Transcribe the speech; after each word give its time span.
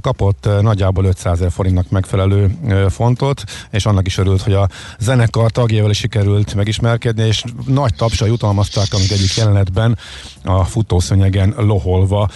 kapott 0.00 0.48
nagyjából 0.60 1.04
500 1.04 1.32
ezer 1.34 1.50
forintnak 1.50 1.90
megfelelő 1.90 2.56
fontot, 2.90 3.44
és 3.70 3.86
annak 3.86 4.06
is 4.06 4.18
örült, 4.18 4.42
hogy 4.42 4.52
a 4.52 4.68
zenekar 4.98 5.50
tagjával 5.50 5.90
is 5.90 5.98
sikerült 5.98 6.54
megismerkedni, 6.54 7.26
és 7.26 7.42
nagy 7.66 7.94
tapsal 7.94 8.28
jutalmazták, 8.28 8.86
amik 8.90 9.10
egyik 9.10 9.36
jelenetben 9.36 9.98
a 10.44 10.64
futószönyegen 10.64 11.54
loholva 11.56 12.28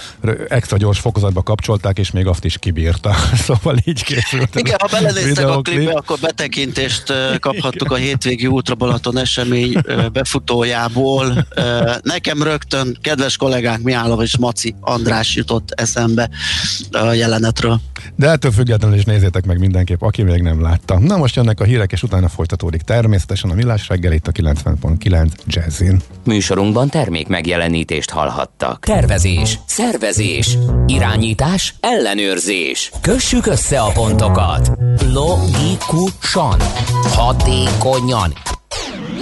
extra 0.49 0.77
gyors 0.77 0.99
fokozatba 0.99 1.43
kapcsolták, 1.43 1.99
és 1.99 2.11
még 2.11 2.27
azt 2.27 2.45
is 2.45 2.59
kibírta. 2.59 3.15
szóval 3.47 3.77
így 3.85 4.03
készült. 4.03 4.55
Igen, 4.55 4.77
ha 4.81 4.89
belenéztek 4.91 5.49
a 5.49 5.61
klipbe, 5.61 5.93
akkor 5.93 6.19
betekintést 6.21 7.13
kaphattuk 7.41 7.93
a 7.93 7.95
hétvégi 7.95 8.47
Ultra 8.47 8.75
Balaton 8.75 9.19
esemény 9.19 9.73
befutójából. 10.13 11.47
Nekem 12.03 12.43
rögtön 12.43 12.99
kedves 13.01 13.37
kollégánk 13.37 13.83
Miállov 13.83 14.23
és 14.23 14.37
Maci 14.37 14.75
András 14.81 15.35
jutott 15.35 15.71
eszembe 15.71 16.31
a 16.91 17.13
jelenetről. 17.29 17.81
De 18.17 18.29
ettől 18.29 18.51
függetlenül 18.51 18.97
is 18.97 19.05
nézzétek 19.05 19.47
meg 19.47 19.59
mindenképp, 19.59 20.03
aki 20.03 20.23
még 20.23 20.43
nem 20.43 20.63
látta. 20.63 20.99
Na 20.99 21.17
most 21.17 21.37
jönnek 21.37 21.61
a 21.61 21.65
hírek, 21.65 21.93
és 21.93 22.03
utána 22.03 22.29
folytatódik 22.29 22.83
természetesen 22.83 23.51
a 23.51 23.55
Millás 23.55 23.89
reggel 23.89 24.13
itt 24.13 24.27
a 24.27 24.33
90.9 24.33 25.31
Jazzin. 25.47 26.01
Műsorunkban 26.25 26.89
termék 26.89 27.29
megjelenítést 27.29 28.11
hallhattak. 28.11 28.85
Tervezés, 28.85 29.59
szervezés, 29.67 30.59
irányítás, 30.87 31.75
ellenőrzés. 31.81 32.91
Kössük 33.01 33.47
össze 33.47 33.81
a 33.81 33.91
pontokat. 33.93 34.71
Logikusan, 35.13 36.61
hatékonyan. 37.15 38.33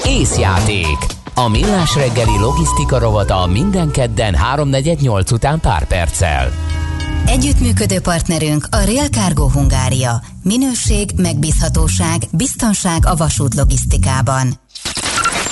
Észjáték. 0.04 0.98
A 1.34 1.48
Millás 1.48 1.94
reggeli 1.94 2.38
logisztika 2.40 2.98
rovata 2.98 3.46
minden 3.46 3.90
kedden 3.90 4.34
3.48 4.54 5.32
után 5.32 5.60
pár 5.60 5.86
perccel. 5.86 6.75
Együttműködő 7.26 8.00
partnerünk 8.00 8.66
a 8.70 8.76
Real 8.76 9.06
Cargo 9.06 9.48
Hungária. 9.48 10.22
Minőség, 10.42 11.10
megbízhatóság, 11.16 12.22
biztonság 12.32 13.06
a 13.06 13.16
vasút 13.16 13.54
logisztikában. 13.54 14.65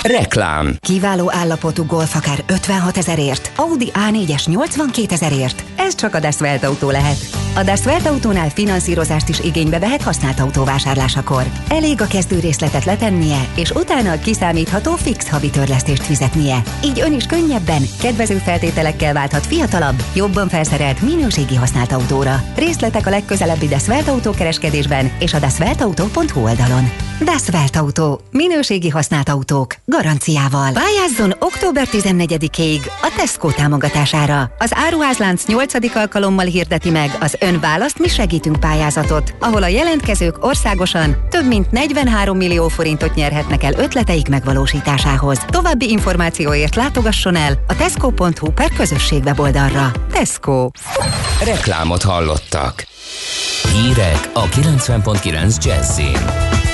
Reklám. 0.05 0.77
Kiváló 0.80 1.33
állapotú 1.33 1.84
Golf 1.86 2.16
akár 2.16 2.44
56 2.47 2.97
ezerért, 2.97 3.52
Audi 3.56 3.92
A4-es 3.94 4.48
82 4.48 5.14
ezerért. 5.14 5.64
Ez 5.77 5.94
csak 5.94 6.14
a 6.14 6.20
Dasvelt 6.20 6.64
autó 6.64 6.91
lehet. 6.91 7.16
A 7.55 7.62
Dasvelt 7.62 8.06
autónál 8.06 8.48
finanszírozást 8.50 9.28
is 9.28 9.41
igénybe 9.41 9.78
vehet 9.78 10.02
használt 10.02 10.41
autóvásárlásakor. 10.41 11.42
Elég 11.69 12.00
a 12.00 12.06
kezdő 12.06 12.38
részletet 12.38 12.84
letennie, 12.84 13.48
és 13.56 13.70
utána 13.70 14.12
a 14.12 14.19
kiszámítható 14.19 14.94
fix 14.94 15.28
havi 15.28 15.50
törlesztést 15.50 16.02
fizetnie. 16.02 16.62
Így 16.84 17.00
ön 17.00 17.12
is 17.12 17.27
könnyebben, 17.27 17.83
kedvező 18.00 18.36
feltételekkel 18.36 19.12
válthat 19.12 19.46
fiatalabb, 19.46 20.02
jobban 20.14 20.48
felszerelt 20.48 21.02
minőségi 21.02 21.55
használt 21.55 21.92
autóra. 21.92 22.42
Részletek 22.56 23.06
a 23.06 23.11
legközelebbi 23.11 23.68
Dasvelt 23.68 24.08
autókereskedésben 24.08 25.12
és 25.18 25.34
a 25.34 25.39
dasveltauto.hu 25.39 26.42
oldalon. 26.42 26.91
Dasvelt 27.20 27.76
autó. 27.76 28.20
Minőségi 28.30 28.88
használt 28.88 29.28
autók 29.28 29.74
garanciával. 29.84 30.72
Pályázzon 30.72 31.34
október 31.38 31.88
14-ig 31.92 32.80
a 33.02 33.12
Tesco 33.16 33.50
támogatására. 33.50 34.50
Az 34.58 34.70
áruházlánc 34.74 35.46
8. 35.46 35.96
alkalommal 35.96 36.44
hirdeti 36.44 36.90
meg 36.90 37.16
az 37.20 37.36
Ön 37.40 37.60
választ 37.60 37.98
mi 37.98 38.08
segítünk 38.08 38.60
pályázatot, 38.60 39.34
ahol 39.40 39.62
a 39.62 39.66
jelentkezők 39.66 40.44
országosan 40.44 41.16
több 41.30 41.46
mint 41.46 41.70
43 41.70 42.36
millió 42.36 42.68
forintot 42.68 43.14
nyerhetnek 43.14 43.62
el 43.62 43.72
ötleteik 43.72 44.28
megvalósításához. 44.28 45.38
További 45.46 45.90
információért 45.90 46.74
látogasson 46.74 47.36
el 47.36 47.58
a 47.66 47.76
tesco.hu 47.76 48.52
per 48.52 48.72
közösség 48.76 49.22
weboldalra. 49.24 49.92
Tesco. 50.12 50.70
Reklámot 51.44 52.02
hallottak. 52.02 52.86
Hírek 53.72 54.30
a 54.32 54.44
90.9 54.44 55.64
Jazzin. 55.64 56.73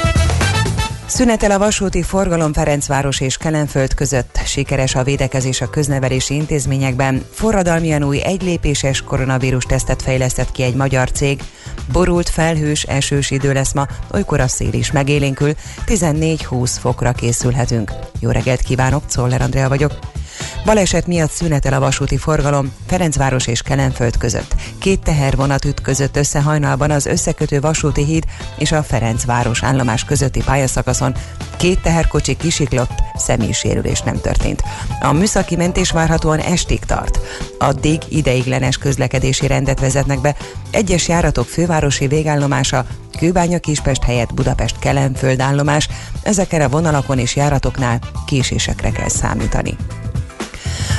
Szünetel 1.10 1.50
a 1.50 1.58
vasúti 1.58 2.02
forgalom 2.02 2.52
Ferencváros 2.52 3.20
és 3.20 3.36
Kelenföld 3.36 3.94
között. 3.94 4.40
Sikeres 4.44 4.94
a 4.94 5.02
védekezés 5.02 5.60
a 5.60 5.70
köznevelési 5.70 6.34
intézményekben. 6.34 7.24
Forradalmian 7.32 8.02
új 8.02 8.20
egylépéses 8.22 9.02
koronavírus 9.02 9.64
tesztet 9.64 10.02
fejlesztett 10.02 10.52
ki 10.52 10.62
egy 10.62 10.74
magyar 10.74 11.10
cég. 11.10 11.42
Borult, 11.92 12.28
felhős, 12.28 12.82
esős 12.82 13.30
idő 13.30 13.52
lesz 13.52 13.72
ma, 13.72 13.86
olykor 14.12 14.40
a 14.40 14.48
szél 14.48 14.72
is 14.72 14.92
megélénkül. 14.92 15.52
14-20 15.86 16.76
fokra 16.80 17.12
készülhetünk. 17.12 17.92
Jó 18.20 18.30
reggelt 18.30 18.60
kívánok, 18.60 19.06
Czoller 19.06 19.42
Andrea 19.42 19.68
vagyok. 19.68 19.92
Baleset 20.64 21.06
miatt 21.06 21.30
szünetel 21.30 21.72
a 21.72 21.80
vasúti 21.80 22.16
forgalom 22.16 22.72
Ferencváros 22.86 23.46
és 23.46 23.62
Kelenföld 23.62 24.16
között. 24.16 24.54
Két 24.78 25.00
tehervonat 25.00 25.64
ütközött 25.64 26.16
össze 26.16 26.40
hajnalban 26.40 26.90
az 26.90 27.06
összekötő 27.06 27.60
vasúti 27.60 28.04
híd 28.04 28.24
és 28.58 28.72
a 28.72 28.82
Ferencváros 28.82 29.62
állomás 29.62 30.04
közötti 30.04 30.42
pályaszakaszon. 30.42 31.14
Két 31.56 31.80
teherkocsi 31.82 32.36
kisiklott, 32.36 32.92
személysérülés 33.14 34.00
nem 34.00 34.20
történt. 34.20 34.62
A 35.00 35.12
műszaki 35.12 35.56
mentés 35.56 35.90
várhatóan 35.90 36.38
estig 36.38 36.84
tart. 36.84 37.18
Addig 37.58 38.02
ideiglenes 38.08 38.78
közlekedési 38.78 39.46
rendet 39.46 39.80
vezetnek 39.80 40.20
be. 40.20 40.36
Egyes 40.70 41.08
járatok 41.08 41.46
fővárosi 41.46 42.06
végállomása 42.06 42.86
Kőbánya 43.18 43.58
Kispest 43.58 44.02
helyett 44.02 44.34
Budapest 44.34 44.78
Kelenföld 44.78 45.40
állomás, 45.40 45.88
ezeken 46.22 46.60
a 46.60 46.68
vonalakon 46.68 47.18
és 47.18 47.36
járatoknál 47.36 47.98
késésekre 48.26 48.90
kell 48.90 49.08
számítani. 49.08 49.76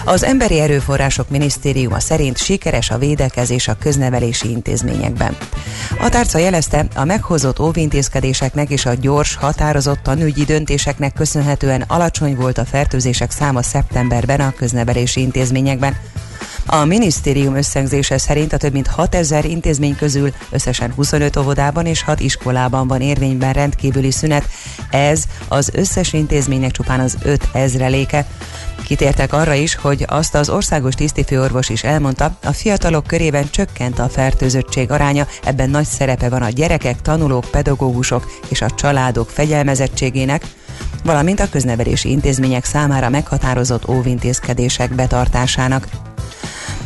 Az 0.05 0.23
Emberi 0.23 0.59
Erőforrások 0.59 1.29
Minisztériuma 1.29 1.99
szerint 1.99 2.37
sikeres 2.37 2.89
a 2.89 2.97
védekezés 2.97 3.67
a 3.67 3.75
köznevelési 3.79 4.49
intézményekben. 4.49 5.37
A 5.99 6.09
tárca 6.09 6.37
jelezte, 6.37 6.85
a 6.95 7.03
meghozott 7.03 7.59
óvintézkedéseknek 7.59 8.69
és 8.69 8.85
a 8.85 8.93
gyors, 8.93 9.35
határozott 9.35 10.03
tanügyi 10.03 10.43
döntéseknek 10.43 11.13
köszönhetően 11.13 11.83
alacsony 11.87 12.35
volt 12.35 12.57
a 12.57 12.65
fertőzések 12.65 13.31
száma 13.31 13.61
szeptemberben 13.61 14.39
a 14.39 14.53
köznevelési 14.57 15.21
intézményekben. 15.21 15.95
A 16.65 16.85
minisztérium 16.85 17.55
összegzése 17.55 18.17
szerint 18.17 18.53
a 18.53 18.57
több 18.57 18.73
mint 18.73 18.87
6000 18.87 19.45
intézmény 19.45 19.95
közül 19.95 20.33
összesen 20.49 20.93
25 20.93 21.37
óvodában 21.37 21.85
és 21.85 22.03
6 22.03 22.19
iskolában 22.19 22.87
van 22.87 23.01
érvényben 23.01 23.53
rendkívüli 23.53 24.11
szünet. 24.11 24.47
Ez 24.89 25.23
az 25.47 25.69
összes 25.73 26.13
intézménynek 26.13 26.71
csupán 26.71 26.99
az 26.99 27.17
5 27.23 27.49
ezreléke. 27.53 28.25
Kitértek 28.85 29.33
arra 29.33 29.53
is, 29.53 29.75
hogy 29.75 30.05
azt 30.07 30.35
az 30.35 30.49
országos 30.49 30.93
tisztifőorvos 30.93 31.69
is 31.69 31.83
elmondta, 31.83 32.37
a 32.43 32.51
fiatalok 32.51 33.07
körében 33.07 33.49
csökkent 33.49 33.99
a 33.99 34.09
fertőzöttség 34.09 34.91
aránya, 34.91 35.27
ebben 35.43 35.69
nagy 35.69 35.85
szerepe 35.85 36.29
van 36.29 36.41
a 36.41 36.49
gyerekek, 36.49 37.01
tanulók, 37.01 37.45
pedagógusok 37.51 38.31
és 38.47 38.61
a 38.61 38.69
családok 38.69 39.29
fegyelmezettségének, 39.29 40.45
valamint 41.03 41.39
a 41.39 41.49
köznevelési 41.49 42.09
intézmények 42.09 42.65
számára 42.65 43.09
meghatározott 43.09 43.89
óvintézkedések 43.89 44.95
betartásának. 44.95 45.87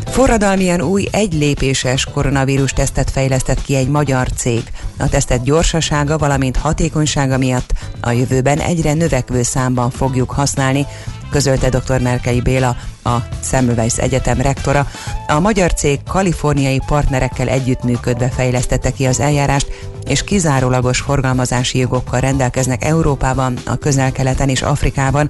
Forradalmian 0.06 0.82
új 0.82 1.06
egylépéses 1.12 2.06
koronavírus 2.14 2.72
tesztet 2.72 3.10
fejlesztett 3.10 3.62
ki 3.62 3.76
egy 3.76 3.88
magyar 3.88 4.28
cég. 4.32 4.64
A 4.98 5.10
tesztet 5.10 5.44
gyorsasága, 5.44 6.18
valamint 6.18 6.58
hatékonysága 6.58 7.38
miatt 7.38 7.70
a 8.02 8.12
jövőben 8.12 8.60
egyre 8.60 8.94
növekvő 8.94 9.44
számban 9.44 9.90
fogjuk 9.90 10.32
használni, 10.32 10.86
közölte 11.32 11.70
dr. 11.70 12.02
Merkei 12.02 12.42
Béla, 12.42 12.76
a 13.04 13.16
Semmelweis 13.44 13.98
Egyetem 13.98 14.42
rektora. 14.42 14.88
A 15.28 15.40
magyar 15.40 15.74
cég 15.74 16.00
kaliforniai 16.04 16.82
partnerekkel 16.86 17.48
együttműködve 17.48 18.30
fejlesztette 18.30 18.92
ki 18.92 19.06
az 19.06 19.20
eljárást, 19.20 19.68
és 20.06 20.24
kizárólagos 20.24 21.00
forgalmazási 21.00 21.78
jogokkal 21.78 22.20
rendelkeznek 22.20 22.84
Európában, 22.84 23.58
a 23.66 23.76
közel-keleten 23.76 24.50
és 24.50 24.62
Afrikában. 24.62 25.30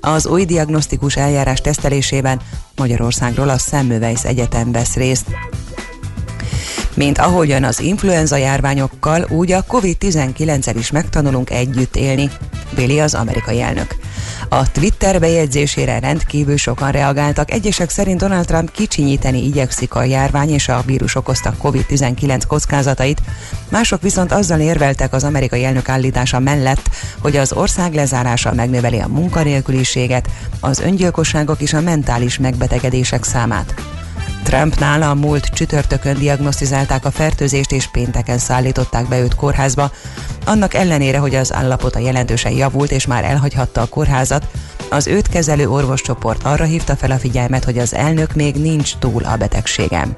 Az 0.00 0.26
új 0.26 0.44
diagnosztikus 0.44 1.16
eljárás 1.16 1.60
tesztelésében 1.60 2.40
Magyarországról 2.76 3.48
a 3.48 3.58
Semmelweis 3.58 4.24
Egyetem 4.24 4.72
vesz 4.72 4.94
részt. 4.94 5.26
Mint 6.94 7.18
ahogyan 7.18 7.64
az 7.64 7.80
influenza 7.80 8.36
járványokkal, 8.36 9.26
úgy 9.28 9.52
a 9.52 9.62
COVID-19-el 9.62 10.76
is 10.76 10.90
megtanulunk 10.90 11.50
együtt 11.50 11.96
élni, 11.96 12.30
Béli 12.74 13.00
az 13.00 13.14
amerikai 13.14 13.60
elnök. 13.60 13.96
A 14.48 14.70
Twitter 14.70 15.20
bejegyzésére 15.20 15.98
rendkívül 15.98 16.56
sokan 16.56 16.90
reagáltak. 16.90 17.50
Egyesek 17.50 17.90
szerint 17.90 18.20
Donald 18.20 18.46
Trump 18.46 18.70
kicsinyíteni 18.70 19.44
igyekszik 19.44 19.94
a 19.94 20.04
járvány 20.04 20.50
és 20.50 20.68
a 20.68 20.82
vírus 20.86 21.14
okozta 21.14 21.54
COVID-19 21.62 22.42
kockázatait, 22.46 23.20
mások 23.68 24.02
viszont 24.02 24.32
azzal 24.32 24.60
érveltek 24.60 25.12
az 25.12 25.24
amerikai 25.24 25.64
elnök 25.64 25.88
állítása 25.88 26.38
mellett, 26.38 26.88
hogy 27.18 27.36
az 27.36 27.52
ország 27.52 27.94
lezárása 27.94 28.54
megnöveli 28.54 28.98
a 28.98 29.08
munkanélküliséget, 29.08 30.28
az 30.60 30.78
öngyilkosságok 30.78 31.60
és 31.60 31.72
a 31.72 31.80
mentális 31.80 32.38
megbetegedések 32.38 33.24
számát. 33.24 33.95
Trumpnál 34.46 35.02
a 35.02 35.14
múlt 35.14 35.44
csütörtökön 35.44 36.18
diagnosztizálták 36.18 37.04
a 37.04 37.10
fertőzést 37.10 37.72
és 37.72 37.86
pénteken 37.86 38.38
szállították 38.38 39.08
be 39.08 39.20
őt 39.20 39.34
kórházba. 39.34 39.90
Annak 40.44 40.74
ellenére, 40.74 41.18
hogy 41.18 41.34
az 41.34 41.52
állapota 41.52 41.98
jelentősen 41.98 42.52
javult 42.52 42.90
és 42.90 43.06
már 43.06 43.24
elhagyhatta 43.24 43.80
a 43.80 43.86
kórházat, 43.86 44.46
az 44.90 45.06
őt 45.06 45.28
kezelő 45.28 45.68
orvoscsoport 45.68 46.42
arra 46.42 46.64
hívta 46.64 46.96
fel 46.96 47.10
a 47.10 47.18
figyelmet, 47.18 47.64
hogy 47.64 47.78
az 47.78 47.94
elnök 47.94 48.34
még 48.34 48.54
nincs 48.54 48.96
túl 48.98 49.24
a 49.24 49.36
betegségem. 49.36 50.14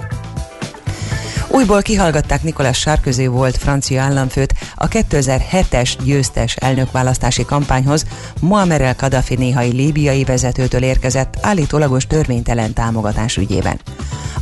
Újból 1.51 1.83
kihallgatták 1.83 2.43
Nicolas 2.43 2.79
Sarkozy 2.79 3.27
volt 3.27 3.57
francia 3.57 4.03
államfőt 4.03 4.55
a 4.75 4.89
2007-es 4.89 5.95
győztes 6.05 6.57
elnökválasztási 6.57 7.45
kampányhoz 7.45 8.05
Muammar 8.41 8.81
el 8.81 8.97
Kadhafi 8.97 9.35
néhai 9.35 9.71
líbiai 9.71 10.25
vezetőtől 10.25 10.83
érkezett 10.83 11.39
állítólagos 11.41 12.07
törvénytelen 12.07 12.73
támogatás 12.73 13.37
ügyében. 13.37 13.81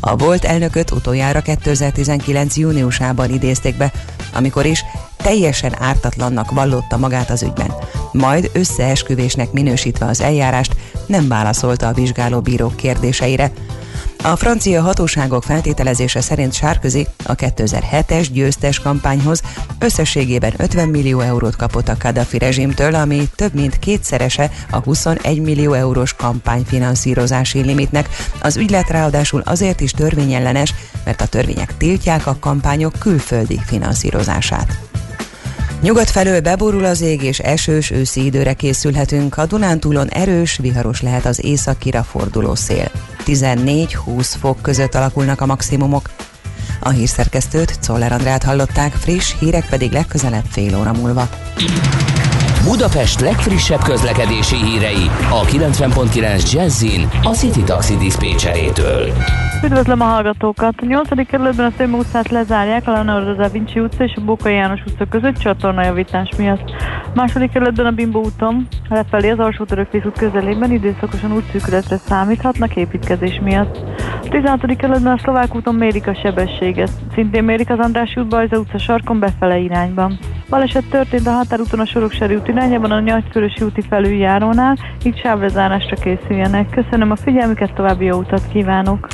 A 0.00 0.16
volt 0.16 0.44
elnököt 0.44 0.90
utoljára 0.90 1.40
2019. 1.40 2.56
júniusában 2.56 3.30
idézték 3.30 3.76
be, 3.76 3.92
amikor 4.34 4.66
is 4.66 4.84
teljesen 5.16 5.82
ártatlannak 5.82 6.50
vallotta 6.50 6.96
magát 6.96 7.30
az 7.30 7.42
ügyben. 7.42 7.74
Majd 8.12 8.50
összeesküvésnek 8.52 9.52
minősítve 9.52 10.06
az 10.06 10.20
eljárást 10.20 10.76
nem 11.06 11.28
válaszolta 11.28 11.86
a 11.88 11.92
vizsgáló 11.92 12.40
bírók 12.40 12.76
kérdéseire, 12.76 13.52
a 14.30 14.36
francia 14.36 14.82
hatóságok 14.82 15.42
feltételezése 15.42 16.20
szerint 16.20 16.52
Sárközi 16.52 17.06
a 17.24 17.34
2007-es 17.34 18.26
győztes 18.32 18.80
kampányhoz 18.80 19.42
összességében 19.78 20.52
50 20.56 20.88
millió 20.88 21.20
eurót 21.20 21.56
kapott 21.56 21.88
a 21.88 21.96
Kadhafi 21.98 22.38
rezsimtől, 22.38 22.94
ami 22.94 23.28
több 23.34 23.54
mint 23.54 23.78
kétszerese 23.78 24.50
a 24.70 24.76
21 24.76 25.40
millió 25.40 25.72
eurós 25.72 26.14
kampányfinanszírozási 26.14 27.60
limitnek. 27.60 28.08
Az 28.42 28.56
ügylet 28.56 28.90
ráadásul 28.90 29.42
azért 29.44 29.80
is 29.80 29.90
törvényellenes, 29.90 30.74
mert 31.04 31.20
a 31.20 31.26
törvények 31.26 31.76
tiltják 31.76 32.26
a 32.26 32.36
kampányok 32.40 32.92
külföldi 32.98 33.60
finanszírozását. 33.66 34.78
Nyugat 35.80 36.10
felől 36.10 36.40
beborul 36.40 36.84
az 36.84 37.00
ég, 37.00 37.22
és 37.22 37.38
esős 37.38 37.90
őszi 37.90 38.24
időre 38.24 38.52
készülhetünk. 38.52 39.38
A 39.38 39.46
Dunántúlon 39.46 40.08
erős, 40.08 40.56
viharos 40.56 41.02
lehet 41.02 41.26
az 41.26 41.44
északira 41.44 42.02
forduló 42.02 42.54
szél. 42.54 42.90
14-20 43.26 44.34
fok 44.38 44.62
között 44.62 44.94
alakulnak 44.94 45.40
a 45.40 45.46
maximumok. 45.46 46.10
A 46.80 46.88
hírszerkesztőt, 46.88 47.78
Czoller 47.80 48.12
Andrát 48.12 48.42
hallották, 48.42 48.92
friss 48.92 49.34
hírek 49.38 49.68
pedig 49.68 49.92
legközelebb 49.92 50.44
fél 50.50 50.78
óra 50.78 50.92
múlva. 50.92 51.28
Budapest 52.68 53.20
legfrissebb 53.20 53.82
közlekedési 53.82 54.56
hírei 54.56 55.06
a 55.30 55.44
90.9 55.44 56.52
Jazzin 56.52 57.08
a 57.22 57.34
City 57.34 57.62
Taxi 57.62 57.96
Dispécsejétől. 57.96 59.12
Üdvözlöm 59.64 60.00
a 60.00 60.04
hallgatókat! 60.04 60.74
A 60.80 60.84
8. 60.84 61.26
kerületben 61.26 61.66
a 61.66 61.72
Szőme 61.76 61.96
utcát 61.96 62.30
lezárják 62.30 62.88
a 62.88 62.92
Leonardo 62.92 63.34
da 63.34 63.48
Vinci 63.48 63.80
utca 63.80 64.04
és 64.04 64.12
a 64.16 64.20
Bokai 64.24 64.54
János 64.54 64.80
utca 64.86 65.04
között 65.04 65.38
csatornajavítás 65.38 66.28
miatt. 66.36 66.72
Második 67.14 67.50
kerületben 67.50 67.86
a 67.86 67.90
Bimbo 67.90 68.18
úton, 68.18 68.66
lefelé 68.88 69.30
az 69.30 69.38
alsó 69.38 69.64
török 69.64 69.94
út 69.94 70.18
közelében 70.18 70.72
időszakosan 70.72 71.32
útszűkületre 71.32 71.96
számíthatnak 71.96 72.76
építkezés 72.76 73.40
miatt. 73.42 73.76
A 74.22 74.28
16. 74.28 74.76
kerületben 74.76 75.12
a 75.12 75.18
Szlovák 75.22 75.54
úton 75.54 75.74
mérik 75.74 76.06
a 76.06 76.14
sebességet. 76.22 76.90
Szintén 77.14 77.44
mérik 77.44 77.70
az 77.70 77.78
András 77.78 78.16
út 78.16 78.28
Bajza 78.28 78.58
utca 78.58 78.78
sarkon 78.78 79.18
befele 79.18 79.58
irányban. 79.58 80.18
Baleset 80.48 80.84
történt 80.90 81.26
a 81.26 81.30
határúton 81.30 81.80
a 81.80 81.86
Soroksári 81.86 82.34
út 82.34 82.48
irányában 82.56 82.90
a 82.90 83.00
Nyagykörösi 83.00 83.64
úti 83.64 83.82
felüljárónál, 83.88 84.78
így 85.04 85.20
sávrezárásra 85.20 85.96
készüljenek. 85.96 86.70
Köszönöm 86.70 87.10
a 87.10 87.16
figyelmüket, 87.16 87.74
további 87.74 88.04
jó 88.04 88.18
utat 88.18 88.42
kívánok! 88.52 89.06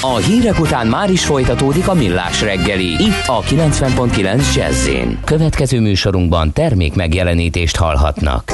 A 0.00 0.16
hírek 0.16 0.60
után 0.60 0.86
már 0.86 1.10
is 1.10 1.24
folytatódik 1.24 1.88
a 1.88 1.94
millás 1.94 2.42
reggeli, 2.42 2.86
itt 2.86 3.26
a 3.26 3.40
90.9 3.40 4.54
jazz 4.54 4.88
Következő 5.24 5.80
műsorunkban 5.80 6.52
termék 6.52 6.94
megjelenítést 6.94 7.76
hallhatnak. 7.76 8.52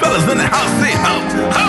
Fellas 0.00 0.22
in 0.30 0.38
the 0.38 0.46
house 0.46 0.70
say 0.80 0.94
ho, 0.94 1.14
ho. 1.54 1.66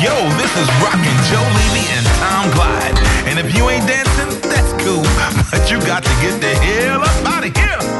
Yo, 0.00 0.14
this 0.38 0.52
is 0.56 0.68
Rockin' 0.80 1.18
Joe 1.28 1.44
Levy 1.58 1.84
and 1.92 2.06
Tom 2.22 2.50
Glide. 2.54 2.96
And 3.28 3.38
if 3.38 3.54
you 3.54 3.68
ain't 3.68 3.86
dancing, 3.86 4.30
that's 4.48 4.72
cool. 4.82 5.04
But 5.50 5.70
you 5.70 5.78
got 5.80 6.02
to 6.04 6.14
get 6.22 6.40
the 6.40 6.54
hell 6.54 7.02
up 7.02 7.26
out 7.26 7.44
of 7.44 7.56
here. 7.56 7.99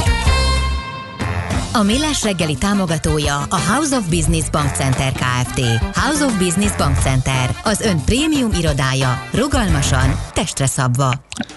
A 1.73 1.81
Millás 1.81 2.23
reggeli 2.23 2.55
támogatója 2.55 3.37
a 3.49 3.59
House 3.59 3.95
of 3.95 4.09
Business 4.09 4.49
Bank 4.49 4.75
Center 4.75 5.11
Kft. 5.11 5.59
House 5.93 6.25
of 6.25 6.37
Business 6.37 6.75
Bank 6.75 6.97
Center, 6.97 7.55
az 7.63 7.81
ön 7.81 8.03
prémium 8.05 8.51
irodája, 8.59 9.27
rugalmasan, 9.33 10.19
testre 10.33 10.65
szabva. 10.65 11.13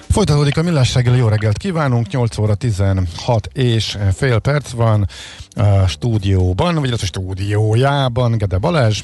Folytatódik 0.09 0.56
a 0.56 0.62
Millás 0.62 0.94
reggeli, 0.94 1.16
jó 1.16 1.28
reggelt 1.28 1.59
kívánunk, 1.59 2.09
8 2.09 2.38
óra 2.38 2.54
16 2.54 3.49
és 3.52 3.99
fél 4.14 4.38
perc 4.38 4.71
van 4.71 5.09
a 5.56 5.87
stúdióban, 5.87 6.75
vagy 6.75 6.92
a 6.92 6.97
stúdiójában, 6.97 8.38
Gede 8.38 8.59
Balázs. 8.59 9.02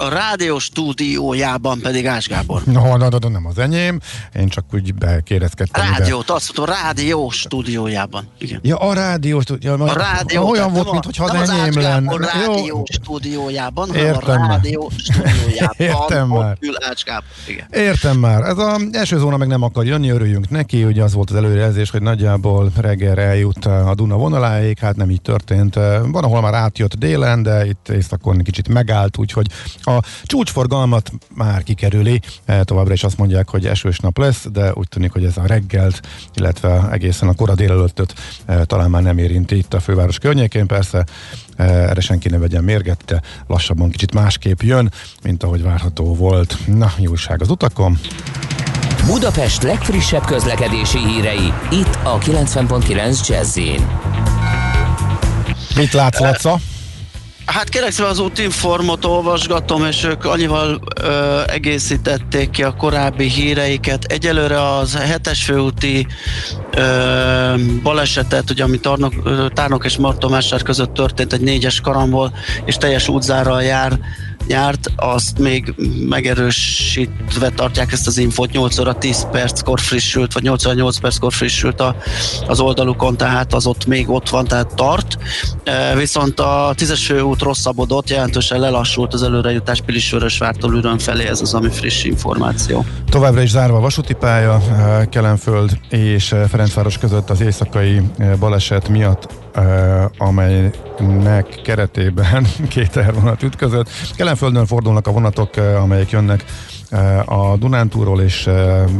A 0.00 0.08
rádió 0.08 0.58
stúdiójában 0.58 1.80
pedig 1.80 2.06
Ás 2.06 2.28
Gábor. 2.28 2.62
No, 2.64 2.96
no, 2.96 3.08
no, 3.08 3.18
no, 3.20 3.28
nem 3.28 3.46
az 3.46 3.58
enyém, 3.58 4.00
én 4.36 4.48
csak 4.48 4.64
úgy 4.72 4.94
bekérezkedtem. 4.94 5.84
ide. 5.86 5.98
Rádiót, 5.98 6.30
azt 6.30 6.56
mondtam, 6.56 6.76
rádió 6.82 7.30
stúdiójában. 7.30 8.28
Igen. 8.38 8.60
Ja, 8.62 8.76
a 8.76 8.92
rádió, 8.94 9.42
ja, 9.60 9.72
A 9.74 9.92
rádió, 9.92 10.48
olyan 10.48 10.72
volt, 10.72 10.92
mintha 10.92 11.24
a- 11.24 11.30
az 11.34 11.40
az 11.40 11.50
enyém 11.50 11.80
lenne. 11.82 12.16
rádió 12.16 12.86
stúdiójában, 12.92 13.88
hanem 13.88 14.04
Értem 14.04 14.34
a 14.36 14.38
már. 14.38 14.48
rádió 14.48 14.90
stúdiójában. 14.96 15.76
Értem 15.76 16.28
már. 16.28 16.56
ül 16.60 16.74
Ács 16.90 17.02
Gábor. 17.04 17.24
Igen. 17.48 17.66
Értem 17.70 18.16
már. 18.18 18.42
Ez 18.42 18.58
az 18.58 18.82
első 18.92 19.18
zóna 19.18 19.36
meg 19.36 19.48
nem 19.48 19.62
akar 19.62 19.84
jönni, 19.86 20.08
örüljünk 20.10 20.48
neki. 20.50 20.84
Ugye 20.84 21.02
az 21.02 21.12
volt 21.14 21.30
az 21.30 21.36
előrejelzés, 21.36 21.90
hogy 21.90 22.02
nagyjából 22.02 22.70
reggel 22.76 23.18
eljut 23.18 23.64
a 23.64 23.92
Duna 23.94 24.16
vonaláig, 24.16 24.78
hát 24.78 24.96
nem 24.96 25.10
így 25.10 25.22
történt. 25.22 25.74
Van, 26.04 26.24
ahol 26.24 26.40
már 26.40 26.54
átjött 26.54 26.94
délen, 26.98 27.42
de 27.42 27.66
itt 27.66 27.88
északon 27.88 28.38
kicsit 28.42 28.68
megállt, 28.68 29.18
úgyhogy 29.18 29.46
a 29.88 30.02
csúcsforgalmat 30.22 31.12
már 31.34 31.62
kikerüli. 31.62 32.20
Eh, 32.44 32.60
Továbbra 32.62 32.92
is 32.92 33.04
azt 33.04 33.18
mondják, 33.18 33.48
hogy 33.48 33.66
esős 33.66 33.98
nap 33.98 34.18
lesz, 34.18 34.46
de 34.52 34.72
úgy 34.74 34.88
tűnik, 34.88 35.12
hogy 35.12 35.24
ez 35.24 35.36
a 35.36 35.46
reggelt, 35.46 36.00
illetve 36.34 36.88
egészen 36.90 37.28
a 37.28 37.34
kora 37.34 37.54
délelőttöt 37.54 38.14
eh, 38.46 38.60
talán 38.64 38.90
már 38.90 39.02
nem 39.02 39.18
érinti 39.18 39.56
itt 39.56 39.74
a 39.74 39.80
főváros 39.80 40.18
környékén. 40.18 40.66
Persze 40.66 41.04
eh, 41.56 41.88
erre 41.90 42.00
senki 42.00 42.28
ne 42.28 42.38
vegyen 42.38 42.64
mérget, 42.64 43.04
de 43.04 43.22
lassabban 43.46 43.90
kicsit 43.90 44.14
másképp 44.14 44.60
jön, 44.60 44.92
mint 45.22 45.42
ahogy 45.42 45.62
várható 45.62 46.14
volt. 46.14 46.56
Na, 46.66 46.92
jó 46.98 47.10
újság 47.10 47.42
az 47.42 47.50
utakon. 47.50 47.98
Budapest 49.06 49.62
legfrissebb 49.62 50.24
közlekedési 50.24 50.98
hírei, 50.98 51.52
itt 51.70 51.98
a 52.02 52.18
90.9 52.18 53.28
jazz 53.28 53.58
Mit 55.76 55.92
látsz, 55.92 56.18
Laca? 56.18 56.58
Hát 57.48 57.68
kérlek 57.68 57.90
szépen 57.90 58.10
az 58.10 58.18
útinformot 58.18 59.04
olvasgatom, 59.04 59.84
és 59.84 60.04
ők 60.04 60.24
annyival 60.24 60.80
ö, 61.02 61.40
egészítették 61.46 62.50
ki 62.50 62.62
a 62.62 62.74
korábbi 62.74 63.28
híreiket. 63.28 64.04
Egyelőre 64.04 64.76
az 64.76 64.96
hetes 64.96 65.44
főúti 65.44 66.06
ö, 66.76 67.54
balesetet, 67.82 68.50
ugye 68.50 68.64
ami 68.64 68.80
Tarnok, 68.80 69.12
Tárnok 69.52 69.84
és 69.84 69.96
Martomásár 69.96 70.62
között 70.62 70.94
történt, 70.94 71.32
egy 71.32 71.40
négyes 71.40 71.80
karambol, 71.80 72.32
és 72.64 72.76
teljes 72.76 73.08
útzárral 73.08 73.62
jár, 73.62 73.98
járt, 74.48 74.92
azt 74.96 75.38
még 75.38 75.74
megerősítve 76.08 77.50
tartják 77.50 77.92
ezt 77.92 78.06
az 78.06 78.18
infót, 78.18 78.50
8 78.50 78.78
óra 78.78 78.94
10 78.94 79.26
perckor 79.30 79.80
frissült, 79.80 80.32
vagy 80.32 80.42
8 80.42 80.66
óra 80.66 80.74
8 80.74 80.98
perckor 80.98 81.32
frissült 81.32 81.80
a, 81.80 81.96
az 82.46 82.60
oldalukon, 82.60 83.16
tehát 83.16 83.54
az 83.54 83.66
ott 83.66 83.86
még 83.86 84.10
ott 84.10 84.28
van, 84.28 84.44
tehát 84.44 84.74
tart. 84.74 85.18
E, 85.64 85.94
viszont 85.94 86.40
a 86.40 86.72
10-es 86.76 87.02
főút 87.04 87.42
rosszabbodott, 87.42 88.10
jelentősen 88.10 88.60
lelassult 88.60 89.14
az 89.14 89.22
előrejutás 89.22 89.80
Pilisvörösvártól 89.80 90.74
Ürön 90.74 90.98
felé, 90.98 91.26
ez 91.26 91.40
az, 91.40 91.54
ami 91.54 91.68
friss 91.70 92.04
információ. 92.04 92.84
Továbbra 93.10 93.42
is 93.42 93.50
zárva 93.50 93.76
a 93.76 93.80
vasúti 93.80 94.14
pálya, 94.14 94.60
eh, 94.70 95.06
Kelenföld 95.06 95.78
és 95.88 96.32
eh, 96.32 96.48
Ferencváros 96.48 96.98
között 96.98 97.30
az 97.30 97.40
éjszakai 97.40 98.02
baleset 98.38 98.88
miatt, 98.88 99.28
amelynek 100.18 101.60
keretében 101.64 102.46
két 102.68 102.90
tervonat 102.90 103.42
ütközött. 103.42 103.90
Kelenföldön 104.16 104.66
fordulnak 104.66 105.06
a 105.06 105.12
vonatok, 105.12 105.56
amelyek 105.56 106.10
jönnek 106.10 106.44
a 107.24 107.56
Dunántúról, 107.56 108.20
és 108.20 108.50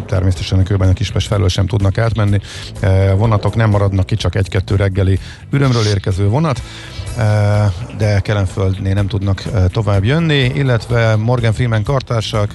természetesen 0.06 0.58
a 0.58 0.62
Kőbánya 0.62 0.92
Kispest 0.92 1.26
felől 1.26 1.48
sem 1.48 1.66
tudnak 1.66 1.98
átmenni. 1.98 2.38
Vonatok 3.16 3.54
nem 3.54 3.70
maradnak 3.70 4.06
ki, 4.06 4.14
csak 4.14 4.34
egy-kettő 4.34 4.76
reggeli 4.76 5.18
ürömről 5.50 5.86
érkező 5.86 6.28
vonat 6.28 6.62
de 7.98 8.20
Kelenföldnél 8.20 8.94
nem 8.94 9.06
tudnak 9.06 9.42
tovább 9.68 10.04
jönni, 10.04 10.44
illetve 10.54 11.16
Morgan 11.16 11.52
Freeman 11.52 11.82
kartársak 11.82 12.54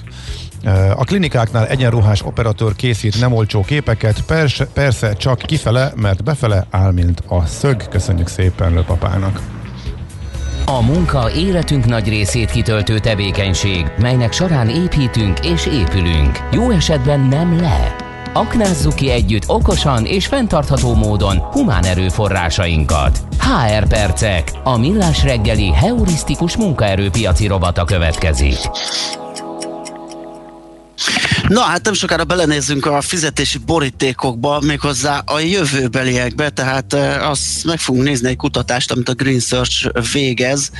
a 0.96 1.04
klinikáknál 1.04 1.66
egyenruhás 1.66 2.22
operatőr 2.22 2.76
készít 2.76 3.20
nem 3.20 3.32
olcsó 3.32 3.62
képeket, 3.62 4.22
persze, 4.26 4.66
persze 4.66 5.12
csak 5.12 5.38
kifele, 5.38 5.92
mert 5.96 6.24
befele 6.24 6.66
áll, 6.70 6.92
mint 6.92 7.22
a 7.28 7.46
szög. 7.46 7.88
Köszönjük 7.88 8.28
szépen 8.28 8.72
Lőpapának. 8.72 9.40
A 10.66 10.82
munka 10.82 11.30
életünk 11.32 11.84
nagy 11.86 12.08
részét 12.08 12.50
kitöltő 12.50 12.98
tevékenység, 12.98 13.92
melynek 13.98 14.32
során 14.32 14.68
építünk 14.68 15.38
és 15.44 15.66
épülünk. 15.66 16.38
Jó 16.52 16.70
esetben 16.70 17.20
nem 17.20 17.60
le. 17.60 17.96
Aknázzuk 18.32 18.94
ki 18.94 19.10
együtt 19.10 19.42
okosan 19.46 20.04
és 20.04 20.26
fenntartható 20.26 20.94
módon 20.94 21.36
humán 21.38 21.84
erőforrásainkat. 21.84 23.18
HR 23.38 23.86
Percek, 23.86 24.50
a 24.62 24.78
millás 24.78 25.22
reggeli 25.22 25.72
heurisztikus 25.72 26.56
munkaerőpiaci 26.56 27.46
robata 27.46 27.84
következik. 27.84 28.58
Na 31.48 31.60
hát 31.60 31.84
nem 31.84 31.94
sokára 31.94 32.24
belenézzünk 32.24 32.86
a 32.86 33.00
fizetési 33.00 33.58
borítékokba, 33.58 34.60
méghozzá 34.60 35.18
a 35.18 35.40
jövőbeliekbe, 35.40 36.50
tehát 36.50 36.92
eh, 36.92 37.30
azt 37.30 37.64
meg 37.64 37.78
fogunk 37.78 38.04
nézni 38.04 38.28
egy 38.28 38.36
kutatást, 38.36 38.90
amit 38.90 39.08
a 39.08 39.14
Green 39.14 39.40
Search 39.40 39.90
végez, 40.12 40.70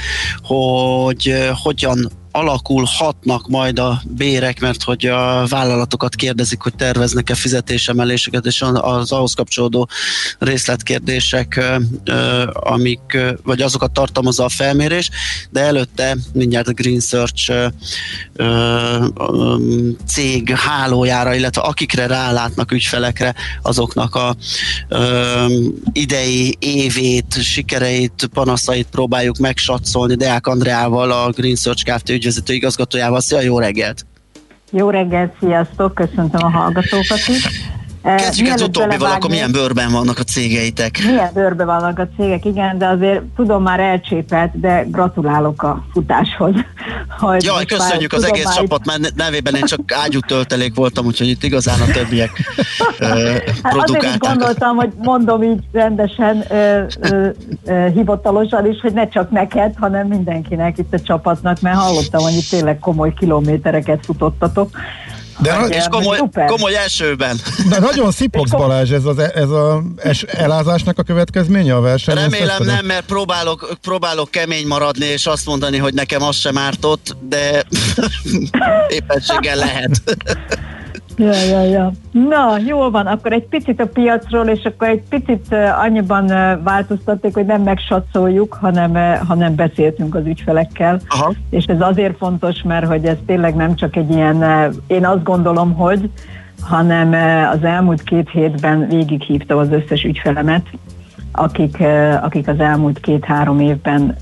hogy 0.43 1.35
hogyan 1.63 2.11
alakulhatnak 2.37 3.49
majd 3.49 3.79
a 3.79 4.03
bérek, 4.05 4.61
mert 4.61 4.83
hogy 4.83 5.07
a 5.07 5.47
vállalatokat 5.47 6.15
kérdezik, 6.15 6.61
hogy 6.61 6.75
terveznek-e 6.75 7.35
fizetésemeléseket, 7.35 8.47
és 8.47 8.63
az 8.63 9.13
ahhoz 9.13 9.35
kapcsolódó 9.35 9.89
részletkérdések, 10.39 11.65
amik, 12.53 13.19
vagy 13.43 13.61
azokat 13.61 13.93
tartalmazza 13.93 14.45
a 14.45 14.49
felmérés, 14.49 15.11
de 15.51 15.61
előtte 15.61 16.17
mindjárt 16.33 16.69
a 16.69 16.73
Green 16.73 17.01
Search 17.01 17.53
cég 20.07 20.51
hálójára, 20.51 21.35
illetve 21.35 21.63
akikre 21.63 22.07
rálátnak 22.07 22.73
ügyfelekre, 22.73 23.35
azoknak 23.63 24.15
a 24.15 24.37
idei 25.93 26.57
évét, 26.59 27.43
sikereit, 27.43 28.29
panaszait 28.33 28.87
próbáljuk 28.91 29.39
megsatszolni 29.39 30.15
Deák 30.15 30.47
Andreával, 30.47 31.11
a 31.11 31.31
Green 31.31 31.57
Search 31.57 31.85
Kft. 31.85 32.23
Ügyvezető 32.25 32.53
igazgatójával. 32.55 33.21
Szia, 33.21 33.41
jó 33.41 33.59
reggelt! 33.59 34.07
Jó 34.71 34.91
reggelt, 34.91 35.35
sziasztok, 35.41 35.95
köszöntöm 35.95 36.45
a 36.45 36.51
hallgatókat 36.51 37.29
is. 37.29 37.47
Kezdjük 38.05 38.53
az 38.53 38.63
utóbbival, 38.63 39.11
akkor 39.11 39.31
milyen 39.31 39.53
bőrben 39.53 39.93
vannak 39.93 40.19
a 40.19 40.23
cégeitek? 40.23 40.99
Milyen 41.05 41.31
bőrben 41.35 41.67
vannak 41.67 41.99
a 41.99 42.09
cégek, 42.17 42.45
igen, 42.45 42.79
de 42.79 42.87
azért 42.87 43.23
tudom 43.37 43.63
már 43.63 43.81
elcsépelt, 43.81 44.61
de 44.61 44.85
gratulálok 44.89 45.63
a 45.63 45.85
futáshoz. 45.93 46.55
Hogy 47.21 47.45
Jaj, 47.45 47.65
köszönjük 47.65 48.13
az 48.13 48.25
egész 48.25 48.45
már... 48.45 48.55
csapat, 48.55 48.87
mert 48.87 49.15
nevében 49.15 49.55
én 49.55 49.65
csak 49.65 49.81
töltelék 50.27 50.75
voltam, 50.75 51.07
úgyhogy 51.07 51.29
itt 51.29 51.43
igazán 51.43 51.81
a 51.81 51.87
többiek 51.87 52.31
hát 53.63 53.77
Azért 53.77 54.19
gondoltam, 54.19 54.77
hogy 54.77 54.93
mondom 54.97 55.43
így 55.43 55.63
rendesen, 55.73 56.45
ö, 56.51 56.83
ö, 57.65 57.87
hivatalosan 57.95 58.67
is, 58.67 58.81
hogy 58.81 58.93
ne 58.93 59.09
csak 59.09 59.31
neked, 59.31 59.75
hanem 59.79 60.07
mindenkinek 60.07 60.79
itt 60.79 60.95
a 60.95 61.01
csapatnak, 61.01 61.61
mert 61.61 61.77
hallottam, 61.77 62.23
hogy 62.23 62.35
itt 62.35 62.49
tényleg 62.49 62.79
komoly 62.79 63.15
kilométereket 63.19 64.05
futottatok. 64.05 64.71
De 65.39 65.53
hát, 65.53 65.75
és 65.75 65.85
komoly, 65.91 66.19
komoly 66.47 66.77
esőben. 66.77 67.41
De 67.69 67.79
nagyon 67.79 68.11
szipox 68.11 68.51
Balázs 68.51 68.91
ez, 68.91 69.05
az, 69.05 69.19
ez 69.19 69.49
a 69.49 69.83
es, 69.97 70.23
elázásnak 70.23 70.99
a 70.99 71.03
következménye 71.03 71.75
a 71.75 71.81
verseny. 71.81 72.15
Remélem 72.15 72.65
nem, 72.65 72.85
mert 72.85 73.05
próbálok, 73.05 73.73
próbálok 73.81 74.31
kemény 74.31 74.67
maradni, 74.67 75.07
és 75.07 75.27
azt 75.27 75.47
mondani, 75.47 75.79
hogy 75.79 75.95
nekem 75.95 76.23
az 76.23 76.37
sem 76.37 76.59
ártott, 76.59 77.17
de 77.29 77.65
éppenséggel 78.89 79.57
lehet. 79.57 80.03
Ja, 81.17 81.33
ja, 81.51 81.63
ja. 81.63 81.93
Na, 82.11 82.59
jól 82.67 82.91
van, 82.91 83.07
akkor 83.07 83.33
egy 83.33 83.47
picit 83.47 83.81
a 83.81 83.87
piacról, 83.87 84.47
és 84.47 84.65
akkor 84.65 84.89
egy 84.89 85.03
picit 85.09 85.55
annyiban 85.83 86.27
változtatték, 86.63 87.35
hogy 87.35 87.47
nem 87.47 87.63
megsatszoljuk, 87.63 88.59
hanem, 88.61 89.19
hanem 89.29 89.55
beszéltünk 89.55 90.15
az 90.15 90.27
ügyfelekkel. 90.27 91.01
Aha. 91.09 91.33
És 91.51 91.65
ez 91.65 91.81
azért 91.81 92.17
fontos, 92.17 92.63
mert 92.63 92.87
hogy 92.87 93.05
ez 93.05 93.17
tényleg 93.27 93.55
nem 93.55 93.75
csak 93.75 93.97
egy 93.97 94.11
ilyen, 94.11 94.45
én 94.87 95.07
azt 95.07 95.23
gondolom, 95.23 95.75
hogy 95.75 96.11
hanem 96.61 97.13
az 97.53 97.65
elmúlt 97.65 98.03
két 98.03 98.31
hétben 98.31 98.89
végighívta 98.89 99.57
az 99.57 99.69
összes 99.71 100.03
ügyfelemet, 100.03 100.67
akik, 101.33 101.83
akik 102.23 102.49
az 102.49 102.61
elmúlt 102.61 103.01
két-három 103.01 103.61
évben 103.61 104.17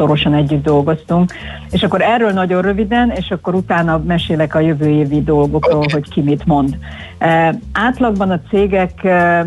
szorosan 0.00 0.34
együtt 0.34 0.62
dolgoztunk. 0.62 1.32
És 1.70 1.82
akkor 1.82 2.02
erről 2.02 2.30
nagyon 2.30 2.62
röviden, 2.62 3.10
és 3.10 3.30
akkor 3.30 3.54
utána 3.54 4.02
mesélek 4.06 4.54
a 4.54 4.60
jövő 4.60 4.88
évi 4.88 5.22
dolgokról, 5.22 5.76
okay. 5.76 5.92
hogy 5.92 6.08
ki 6.08 6.20
mit 6.20 6.46
mond. 6.46 6.76
E, 7.18 7.58
átlagban 7.72 8.30
a 8.30 8.40
cégek 8.48 9.04
e, 9.04 9.46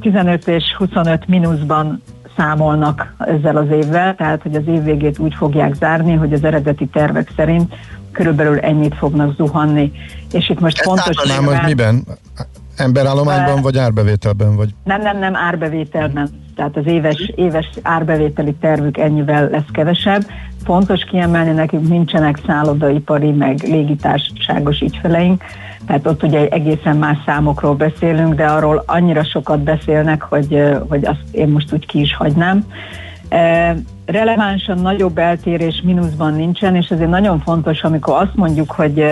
15 0.00 0.48
és 0.48 0.64
25 0.78 1.26
mínuszban 1.26 2.02
számolnak 2.36 3.14
ezzel 3.18 3.56
az 3.56 3.66
évvel, 3.70 4.14
tehát 4.14 4.42
hogy 4.42 4.54
az 4.54 4.62
év 4.66 4.82
végét 4.82 5.18
úgy 5.18 5.34
fogják 5.34 5.74
zárni, 5.74 6.14
hogy 6.14 6.32
az 6.32 6.44
eredeti 6.44 6.86
tervek 6.86 7.30
szerint 7.36 7.74
körülbelül 8.12 8.58
ennyit 8.58 8.94
fognak 8.94 9.34
zuhanni. 9.36 9.92
És 10.32 10.48
itt 10.48 10.60
most 10.60 10.84
most 10.84 11.66
miben? 11.66 12.04
Emberállományban 12.76 13.54
uh, 13.54 13.62
vagy 13.62 13.78
árbevételben? 13.78 14.56
Vagy? 14.56 14.74
Nem, 14.84 15.00
nem, 15.00 15.18
nem, 15.18 15.36
árbevételben. 15.36 16.28
Tehát 16.60 16.76
az 16.76 16.86
éves, 16.86 17.32
éves 17.34 17.68
árbevételi 17.82 18.54
tervük 18.54 18.98
ennyivel 18.98 19.48
lesz 19.50 19.70
kevesebb. 19.72 20.22
Fontos 20.64 21.04
kiemelni, 21.04 21.50
nekünk 21.50 21.88
nincsenek 21.88 22.38
szállodaipari, 22.46 23.30
meg 23.30 23.58
légitársaságos 23.62 24.80
ügyfeleink, 24.80 25.44
tehát 25.86 26.06
ott 26.06 26.22
ugye 26.22 26.48
egészen 26.48 26.96
más 26.96 27.16
számokról 27.26 27.74
beszélünk, 27.74 28.34
de 28.34 28.46
arról 28.46 28.82
annyira 28.86 29.24
sokat 29.24 29.60
beszélnek, 29.60 30.22
hogy, 30.22 30.62
hogy 30.88 31.04
azt 31.04 31.22
én 31.30 31.48
most 31.48 31.72
úgy 31.72 31.86
ki 31.86 32.00
is 32.00 32.14
hagynám. 32.14 32.64
Relevánsan 34.06 34.78
nagyobb 34.78 35.18
eltérés 35.18 35.82
mínuszban 35.84 36.34
nincsen, 36.34 36.76
és 36.76 36.88
ezért 36.88 37.10
nagyon 37.10 37.40
fontos, 37.40 37.82
amikor 37.82 38.14
azt 38.22 38.34
mondjuk, 38.34 38.70
hogy 38.70 39.04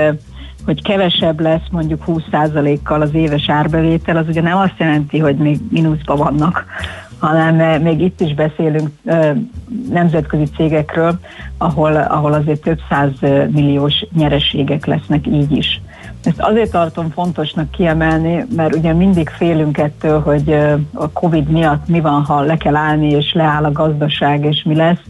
hogy 0.65 0.83
kevesebb 0.83 1.41
lesz 1.41 1.69
mondjuk 1.71 2.03
20%-kal 2.07 3.01
az 3.01 3.15
éves 3.15 3.49
árbevétel, 3.49 4.17
az 4.17 4.29
ugye 4.29 4.41
nem 4.41 4.57
azt 4.57 4.75
jelenti, 4.79 5.19
hogy 5.19 5.37
még 5.37 5.59
mínuszban 5.71 6.17
vannak, 6.17 6.67
hanem 7.19 7.61
eh, 7.61 7.79
még 7.79 8.01
itt 8.01 8.21
is 8.21 8.35
beszélünk 8.35 8.89
nemzetközi 9.91 10.45
cégekről, 10.57 11.19
ahol, 11.59 11.97
ahol 11.97 12.33
azért 12.33 12.61
több 12.61 12.79
száz 12.89 13.11
milliós 13.51 14.07
nyereségek 14.13 14.87
lesznek 14.87 15.27
így 15.27 15.57
is. 15.57 15.81
Ezt 16.25 16.41
azért 16.41 16.71
tartom 16.71 17.11
fontosnak 17.11 17.71
kiemelni, 17.71 18.45
mert 18.57 18.75
ugye 18.75 18.93
mindig 18.93 19.29
félünk 19.29 19.79
ettől, 19.79 20.21
hogy 20.21 20.53
a 20.93 21.11
Covid 21.13 21.51
miatt 21.51 21.89
mi 21.89 22.01
van, 22.01 22.25
ha 22.25 22.41
le 22.41 22.57
kell 22.57 22.77
állni, 22.77 23.11
és 23.11 23.33
leáll 23.33 23.65
a 23.65 23.73
gazdaság, 23.73 24.45
és 24.45 24.63
mi 24.63 24.75
lesz 24.75 25.03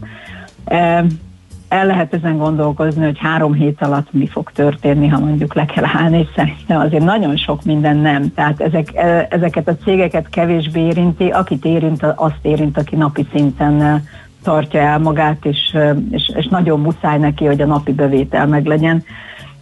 el 1.69 1.85
lehet 1.85 2.13
ezen 2.13 2.37
gondolkozni, 2.37 3.03
hogy 3.03 3.17
három 3.19 3.53
hét 3.53 3.81
alatt 3.81 4.13
mi 4.13 4.27
fog 4.27 4.51
történni, 4.51 5.07
ha 5.07 5.19
mondjuk 5.19 5.53
le 5.53 5.65
kell 5.65 5.83
állni, 5.93 6.19
és 6.19 6.27
szerintem 6.35 6.79
azért 6.79 7.03
nagyon 7.03 7.37
sok 7.37 7.63
minden 7.63 7.97
nem. 7.97 8.33
Tehát 8.33 8.61
ezek, 8.61 8.95
e, 8.95 9.27
ezeket 9.29 9.67
a 9.67 9.77
cégeket 9.77 10.29
kevésbé 10.29 10.79
érinti, 10.79 11.29
akit 11.29 11.65
érint, 11.65 12.03
azt 12.03 12.39
érint, 12.41 12.77
aki 12.77 12.95
napi 12.95 13.27
szinten 13.33 13.81
e, 13.81 14.03
tartja 14.43 14.79
el 14.79 14.99
magát, 14.99 15.45
és, 15.45 15.73
e, 15.73 15.95
és, 16.11 16.31
és 16.35 16.47
nagyon 16.47 16.79
muszáj 16.79 17.17
neki, 17.17 17.45
hogy 17.45 17.61
a 17.61 17.65
napi 17.65 17.93
bevétel 17.93 18.47
meglegyen. 18.47 19.03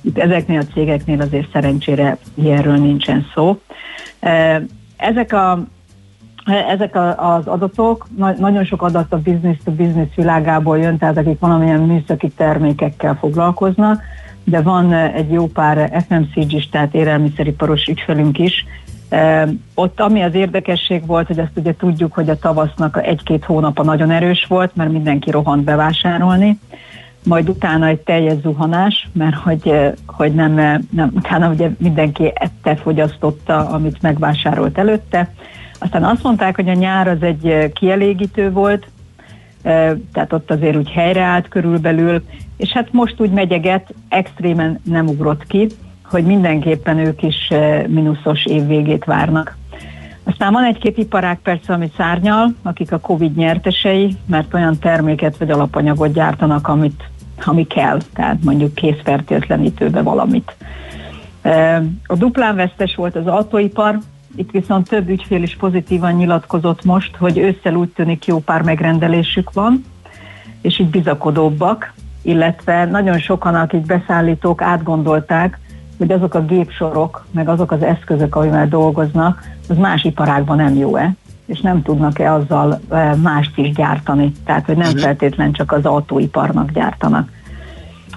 Itt 0.01 0.17
ezeknél 0.17 0.59
a 0.59 0.73
cégeknél 0.73 1.21
azért 1.21 1.51
szerencsére 1.51 2.17
ilyenről 2.33 2.77
nincsen 2.77 3.25
szó. 3.33 3.59
Ezek 4.97 5.33
a 5.33 5.63
ezek 6.47 6.95
az 7.17 7.47
adatok, 7.47 8.07
nagyon 8.39 8.63
sok 8.63 8.81
adat 8.81 9.13
a 9.13 9.17
business 9.17 9.57
to 9.63 9.71
business 9.71 10.15
világából 10.15 10.77
jön, 10.77 10.97
tehát 10.97 11.17
akik 11.17 11.39
valamilyen 11.39 11.81
műszaki 11.81 12.29
termékekkel 12.29 13.15
foglalkoznak, 13.15 14.01
de 14.43 14.61
van 14.61 14.93
egy 14.93 15.31
jó 15.31 15.47
pár 15.47 16.05
FMCG-s, 16.07 16.69
tehát 16.69 16.93
élelmiszeriparos 16.93 17.85
ügyfelünk 17.85 18.39
is. 18.39 18.65
Ott 19.73 19.99
ami 19.99 20.21
az 20.21 20.33
érdekesség 20.33 21.05
volt, 21.05 21.27
hogy 21.27 21.39
azt 21.39 21.51
ugye 21.55 21.75
tudjuk, 21.75 22.13
hogy 22.13 22.29
a 22.29 22.39
tavasznak 22.39 22.99
egy-két 23.03 23.45
hónapa 23.45 23.83
nagyon 23.83 24.11
erős 24.11 24.45
volt, 24.49 24.75
mert 24.75 24.91
mindenki 24.91 25.31
rohant 25.31 25.63
bevásárolni, 25.63 26.59
majd 27.23 27.49
utána 27.49 27.87
egy 27.87 27.99
teljes 27.99 28.39
zuhanás, 28.41 29.09
mert 29.13 29.35
hogy, 29.35 29.73
hogy 30.05 30.33
nem, 30.33 30.53
nem, 30.91 31.11
utána 31.15 31.49
ugye 31.49 31.69
mindenki 31.77 32.31
ette, 32.35 32.75
fogyasztotta, 32.75 33.69
amit 33.69 34.01
megvásárolt 34.01 34.77
előtte, 34.77 35.29
aztán 35.79 36.03
azt 36.03 36.23
mondták, 36.23 36.55
hogy 36.55 36.69
a 36.69 36.73
nyár 36.73 37.07
az 37.07 37.21
egy 37.21 37.71
kielégítő 37.73 38.51
volt, 38.51 38.87
tehát 40.13 40.33
ott 40.33 40.51
azért 40.51 40.75
úgy 40.75 40.89
helyreállt 40.89 41.47
körülbelül, 41.47 42.23
és 42.57 42.71
hát 42.71 42.91
most 42.91 43.15
úgy 43.17 43.31
megyeget, 43.31 43.93
extrémen 44.09 44.79
nem 44.83 45.07
ugrott 45.07 45.47
ki, 45.47 45.67
hogy 46.03 46.25
mindenképpen 46.25 46.97
ők 46.97 47.23
is 47.23 47.51
mínuszos 47.87 48.45
évvégét 48.45 49.05
várnak. 49.05 49.57
Aztán 50.23 50.53
van 50.53 50.63
egy-két 50.63 50.97
iparák 50.97 51.39
persze, 51.39 51.73
ami 51.73 51.91
szárnyal, 51.97 52.53
akik 52.63 52.91
a 52.91 52.99
Covid 52.99 53.35
nyertesei, 53.35 54.15
mert 54.25 54.53
olyan 54.53 54.79
terméket 54.79 55.37
vagy 55.37 55.51
alapanyagot 55.51 56.13
gyártanak, 56.13 56.67
amit, 56.67 57.03
ami 57.45 57.67
kell, 57.67 57.99
tehát 58.13 58.43
mondjuk 58.43 58.73
készfertőtlenítőbe 58.73 60.01
valamit. 60.01 60.55
A 62.05 62.15
duplán 62.15 62.55
vesztes 62.55 62.95
volt 62.95 63.15
az 63.15 63.27
autóipar, 63.27 63.99
itt 64.37 64.51
viszont 64.51 64.89
több 64.89 65.09
ügyfél 65.09 65.43
is 65.43 65.55
pozitívan 65.55 66.13
nyilatkozott 66.13 66.83
most, 66.83 67.15
hogy 67.15 67.37
ősszel 67.37 67.75
úgy 67.75 67.89
tűnik 67.89 68.25
jó 68.25 68.39
pár 68.39 68.61
megrendelésük 68.61 69.53
van, 69.53 69.85
és 70.61 70.79
így 70.79 70.89
bizakodóbbak, 70.89 71.93
illetve 72.21 72.85
nagyon 72.85 73.19
sokan, 73.19 73.55
akik 73.55 73.85
beszállítók 73.85 74.61
átgondolták, 74.61 75.59
hogy 75.97 76.11
azok 76.11 76.33
a 76.33 76.45
gépsorok, 76.45 77.25
meg 77.31 77.49
azok 77.49 77.71
az 77.71 77.83
eszközök, 77.83 78.35
amivel 78.35 78.67
dolgoznak, 78.67 79.43
az 79.69 79.77
más 79.77 80.03
iparágban 80.03 80.57
nem 80.57 80.75
jó-e, 80.75 81.15
és 81.45 81.59
nem 81.59 81.81
tudnak-e 81.81 82.33
azzal 82.33 82.81
e, 82.89 83.15
mást 83.15 83.57
is 83.57 83.71
gyártani. 83.71 84.31
Tehát, 84.45 84.65
hogy 84.65 84.77
nem 84.77 84.89
mhm. 84.89 84.97
feltétlen 84.97 85.51
csak 85.51 85.71
az 85.71 85.85
autóiparnak 85.85 86.71
gyártanak. 86.71 87.29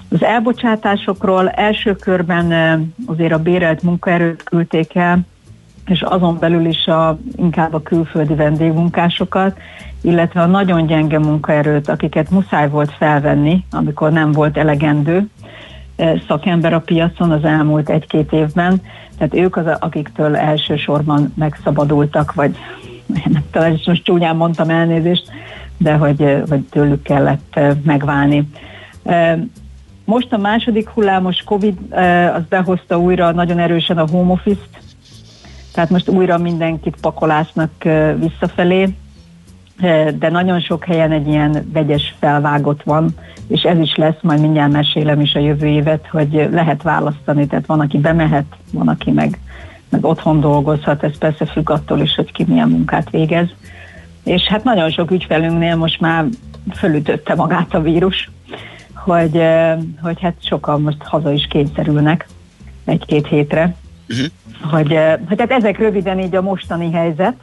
Az 0.09 0.23
elbocsátásokról 0.23 1.49
első 1.49 1.95
körben 1.95 2.51
e, 2.51 2.79
azért 3.05 3.33
a 3.33 3.39
bérelt 3.39 3.81
munkaerőt 3.81 4.43
küldték 4.43 4.95
el, 4.95 5.19
és 5.85 6.01
azon 6.01 6.37
belül 6.39 6.65
is 6.65 6.87
a, 6.87 7.19
inkább 7.35 7.73
a 7.73 7.81
külföldi 7.81 8.33
vendégmunkásokat, 8.33 9.57
illetve 10.01 10.41
a 10.41 10.45
nagyon 10.45 10.85
gyenge 10.85 11.19
munkaerőt, 11.19 11.89
akiket 11.89 12.29
muszáj 12.29 12.69
volt 12.69 12.91
felvenni, 12.91 13.65
amikor 13.71 14.11
nem 14.11 14.31
volt 14.31 14.57
elegendő 14.57 15.27
eh, 15.95 16.21
szakember 16.27 16.73
a 16.73 16.79
piacon 16.79 17.31
az 17.31 17.43
elmúlt 17.43 17.89
egy-két 17.89 18.31
évben. 18.31 18.81
Tehát 19.17 19.33
ők 19.35 19.55
az, 19.55 19.65
akiktől 19.79 20.35
elsősorban 20.35 21.33
megszabadultak, 21.35 22.33
vagy 22.33 22.55
nem 23.33 23.43
tudom, 23.51 23.77
most 23.85 24.03
csúnyán 24.03 24.35
mondtam 24.35 24.69
elnézést, 24.69 25.29
de 25.77 25.93
hogy, 25.93 26.21
eh, 26.21 26.41
hogy 26.49 26.61
tőlük 26.61 27.01
kellett 27.01 27.55
eh, 27.55 27.75
megválni. 27.83 28.49
Most 30.05 30.33
a 30.33 30.37
második 30.37 30.89
hullámos 30.89 31.43
Covid 31.43 31.77
az 32.35 32.41
behozta 32.49 32.99
újra 32.99 33.31
nagyon 33.31 33.59
erősen 33.59 33.97
a 33.97 34.07
home 34.11 34.31
office-t, 34.31 34.81
tehát 35.73 35.89
most 35.89 36.09
újra 36.09 36.37
mindenkit 36.37 36.97
pakolásnak 37.01 37.71
visszafelé, 38.19 38.95
de 40.17 40.29
nagyon 40.29 40.59
sok 40.59 40.85
helyen 40.85 41.11
egy 41.11 41.27
ilyen 41.27 41.69
vegyes 41.73 42.15
felvágott 42.19 42.83
van, 42.83 43.15
és 43.47 43.63
ez 43.63 43.79
is 43.79 43.95
lesz, 43.95 44.21
majd 44.21 44.39
mindjárt 44.39 44.71
mesélem 44.71 45.21
is 45.21 45.35
a 45.35 45.39
jövő 45.39 45.67
évet, 45.67 46.07
hogy 46.07 46.47
lehet 46.51 46.81
választani, 46.81 47.47
tehát 47.47 47.65
van, 47.65 47.79
aki 47.79 47.97
bemehet, 47.97 48.55
van, 48.71 48.87
aki 48.87 49.11
meg 49.11 49.39
meg 49.91 50.05
otthon 50.05 50.39
dolgozhat, 50.39 51.03
ez 51.03 51.17
persze 51.17 51.45
függ 51.45 51.69
attól 51.69 51.99
is, 51.99 52.15
hogy 52.15 52.31
ki 52.31 52.45
milyen 52.47 52.69
munkát 52.69 53.09
végez. 53.09 53.47
És 54.23 54.41
hát 54.41 54.63
nagyon 54.63 54.89
sok 54.89 55.11
ügyfelünknél 55.11 55.75
most 55.75 55.99
már 55.99 56.25
fölütötte 56.73 57.35
magát 57.35 57.73
a 57.73 57.81
vírus, 57.81 58.29
hogy, 58.93 59.41
hogy 60.01 60.21
hát 60.21 60.35
sokan 60.39 60.81
most 60.81 61.03
haza 61.03 61.31
is 61.31 61.47
kényszerülnek 61.47 62.27
egy-két 62.85 63.27
hétre. 63.27 63.75
Uh-huh. 64.11 64.71
Hogy, 64.71 64.99
hogy 65.27 65.39
hát 65.39 65.51
ezek 65.51 65.77
röviden 65.77 66.19
így 66.19 66.35
a 66.35 66.41
mostani 66.41 66.91
helyzet, 66.91 67.33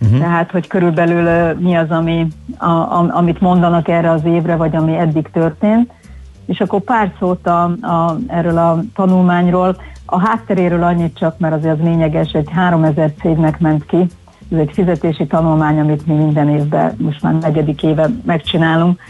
uh-huh. 0.00 0.18
tehát 0.18 0.50
hogy 0.50 0.66
körülbelül 0.66 1.54
mi 1.58 1.74
az, 1.74 1.90
ami, 1.90 2.26
a, 2.56 2.70
a, 2.70 3.10
amit 3.10 3.40
mondanak 3.40 3.88
erre 3.88 4.10
az 4.10 4.24
évre, 4.24 4.56
vagy 4.56 4.76
ami 4.76 4.96
eddig 4.96 5.28
történt. 5.32 5.90
És 6.46 6.60
akkor 6.60 6.80
pár 6.80 7.12
szót 7.18 7.46
a, 7.46 7.62
a, 7.64 8.18
erről 8.26 8.58
a 8.58 8.82
tanulmányról. 8.94 9.76
A 10.06 10.18
hátteréről 10.18 10.82
annyit 10.82 11.18
csak, 11.18 11.38
mert 11.38 11.54
azért 11.54 11.74
az 11.78 11.84
lényeges, 11.84 12.32
egy 12.32 12.48
3000 12.50 13.12
cégnek 13.20 13.58
ment 13.58 13.86
ki. 13.86 14.06
Ez 14.52 14.58
egy 14.58 14.70
fizetési 14.72 15.26
tanulmány, 15.26 15.80
amit 15.80 16.06
mi 16.06 16.14
minden 16.14 16.48
évben 16.48 16.94
most 16.98 17.22
már 17.22 17.34
negyedik 17.34 17.82
éve 17.82 18.10
megcsinálunk, 18.24 19.00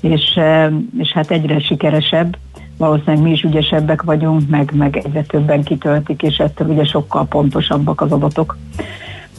és, 0.00 0.40
és 0.98 1.12
hát 1.12 1.30
egyre 1.30 1.58
sikeresebb. 1.58 2.36
Valószínűleg 2.84 3.22
mi 3.22 3.30
is 3.30 3.42
ügyesebbek 3.42 4.02
vagyunk, 4.02 4.48
meg, 4.48 4.72
meg 4.74 4.96
egyre 4.96 5.22
többen 5.22 5.62
kitöltik, 5.62 6.22
és 6.22 6.36
ettől 6.36 6.68
ugye 6.68 6.84
sokkal 6.84 7.26
pontosabbak 7.26 8.00
az 8.00 8.12
adatok. 8.12 8.56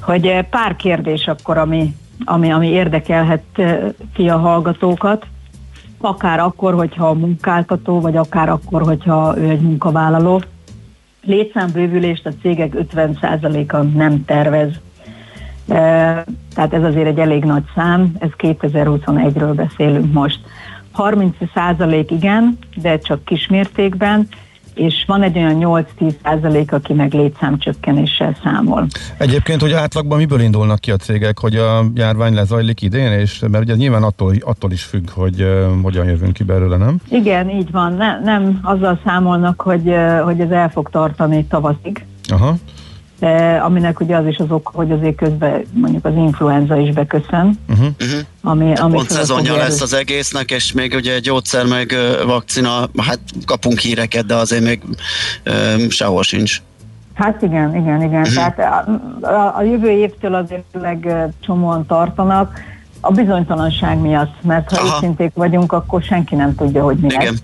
Hogy 0.01 0.45
pár 0.49 0.75
kérdés 0.75 1.27
akkor, 1.27 1.57
ami, 1.57 1.95
ami, 2.23 2.51
ami 2.51 2.67
érdekelhet 2.67 3.43
ki 4.13 4.29
a 4.29 4.37
hallgatókat 4.37 5.25
akár 6.05 6.39
akkor, 6.39 6.73
hogyha 6.73 7.07
a 7.07 7.13
munkáltató, 7.13 8.01
vagy 8.01 8.17
akár 8.17 8.49
akkor, 8.49 8.81
hogyha 8.81 9.37
ő 9.37 9.49
egy 9.49 9.61
munkavállaló. 9.61 10.41
Létszámbővülést 11.21 12.25
a 12.25 12.31
cégek 12.41 12.73
50%-a 12.93 13.77
nem 13.77 14.25
tervez. 14.25 14.69
E, 15.67 16.25
tehát 16.55 16.73
ez 16.73 16.83
azért 16.83 17.07
egy 17.07 17.19
elég 17.19 17.43
nagy 17.43 17.63
szám, 17.75 18.15
ez 18.19 18.29
2021-ről 18.37 19.53
beszélünk 19.55 20.13
most. 20.13 20.39
30% 20.97 22.05
igen, 22.09 22.57
de 22.75 22.97
csak 22.97 23.25
kismértékben, 23.25 24.27
és 24.75 25.03
van 25.07 25.21
egy 25.21 25.37
olyan 25.37 25.85
8-10 25.99 26.13
százalék, 26.23 26.71
aki 26.71 26.93
meg 26.93 27.13
létszámcsökkenéssel 27.13 28.37
számol. 28.43 28.87
Egyébként, 29.17 29.61
hogy 29.61 29.71
átlagban 29.71 30.17
miből 30.17 30.39
indulnak 30.39 30.79
ki 30.79 30.91
a 30.91 30.95
cégek, 30.95 31.39
hogy 31.39 31.55
a 31.55 31.85
járvány 31.95 32.33
lezajlik 32.33 32.81
idén, 32.81 33.11
és 33.11 33.43
mert 33.51 33.63
ugye 33.63 33.75
nyilván 33.75 34.03
attól, 34.03 34.33
attól 34.39 34.71
is 34.71 34.83
függ, 34.83 35.09
hogy 35.09 35.41
uh, 35.41 35.81
hogyan 35.81 36.05
jövünk 36.05 36.33
ki 36.33 36.43
belőle, 36.43 36.77
nem? 36.77 36.97
Igen, 37.09 37.49
így 37.49 37.71
van. 37.71 37.93
Ne, 37.93 38.19
nem 38.19 38.59
azzal 38.63 38.99
számolnak, 39.05 39.61
hogy, 39.61 39.87
uh, 39.87 40.19
hogy 40.19 40.39
ez 40.39 40.49
el 40.49 40.69
fog 40.69 40.89
tartani 40.89 41.45
tavaszig. 41.45 42.05
Aha 42.27 42.55
aminek 43.63 43.99
ugye 43.99 44.15
az 44.15 44.27
is 44.27 44.37
az 44.37 44.51
ok, 44.51 44.69
hogy 44.73 44.91
azért 44.91 45.15
közben 45.15 45.63
mondjuk 45.73 46.05
az 46.05 46.13
influenza 46.15 46.77
is 46.77 46.93
beköszön. 46.93 47.59
Uh-huh. 47.69 47.87
Ami, 48.41 48.73
ami 48.73 48.93
Pont 48.93 49.09
szezonja 49.09 49.55
lesz 49.55 49.81
az 49.81 49.93
egésznek, 49.93 50.51
és 50.51 50.71
még 50.71 50.93
ugye 50.93 51.19
gyógyszer 51.19 51.65
meg 51.65 51.95
vakcina, 52.25 52.89
hát 52.97 53.19
kapunk 53.45 53.79
híreket, 53.79 54.25
de 54.25 54.35
azért 54.35 54.63
még 54.63 54.81
um, 54.85 55.89
sehol 55.89 56.23
sincs. 56.23 56.61
Hát 57.13 57.41
igen, 57.41 57.75
igen, 57.75 58.01
igen. 58.01 58.21
Uh-huh. 58.21 58.33
Tehát 58.33 58.59
a, 58.59 58.91
a, 59.27 59.57
a 59.57 59.61
jövő 59.63 59.89
évtől 59.89 60.33
azért 60.33 60.65
csomóan 61.39 61.85
tartanak, 61.85 62.59
a 62.99 63.11
bizonytalanság 63.11 63.97
miatt, 63.97 64.43
mert 64.43 64.75
ha 64.75 64.85
őszinték 64.85 65.31
vagyunk, 65.33 65.71
akkor 65.71 66.01
senki 66.01 66.35
nem 66.35 66.55
tudja, 66.55 66.83
hogy 66.83 66.97
mi 66.97 67.07
igen. 67.07 67.25
lesz 67.25 67.43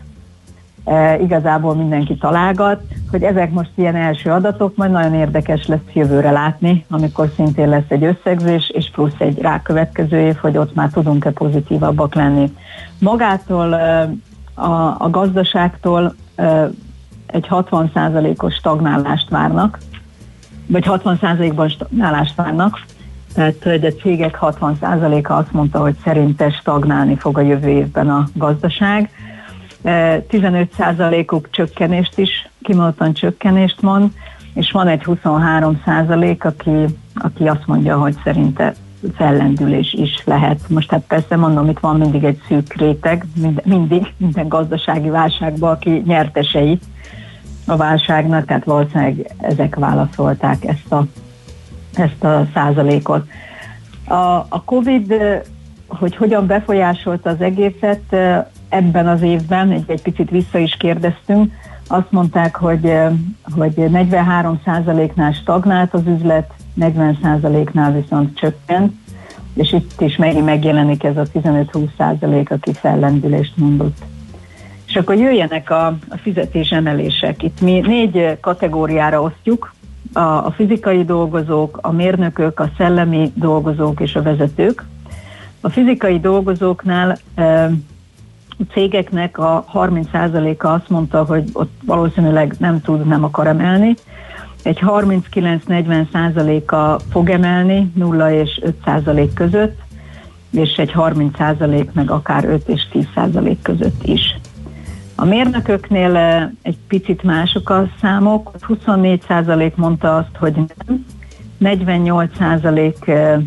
e, 0.83 1.19
igazából 1.19 1.75
mindenki 1.75 2.17
találgat, 2.17 2.81
hogy 3.11 3.23
ezek 3.23 3.51
most 3.51 3.69
ilyen 3.75 3.95
első 3.95 4.29
adatok, 4.29 4.75
majd 4.75 4.91
nagyon 4.91 5.13
érdekes 5.13 5.67
lesz 5.67 5.93
jövőre 5.93 6.31
látni, 6.31 6.85
amikor 6.89 7.31
szintén 7.35 7.69
lesz 7.69 7.87
egy 7.87 8.03
összegzés, 8.03 8.69
és 8.69 8.89
plusz 8.89 9.15
egy 9.17 9.41
rákövetkező 9.41 10.19
év, 10.19 10.35
hogy 10.35 10.57
ott 10.57 10.75
már 10.75 10.89
tudunk-e 10.89 11.31
pozitívabbak 11.31 12.15
lenni. 12.15 12.53
Magától 12.99 13.75
e, 13.75 14.09
a, 14.53 14.95
a 14.97 15.09
gazdaságtól 15.09 16.15
e, 16.35 16.69
egy 17.25 17.47
60%-os 17.49 18.53
stagnálást 18.53 19.29
várnak, 19.29 19.77
vagy 20.67 20.85
60%-ban 20.87 21.69
stagnálást 21.69 22.35
várnak, 22.35 22.79
tehát 23.33 23.63
hogy 23.63 23.85
a 23.85 23.91
cégek 23.91 24.37
60%-a 24.41 25.33
azt 25.33 25.51
mondta, 25.51 25.79
hogy 25.79 25.95
szerinte 26.03 26.49
stagnálni 26.49 27.15
fog 27.15 27.37
a 27.37 27.41
jövő 27.41 27.67
évben 27.67 28.09
a 28.09 28.27
gazdaság 28.33 29.09
15%-uk 29.83 31.49
csökkenést 31.49 32.17
is, 32.17 32.49
kimondottan 32.61 33.13
csökkenést 33.13 33.81
mond, 33.81 34.11
és 34.53 34.71
van 34.71 34.87
egy 34.87 35.01
23%, 35.05 36.39
aki, 36.41 36.95
aki 37.15 37.47
azt 37.47 37.65
mondja, 37.67 37.97
hogy 37.97 38.15
szerinte 38.23 38.73
fellendülés 39.15 39.93
is 39.93 40.23
lehet. 40.25 40.59
Most 40.69 40.91
hát 40.91 41.03
persze 41.07 41.35
mondom, 41.35 41.69
itt 41.69 41.79
van 41.79 41.97
mindig 41.97 42.23
egy 42.23 42.41
szűk 42.47 42.73
réteg, 42.73 43.25
mind, 43.41 43.61
mindig, 43.65 44.13
minden 44.17 44.47
gazdasági 44.47 45.09
válságban, 45.09 45.71
aki 45.71 46.01
nyertesei 46.05 46.79
a 47.65 47.75
válságnak, 47.75 48.45
tehát 48.45 48.63
valószínűleg 48.63 49.31
ezek 49.37 49.75
válaszolták 49.75 50.65
ezt 50.65 50.91
a, 50.91 51.05
ezt 51.93 52.23
a 52.23 52.47
százalékot. 52.53 53.27
A, 54.07 54.45
a 54.49 54.61
COVID, 54.65 55.15
hogy 55.87 56.15
hogyan 56.15 56.45
befolyásolta 56.47 57.29
az 57.29 57.41
egészet, 57.41 58.15
ebben 58.71 59.07
az 59.07 59.21
évben, 59.21 59.71
egy, 59.71 59.83
egy 59.87 60.01
picit 60.01 60.29
vissza 60.29 60.57
is 60.57 60.75
kérdeztünk, 60.77 61.53
azt 61.87 62.11
mondták, 62.11 62.55
hogy, 62.55 62.93
hogy 63.55 63.73
43%-nál 63.77 65.31
stagnált 65.31 65.93
az 65.93 66.07
üzlet, 66.07 66.51
40%-nál 66.79 67.93
viszont 67.93 68.37
csökkent, 68.37 68.93
és 69.53 69.73
itt 69.73 70.01
is 70.01 70.15
megint 70.15 70.45
megjelenik 70.45 71.03
ez 71.03 71.17
a 71.17 71.25
15-20%, 71.33 72.49
aki 72.49 72.73
fellendülést 72.73 73.57
mondott. 73.57 73.97
És 74.87 74.95
akkor 74.95 75.15
jöjjenek 75.15 75.69
a, 75.69 75.85
a 75.85 76.17
fizetésemelések. 76.21 77.43
Itt 77.43 77.61
mi 77.61 77.79
négy 77.79 78.37
kategóriára 78.39 79.21
osztjuk, 79.21 79.73
a, 80.13 80.19
a 80.19 80.51
fizikai 80.55 81.05
dolgozók, 81.05 81.79
a 81.81 81.91
mérnökök, 81.91 82.59
a 82.59 82.71
szellemi 82.77 83.31
dolgozók 83.35 83.99
és 83.99 84.15
a 84.15 84.21
vezetők. 84.21 84.85
A 85.61 85.69
fizikai 85.69 86.19
dolgozóknál 86.19 87.17
cégeknek 88.73 89.37
a 89.37 89.65
30%-a 89.73 90.67
azt 90.67 90.89
mondta, 90.89 91.23
hogy 91.23 91.49
ott 91.53 91.71
valószínűleg 91.85 92.55
nem 92.59 92.81
tud, 92.81 93.07
nem 93.07 93.23
akar 93.23 93.47
emelni. 93.47 93.93
Egy 94.63 94.79
39-40%-a 94.85 96.99
fog 97.11 97.29
emelni 97.29 97.91
0 97.95 98.33
és 98.33 98.61
5% 98.85 99.29
között, 99.33 99.79
és 100.51 100.75
egy 100.75 100.91
30% 100.95 101.91
meg 101.91 102.11
akár 102.11 102.45
5 102.45 102.67
és 102.67 102.87
10% 102.93 103.55
között 103.61 104.03
is. 104.03 104.39
A 105.15 105.25
mérnököknél 105.25 106.15
eh, 106.15 106.49
egy 106.61 106.77
picit 106.87 107.23
mások 107.23 107.69
a 107.69 107.87
számok, 108.01 108.51
24% 108.67 109.75
mondta 109.75 110.15
azt, 110.15 110.35
hogy 110.37 110.53
nem, 110.53 110.67
48% 111.61 113.07
eh, 113.07 113.39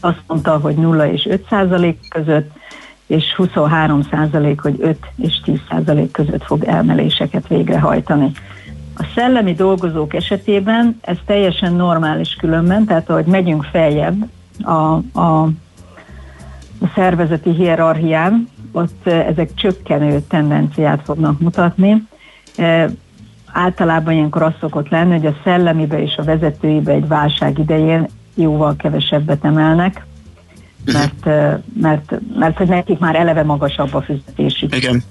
azt 0.00 0.22
mondta, 0.26 0.58
hogy 0.58 0.74
0 0.74 1.12
és 1.12 1.28
5% 1.50 1.94
között, 2.08 2.50
és 3.08 3.34
23 3.34 4.02
százalék, 4.02 4.60
hogy 4.60 4.76
5 4.80 4.98
és 5.16 5.40
10 5.44 5.58
százalék 5.68 6.10
között 6.10 6.44
fog 6.44 6.64
elmeléseket 6.64 7.48
végrehajtani. 7.48 8.30
A 8.96 9.06
szellemi 9.14 9.54
dolgozók 9.54 10.14
esetében 10.14 10.98
ez 11.00 11.16
teljesen 11.26 11.72
normális 11.72 12.34
különben, 12.34 12.84
tehát 12.84 13.10
ahogy 13.10 13.24
megyünk 13.24 13.64
feljebb 13.64 14.28
a, 14.62 15.00
a, 15.20 15.42
a 16.80 16.88
szervezeti 16.94 17.50
hierarchián, 17.50 18.48
ott 18.72 19.06
ezek 19.06 19.54
csökkenő 19.54 20.20
tendenciát 20.20 21.00
fognak 21.04 21.40
mutatni. 21.40 22.06
E, 22.56 22.90
általában 23.52 24.14
ilyenkor 24.14 24.42
az 24.42 24.52
szokott 24.60 24.88
lenni, 24.88 25.12
hogy 25.12 25.26
a 25.26 25.36
szellemibe 25.44 26.02
és 26.02 26.16
a 26.16 26.22
vezetőibe 26.22 26.92
egy 26.92 27.06
válság 27.06 27.58
idején 27.58 28.06
jóval 28.34 28.76
kevesebbet 28.76 29.44
emelnek, 29.44 30.06
mert, 30.84 31.24
mert, 31.80 32.20
mert 32.38 32.56
hogy 32.56 32.68
nekik 32.68 32.98
már 32.98 33.16
eleve 33.16 33.42
magasabb 33.42 33.94
a 33.94 34.00
fizetésük. 34.00 34.76
Igen. 34.76 35.02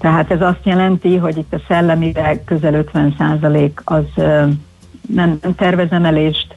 Tehát 0.00 0.30
ez 0.30 0.40
azt 0.40 0.60
jelenti, 0.64 1.16
hogy 1.16 1.36
itt 1.36 1.52
a 1.54 1.60
szellemibe 1.68 2.44
közel 2.44 2.84
50% 2.92 3.70
az 3.84 4.04
nem, 5.08 5.38
nem 5.42 5.54
tervez 5.56 5.90
emelést, 5.90 6.56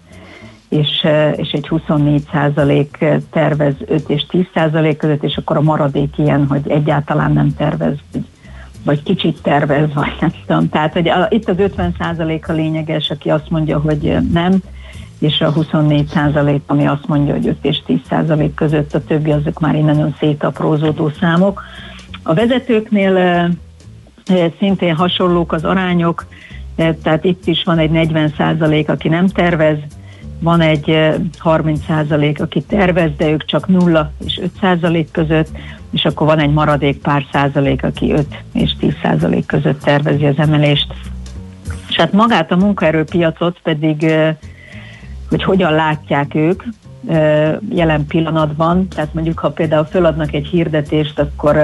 és, 0.69 1.07
és 1.35 1.51
egy 1.51 1.67
24% 1.69 3.21
tervez 3.31 3.73
5 3.85 4.09
és 4.09 4.25
10% 4.31 4.95
között, 4.97 5.23
és 5.23 5.37
akkor 5.37 5.57
a 5.57 5.61
maradék 5.61 6.17
ilyen, 6.17 6.47
hogy 6.47 6.69
egyáltalán 6.69 7.31
nem 7.31 7.55
tervez, 7.55 7.95
vagy, 8.11 8.25
vagy 8.83 9.03
kicsit 9.03 9.41
tervez, 9.41 9.93
vagy 9.93 10.15
nem 10.19 10.31
tudom. 10.45 10.69
Tehát 10.69 10.93
hogy 10.93 11.09
a, 11.09 11.27
itt 11.29 11.49
az 11.49 11.55
50% 11.59 12.47
a 12.47 12.51
lényeges, 12.51 13.09
aki 13.09 13.29
azt 13.29 13.49
mondja, 13.49 13.79
hogy 13.79 14.17
nem, 14.31 14.61
és 15.19 15.41
a 15.41 15.51
24 15.51 16.07
százalék, 16.07 16.61
ami 16.65 16.87
azt 16.87 17.07
mondja, 17.07 17.33
hogy 17.33 17.47
5 17.47 17.57
és 17.61 17.81
10 17.85 17.99
százalék 18.09 18.53
között, 18.53 18.93
a 18.93 19.03
többi 19.03 19.31
azok 19.31 19.59
már 19.59 19.75
innen 19.75 20.15
szétaprózódó 20.19 21.11
számok. 21.19 21.63
A 22.23 22.33
vezetőknél 22.33 23.49
szintén 24.59 24.95
hasonlók 24.95 25.51
az 25.51 25.63
arányok, 25.63 26.25
Tehát 26.75 27.23
itt 27.23 27.47
is 27.47 27.63
van 27.63 27.77
egy 27.77 27.89
40 27.89 28.33
százalék, 28.37 28.89
aki 28.89 29.07
nem 29.07 29.27
tervez, 29.27 29.77
van 30.39 30.61
egy 30.61 31.11
30 31.37 31.79
százalék, 31.87 32.41
aki 32.41 32.61
tervez, 32.61 33.11
de 33.17 33.29
ők 33.29 33.45
csak 33.45 33.67
0 33.67 34.11
és 34.25 34.39
5 34.41 34.51
százalék 34.61 35.11
között, 35.11 35.47
és 35.91 36.05
akkor 36.05 36.27
van 36.27 36.39
egy 36.39 36.53
maradék 36.53 37.01
pár 37.01 37.25
százalék, 37.31 37.83
aki 37.83 38.11
5 38.11 38.43
és 38.53 38.75
10 38.79 38.93
százalék 39.03 39.45
között 39.45 39.81
tervezi 39.81 40.25
az 40.25 40.37
emelést. 40.37 40.93
És 41.89 41.95
hát 41.95 42.13
magát 42.13 42.51
a 42.51 42.55
munkaerőpiacot 42.55 43.59
pedig, 43.63 44.11
hogy 45.29 45.43
hogyan 45.43 45.73
látják 45.73 46.35
ők, 46.35 46.63
jelen 47.69 48.05
pillanatban, 48.07 48.87
tehát 48.87 49.13
mondjuk 49.13 49.39
ha 49.39 49.49
például 49.49 49.85
föladnak 49.85 50.33
egy 50.33 50.47
hirdetést, 50.47 51.19
akkor, 51.19 51.57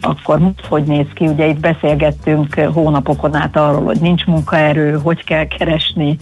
akkor 0.00 0.40
hogy 0.68 0.84
néz 0.84 1.06
ki? 1.14 1.26
Ugye 1.26 1.46
itt 1.46 1.60
beszélgettünk 1.60 2.54
hónapokon 2.54 3.34
át 3.34 3.56
arról, 3.56 3.84
hogy 3.84 4.00
nincs 4.00 4.24
munkaerő, 4.24 4.98
hogy 5.02 5.24
kell 5.24 5.46
keresni, 5.46 6.18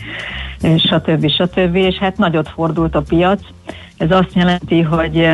stb. 0.76 1.28
stb. 1.28 1.74
És 1.74 1.96
hát 1.96 2.18
nagyot 2.18 2.48
fordult 2.48 2.94
a 2.94 3.02
piac. 3.02 3.40
Ez 3.96 4.11
azt 4.11 4.35
jelenti, 4.35 4.80
hogy 4.80 5.28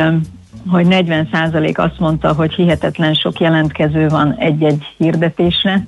hogy 0.69 0.85
40% 0.89 1.75
azt 1.75 1.99
mondta, 1.99 2.33
hogy 2.33 2.53
hihetetlen 2.53 3.13
sok 3.13 3.39
jelentkező 3.39 4.07
van 4.07 4.35
egy-egy 4.37 4.93
hirdetésre, 4.97 5.87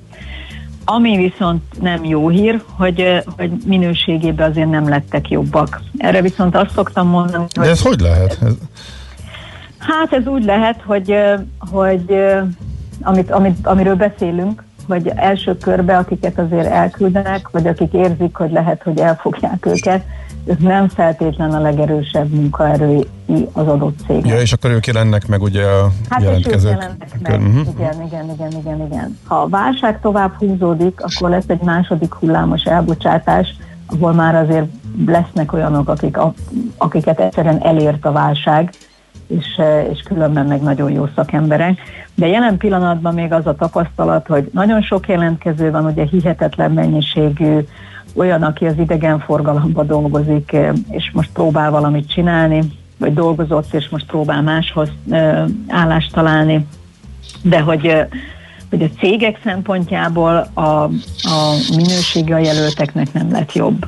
ami 0.88 1.16
viszont 1.16 1.62
nem 1.80 2.04
jó 2.04 2.28
hír, 2.28 2.62
hogy, 2.76 3.22
hogy 3.36 3.50
minőségében 3.64 4.50
azért 4.50 4.70
nem 4.70 4.88
lettek 4.88 5.28
jobbak. 5.28 5.80
Erre 5.96 6.22
viszont 6.22 6.56
azt 6.56 6.72
szoktam 6.74 7.08
mondani, 7.08 7.44
hogy... 7.54 7.64
De 7.64 7.70
ez 7.70 7.82
hogy 7.82 8.00
lehet? 8.00 8.38
Ez... 8.42 8.52
Hát 9.78 10.12
ez 10.12 10.26
úgy 10.26 10.44
lehet, 10.44 10.82
hogy, 10.86 11.14
hogy 11.58 12.16
amit, 13.02 13.30
amit, 13.30 13.66
amiről 13.66 13.94
beszélünk, 13.94 14.64
vagy 14.86 15.12
első 15.14 15.56
körbe, 15.56 15.96
akiket 15.96 16.38
azért 16.38 16.66
elküldenek, 16.66 17.48
vagy 17.48 17.66
akik 17.66 17.92
érzik, 17.92 18.36
hogy 18.36 18.50
lehet, 18.50 18.82
hogy 18.82 18.98
elfogják 18.98 19.66
őket, 19.66 20.04
ők 20.46 20.58
nem 20.58 20.88
feltétlen 20.88 21.50
a 21.50 21.60
legerősebb 21.60 22.28
munkaerői 22.28 23.06
az 23.52 23.68
adott 23.68 23.98
cég. 24.06 24.26
Ja, 24.26 24.40
és 24.40 24.52
akkor 24.52 24.70
ők 24.70 24.86
jelennek 24.86 25.26
meg 25.26 25.42
ugye 25.42 25.64
a 25.64 25.90
hát 26.08 26.22
jelentkezők. 26.22 26.72
Hát 26.72 26.80
jelennek 26.80 27.20
meg. 27.20 27.40
Uh-huh. 27.40 27.74
Igen, 27.74 28.02
igen, 28.06 28.30
igen, 28.34 28.60
igen, 28.60 28.86
igen. 28.86 29.18
Ha 29.24 29.34
a 29.34 29.48
válság 29.48 30.00
tovább 30.00 30.32
húzódik, 30.38 31.00
akkor 31.00 31.30
lesz 31.30 31.48
egy 31.48 31.62
második 31.62 32.14
hullámos 32.14 32.62
elbocsátás, 32.62 33.54
ahol 33.86 34.12
már 34.12 34.34
azért 34.34 34.66
lesznek 35.06 35.52
olyanok, 35.52 35.88
akik, 35.88 36.18
akiket 36.76 37.20
egyszerűen 37.20 37.62
elért 37.62 38.04
a 38.04 38.12
válság, 38.12 38.70
és, 39.26 39.60
és 39.92 40.00
különben 40.00 40.46
meg 40.46 40.62
nagyon 40.62 40.90
jó 40.90 41.08
szakemberek. 41.14 41.78
De 42.14 42.26
jelen 42.26 42.56
pillanatban 42.56 43.14
még 43.14 43.32
az 43.32 43.46
a 43.46 43.54
tapasztalat, 43.54 44.26
hogy 44.26 44.50
nagyon 44.52 44.82
sok 44.82 45.08
jelentkező 45.08 45.70
van, 45.70 45.84
ugye 45.84 46.04
hihetetlen 46.04 46.70
mennyiségű 46.70 47.58
olyan, 48.16 48.42
aki 48.42 48.66
az 48.66 48.78
idegenforgalomban 48.78 49.86
dolgozik, 49.86 50.56
és 50.90 51.10
most 51.12 51.30
próbál 51.32 51.70
valamit 51.70 52.08
csinálni, 52.08 52.60
vagy 52.98 53.14
dolgozott, 53.14 53.74
és 53.74 53.88
most 53.88 54.06
próbál 54.06 54.42
máshoz 54.42 54.88
állást 55.68 56.12
találni, 56.12 56.66
de 57.42 57.60
hogy, 57.60 57.94
hogy 58.70 58.82
a 58.82 58.98
cégek 58.98 59.40
szempontjából 59.44 60.46
a, 60.54 60.60
a 60.60 60.90
minősége 61.76 62.34
a 62.34 62.38
jelölteknek 62.38 63.12
nem 63.12 63.30
lett 63.30 63.52
jobb. 63.52 63.86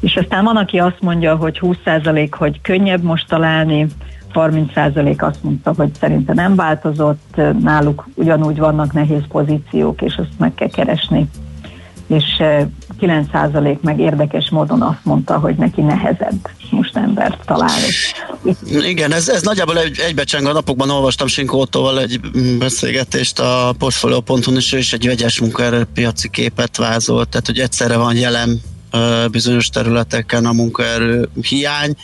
És 0.00 0.16
aztán 0.16 0.44
van, 0.44 0.56
aki 0.56 0.78
azt 0.78 1.00
mondja, 1.00 1.36
hogy 1.36 1.58
20% 1.62 2.28
hogy 2.30 2.60
könnyebb 2.60 3.02
most 3.02 3.28
találni, 3.28 3.86
30% 4.34 5.20
azt 5.20 5.42
mondta, 5.42 5.72
hogy 5.76 5.94
szerinte 5.94 6.34
nem 6.34 6.54
változott, 6.54 7.40
náluk 7.60 8.08
ugyanúgy 8.14 8.58
vannak 8.58 8.92
nehéz 8.92 9.22
pozíciók, 9.28 10.02
és 10.02 10.16
azt 10.16 10.38
meg 10.38 10.54
kell 10.54 10.68
keresni. 10.68 11.28
És 12.10 12.42
9% 13.00 13.80
meg 13.80 14.00
érdekes 14.00 14.50
módon 14.50 14.82
azt 14.82 15.04
mondta, 15.04 15.38
hogy 15.38 15.54
neki 15.54 15.80
nehezebb 15.80 16.48
most 16.70 16.96
embert 16.96 17.44
találni. 17.46 17.86
Igen, 18.86 19.12
ez, 19.12 19.28
ez 19.28 19.42
nagyjából 19.42 19.78
egy, 19.78 19.98
egybecseng 19.98 20.46
a 20.46 20.52
napokban 20.52 20.90
olvastam 20.90 21.26
Sinkótóval 21.26 22.00
egy 22.00 22.20
beszélgetést 22.58 23.40
a 23.40 23.74
Portfolio.hu 23.78 24.56
és 24.70 24.92
egy 24.92 25.06
vegyes 25.06 25.40
munkaerőpiaci 25.40 26.30
képet 26.30 26.76
vázolt, 26.76 27.28
tehát 27.28 27.46
hogy 27.46 27.58
egyszerre 27.58 27.96
van 27.96 28.16
jelen 28.16 28.60
bizonyos 29.30 29.68
területeken 29.68 30.46
a 30.46 30.52
munkaerő 30.52 31.28
hiány, 31.42 31.94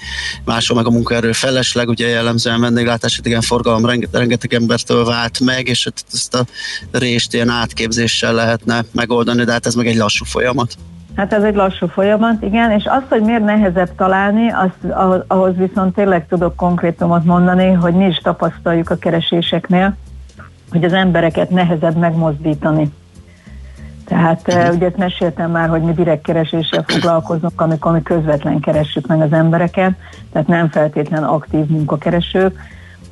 máshol 0.45 0.77
meg 0.77 0.87
a 0.87 0.91
munkaerő 0.91 1.33
felesleg, 1.33 1.89
ugye 1.89 2.09
jellemzően 2.09 2.61
vendéglátás, 2.61 3.21
igen, 3.23 3.41
forgalom 3.41 3.87
rengeteg 4.13 4.55
embertől 4.55 5.05
vált 5.05 5.41
meg, 5.41 5.69
és 5.69 5.89
ezt 6.13 6.35
a 6.35 6.45
rést 6.91 7.35
ilyen 7.35 7.49
átképzéssel 7.49 8.33
lehetne 8.33 8.85
megoldani, 8.93 9.45
de 9.45 9.53
hát 9.53 9.67
ez 9.67 9.75
meg 9.75 9.87
egy 9.87 9.97
lassú 9.97 10.25
folyamat. 10.25 10.77
Hát 11.17 11.33
ez 11.33 11.43
egy 11.43 11.55
lassú 11.55 11.87
folyamat, 11.87 12.43
igen, 12.43 12.71
és 12.71 12.85
azt, 12.85 13.07
hogy 13.09 13.23
miért 13.23 13.45
nehezebb 13.45 13.95
találni, 13.97 14.53
azt, 14.53 14.93
ahhoz 15.27 15.57
viszont 15.57 15.95
tényleg 15.95 16.27
tudok 16.29 16.57
konkrétumot 16.57 17.25
mondani, 17.25 17.73
hogy 17.73 17.95
mi 17.95 18.07
is 18.07 18.19
tapasztaljuk 18.19 18.91
a 18.91 18.97
kereséseknél, 18.97 19.97
hogy 20.71 20.85
az 20.85 20.93
embereket 20.93 21.51
nehezebb 21.51 21.97
megmozdítani. 21.97 22.93
Tehát 24.07 24.43
uh, 24.49 24.75
ugye 24.75 24.87
ezt 24.87 24.97
meséltem 24.97 25.51
már, 25.51 25.69
hogy 25.69 25.83
mi 25.83 25.93
direkt 25.93 26.23
kereséssel 26.23 26.85
foglalkozunk, 26.87 27.61
amikor 27.61 27.93
mi 27.93 28.03
közvetlen 28.03 28.61
keressük 28.61 29.07
meg 29.07 29.21
az 29.21 29.33
embereket, 29.33 29.93
tehát 30.33 30.49
nem 30.49 30.71
feltétlen 30.71 31.25
aktív 31.25 31.67
munkakeresők, 31.67 32.59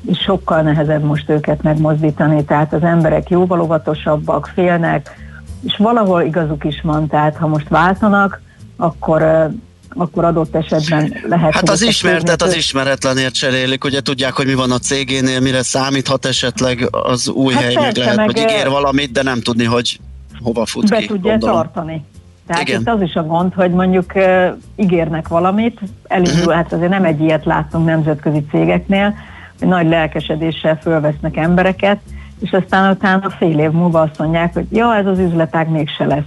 és 0.07 0.19
sokkal 0.19 0.61
nehezebb 0.61 1.03
most 1.03 1.31
őket 1.31 1.63
megmozdítani, 1.63 2.45
tehát 2.45 2.73
az 2.73 2.83
emberek 2.83 3.31
jóval 3.31 3.61
óvatosabbak, 3.61 4.51
félnek, 4.55 5.23
és 5.63 5.77
valahol 5.77 6.23
igazuk 6.23 6.65
is 6.65 6.81
van, 6.83 7.07
tehát 7.07 7.37
ha 7.37 7.47
most 7.47 7.69
váltanak, 7.69 8.41
akkor 8.77 9.51
akkor 9.97 10.25
adott 10.25 10.55
esetben 10.55 11.17
lehet... 11.29 11.55
Hát 11.55 11.69
az 11.69 11.83
ismertet 11.83 12.43
az 12.43 12.57
ismeretlenért 12.57 13.35
cserélik, 13.35 13.85
ugye 13.85 14.01
tudják, 14.01 14.33
hogy 14.33 14.47
mi 14.47 14.55
van 14.55 14.71
a 14.71 14.79
cégénél, 14.79 15.41
mire 15.41 15.63
számíthat 15.63 16.25
esetleg 16.25 16.89
az 16.91 17.29
új 17.29 17.53
hát 17.53 17.63
hely, 17.63 17.75
meg 17.75 17.97
lehet, 17.97 18.17
meg 18.17 18.25
hogy 18.25 18.39
ígér 18.39 18.69
valamit, 18.69 19.13
de 19.13 19.23
nem 19.23 19.41
tudni, 19.41 19.65
hogy 19.65 19.99
hova 20.45 20.67
fut 20.67 20.89
be 20.89 20.97
ki. 20.97 21.07
tudja 21.07 21.31
gondolom. 21.31 21.57
tartani. 21.57 22.05
Tehát 22.47 22.63
Igen. 22.63 22.81
itt 22.81 22.89
az 22.89 23.01
is 23.01 23.15
a 23.15 23.23
gond, 23.23 23.55
hogy 23.55 23.71
mondjuk 23.71 24.13
uh, 24.15 24.47
ígérnek 24.77 25.29
valamit, 25.29 25.81
elindul, 26.07 26.39
uh-huh. 26.39 26.55
hát 26.55 26.73
azért 26.73 26.91
nem 26.91 27.05
egy 27.05 27.21
ilyet 27.21 27.45
láttunk 27.45 27.87
nemzetközi 27.87 28.45
cégeknél, 28.51 29.15
hogy 29.59 29.69
nagy 29.69 29.89
lelkesedéssel 29.89 30.79
fölvesznek 30.79 31.37
embereket, 31.37 31.99
és 32.41 32.53
aztán 32.53 32.91
utána 32.91 33.31
fél 33.31 33.59
év 33.59 33.71
múlva 33.71 34.01
azt 34.01 34.19
mondják, 34.19 34.55
hogy 34.55 34.67
ja, 34.71 34.97
ez 34.97 35.07
az 35.07 35.19
üzletág 35.19 35.69
mégse 35.69 36.05
lesz, 36.05 36.25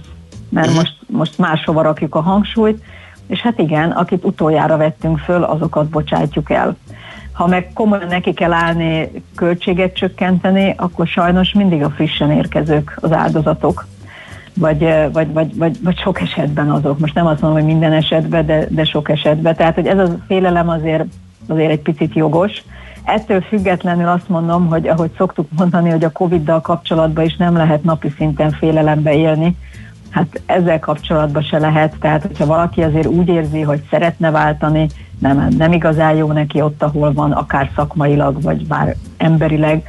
mert 0.48 0.66
uh-huh. 0.66 0.82
most, 0.82 0.96
most 1.06 1.38
máshova 1.38 1.82
rakjuk 1.82 2.14
a 2.14 2.20
hangsúlyt, 2.20 2.82
és 3.26 3.40
hát 3.40 3.58
igen, 3.58 3.90
akit 3.90 4.24
utoljára 4.24 4.76
vettünk 4.76 5.18
föl, 5.18 5.42
azokat 5.42 5.88
bocsátjuk 5.88 6.50
el. 6.50 6.76
Ha 7.32 7.46
meg 7.46 7.70
komolyan 7.74 8.08
neki 8.08 8.32
kell 8.32 8.52
állni, 8.52 9.10
költséget 9.34 9.94
csökkenteni, 9.94 10.74
akkor 10.76 11.06
sajnos 11.06 11.52
mindig 11.52 11.82
a 11.82 11.90
frissen 11.90 12.30
érkezők 12.30 12.98
az 13.00 13.12
áldozatok 13.12 13.86
vagy, 14.58 14.78
vagy, 15.12 15.32
vagy, 15.32 15.56
vagy, 15.56 15.82
vagy 15.82 15.98
sok 15.98 16.20
esetben 16.20 16.70
azok. 16.70 16.98
Most 16.98 17.14
nem 17.14 17.26
azt 17.26 17.40
mondom, 17.40 17.60
hogy 17.60 17.68
minden 17.68 17.92
esetben, 17.92 18.46
de, 18.46 18.66
de 18.68 18.84
sok 18.84 19.08
esetben. 19.08 19.56
Tehát, 19.56 19.74
hogy 19.74 19.86
ez 19.86 19.98
a 19.98 20.16
félelem 20.26 20.68
azért, 20.68 21.04
azért 21.46 21.70
egy 21.70 21.80
picit 21.80 22.14
jogos. 22.14 22.62
Ettől 23.04 23.40
függetlenül 23.40 24.08
azt 24.08 24.28
mondom, 24.28 24.66
hogy 24.66 24.88
ahogy 24.88 25.10
szoktuk 25.16 25.48
mondani, 25.56 25.90
hogy 25.90 26.04
a 26.04 26.12
Covid-dal 26.12 26.60
kapcsolatban 26.60 27.24
is 27.24 27.36
nem 27.36 27.56
lehet 27.56 27.84
napi 27.84 28.12
szinten 28.16 28.50
félelembe 28.50 29.14
élni, 29.14 29.56
hát 30.10 30.40
ezzel 30.46 30.78
kapcsolatban 30.78 31.42
se 31.42 31.58
lehet, 31.58 31.96
tehát 32.00 32.22
hogyha 32.22 32.46
valaki 32.46 32.82
azért 32.82 33.06
úgy 33.06 33.28
érzi, 33.28 33.60
hogy 33.60 33.82
szeretne 33.90 34.30
váltani, 34.30 34.86
nem, 35.18 35.48
nem 35.58 35.72
igazán 35.72 36.14
jó 36.14 36.32
neki 36.32 36.60
ott, 36.60 36.82
ahol 36.82 37.12
van, 37.12 37.32
akár 37.32 37.70
szakmailag, 37.76 38.42
vagy 38.42 38.66
bár 38.66 38.96
emberileg, 39.16 39.86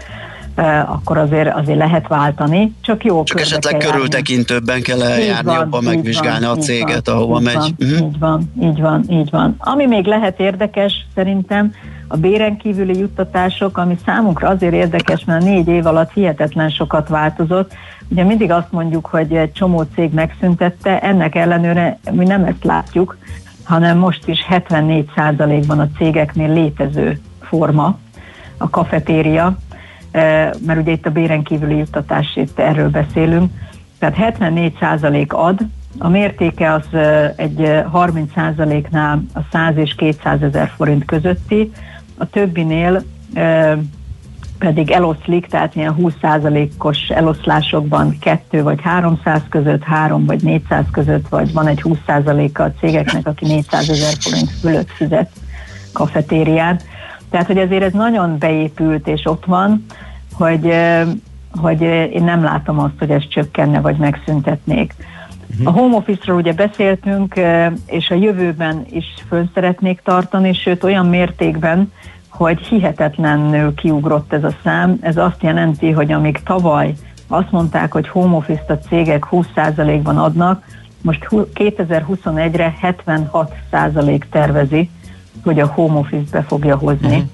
akkor 0.88 1.18
azért, 1.18 1.56
azért 1.56 1.78
lehet 1.78 2.08
váltani, 2.08 2.76
csak 2.82 3.04
jó 3.04 3.24
Csak 3.24 3.40
esetleg 3.40 3.78
kell 3.78 3.92
körültekintőbben 3.92 4.82
kell 4.82 5.02
eljárni, 5.02 5.50
van, 5.50 5.60
jobban 5.60 5.84
megvizsgálni 5.84 6.46
van, 6.46 6.58
a 6.58 6.62
céget, 6.62 7.08
van, 7.08 7.16
ahova 7.16 7.40
megy. 7.40 7.54
Van, 7.56 7.76
uh-huh. 7.80 8.08
Így 8.08 8.20
van, 8.20 8.52
így 8.62 8.82
van, 8.82 9.04
így 9.10 9.30
van. 9.30 9.56
Ami 9.58 9.86
még 9.86 10.06
lehet 10.06 10.40
érdekes 10.40 11.06
szerintem, 11.16 11.74
a 12.12 12.18
béren 12.18 12.58
kívüli 12.58 13.00
juttatások, 13.00 13.78
ami 13.78 13.98
számunkra 14.06 14.48
azért 14.48 14.74
érdekes, 14.74 15.24
mert 15.26 15.42
a 15.42 15.46
négy 15.46 15.68
év 15.68 15.86
alatt 15.86 16.12
hihetetlen 16.14 16.70
sokat 16.70 17.08
változott. 17.08 17.74
Ugye 18.08 18.24
mindig 18.24 18.52
azt 18.52 18.72
mondjuk, 18.72 19.06
hogy 19.06 19.34
egy 19.34 19.52
csomó 19.52 19.86
cég 19.96 20.14
megszüntette, 20.14 21.00
ennek 21.00 21.36
ellenőre 21.36 22.00
mi 22.12 22.26
nem 22.26 22.44
ezt 22.44 22.64
látjuk, 22.64 23.18
hanem 23.64 23.98
most 23.98 24.28
is 24.28 24.46
74%-ban 24.50 25.80
a 25.80 25.90
cégeknél 25.98 26.54
létező 26.54 27.20
forma, 27.42 27.98
a 28.58 28.70
kafetéria, 28.70 29.58
mert 30.66 30.80
ugye 30.80 30.92
itt 30.92 31.06
a 31.06 31.12
béren 31.12 31.44
kívüli 31.44 31.78
juttatás, 31.78 32.36
itt 32.36 32.60
erről 32.60 32.90
beszélünk, 32.90 33.52
tehát 34.00 34.36
74% 34.42 35.28
ad, 35.28 35.60
a 35.98 36.10
mértéke 36.10 36.74
az 36.74 37.00
egy 37.36 37.84
30%-nál 37.94 39.24
a 39.34 39.40
100 39.52 39.78
és 39.78 39.96
200 39.96 40.42
ezer 40.42 40.72
forint 40.76 41.06
közötti, 41.06 41.72
a 42.18 42.30
többinél 42.30 43.04
pedig 44.60 44.92
eloszlik, 44.92 45.46
tehát 45.46 45.76
ilyen 45.76 45.96
20%-os 46.00 47.10
eloszlásokban 47.10 48.18
2 48.20 48.64
vagy 48.64 48.80
300 48.82 49.42
között, 49.50 49.84
3 49.84 50.26
vagy 50.26 50.44
400 50.44 50.86
között, 50.92 51.28
vagy 51.28 51.54
van 51.54 51.68
egy 51.68 51.82
20%-a 51.84 52.62
a 52.62 52.72
cégeknek, 52.80 53.28
aki 53.28 53.46
400 53.46 53.90
ezer 53.90 54.14
forint 54.20 54.52
fölött 54.52 54.90
fizet 54.90 55.30
kafetérián. 55.94 56.80
Tehát, 57.30 57.48
hogy 57.48 57.58
ezért 57.58 57.84
ez 57.84 57.94
nagyon 57.94 58.38
beépült 58.38 59.08
és 59.08 59.26
ott 59.26 59.46
van, 59.46 59.86
hogy, 60.34 60.74
hogy 61.62 61.82
én 61.82 62.24
nem 62.24 62.44
látom 62.44 62.80
azt, 62.80 63.00
hogy 63.00 63.10
ez 63.10 63.28
csökkenne 63.28 63.82
vagy 63.82 63.98
megszüntetnék. 63.98 64.94
A 65.64 65.72
home 65.72 65.96
office-ról 65.96 66.38
ugye 66.38 66.54
beszéltünk, 66.54 67.40
és 67.86 68.10
a 68.10 68.16
jövőben 68.16 68.86
is 68.90 69.06
föl 69.28 69.50
szeretnék 69.54 70.02
tartani, 70.04 70.54
sőt 70.54 70.84
olyan 70.84 71.06
mértékben, 71.06 71.92
hogy 72.28 72.60
hihetetlenül 72.60 73.74
kiugrott 73.74 74.34
ez 74.34 74.44
a 74.44 74.54
szám. 74.64 74.98
Ez 75.02 75.18
azt 75.18 75.44
jelenti, 75.44 75.92
hogy 75.92 76.12
amíg 76.12 76.40
tavaly 76.44 76.94
azt 77.28 77.52
mondták, 77.52 77.92
hogy 77.92 78.08
home 78.08 78.36
office-t 78.36 78.70
a 78.70 78.78
cégek 78.78 79.26
20%-ban 79.32 80.18
adnak, 80.18 80.64
most 81.02 81.28
2021-re 81.32 82.74
76% 82.82 84.22
tervezi, 84.30 84.90
hogy 85.44 85.60
a 85.60 85.68
home 85.68 86.00
office 86.00 86.32
be 86.32 86.42
fogja 86.42 86.78
hozni. 86.78 87.08
Uh-huh 87.08 87.30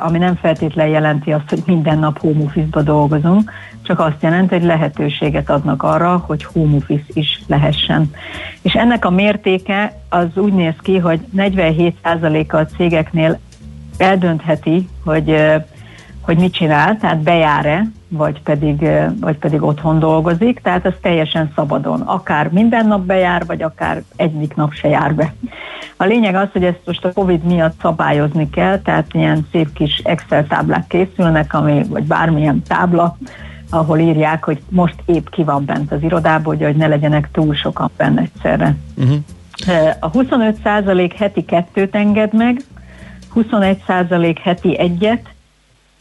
ami 0.00 0.18
nem 0.18 0.34
feltétlen 0.34 0.86
jelenti 0.86 1.32
azt, 1.32 1.48
hogy 1.48 1.62
minden 1.66 1.98
nap 1.98 2.18
home 2.18 2.42
office-ba 2.42 2.82
dolgozunk, 2.82 3.50
csak 3.82 3.98
azt 3.98 4.22
jelenti, 4.22 4.54
hogy 4.54 4.64
lehetőséget 4.64 5.50
adnak 5.50 5.82
arra, 5.82 6.22
hogy 6.26 6.44
home 6.44 6.76
office 6.76 7.04
is 7.12 7.42
lehessen. 7.46 8.10
És 8.62 8.72
ennek 8.72 9.04
a 9.04 9.10
mértéke 9.10 10.00
az 10.08 10.26
úgy 10.34 10.52
néz 10.52 10.74
ki, 10.80 10.98
hogy 10.98 11.20
47%-a 11.36 12.56
a 12.56 12.66
cégeknél 12.66 13.38
eldöntheti, 13.96 14.88
hogy, 15.04 15.36
hogy 16.22 16.38
mit 16.38 16.52
csinál, 16.52 16.98
tehát 16.98 17.18
bejár-e, 17.18 17.86
vagy 18.08 18.42
pedig, 18.42 18.88
vagy 19.20 19.38
pedig 19.38 19.62
otthon 19.62 19.98
dolgozik, 19.98 20.60
tehát 20.60 20.86
ez 20.86 20.92
teljesen 21.02 21.52
szabadon. 21.54 22.00
Akár 22.00 22.48
minden 22.48 22.86
nap 22.86 23.00
bejár, 23.00 23.46
vagy 23.46 23.62
akár 23.62 24.02
egyik 24.16 24.54
nap 24.54 24.72
se 24.72 24.88
jár 24.88 25.14
be. 25.14 25.34
A 25.96 26.04
lényeg 26.04 26.34
az, 26.34 26.48
hogy 26.52 26.64
ezt 26.64 26.80
most 26.84 27.04
a 27.04 27.12
Covid 27.12 27.42
miatt 27.42 27.80
szabályozni 27.80 28.50
kell, 28.50 28.78
tehát 28.78 29.06
ilyen 29.12 29.46
szép 29.50 29.72
kis 29.72 29.98
Excel 30.04 30.46
táblák 30.46 30.86
készülnek, 30.86 31.54
ami, 31.54 31.82
vagy 31.88 32.04
bármilyen 32.04 32.62
tábla, 32.68 33.16
ahol 33.70 33.98
írják, 33.98 34.44
hogy 34.44 34.62
most 34.68 34.96
épp 35.06 35.26
ki 35.28 35.44
van 35.44 35.64
bent 35.64 35.92
az 35.92 36.02
irodából, 36.02 36.56
hogy 36.56 36.76
ne 36.76 36.86
legyenek 36.86 37.28
túl 37.32 37.54
sokan 37.54 37.90
benne 37.96 38.20
egyszerre. 38.20 38.76
Uh-huh. 38.96 39.16
A 40.00 40.10
25% 40.10 41.12
heti 41.18 41.44
kettőt 41.44 41.94
enged 41.94 42.32
meg, 42.32 42.60
21% 43.34 44.36
heti 44.42 44.78
egyet, 44.78 45.28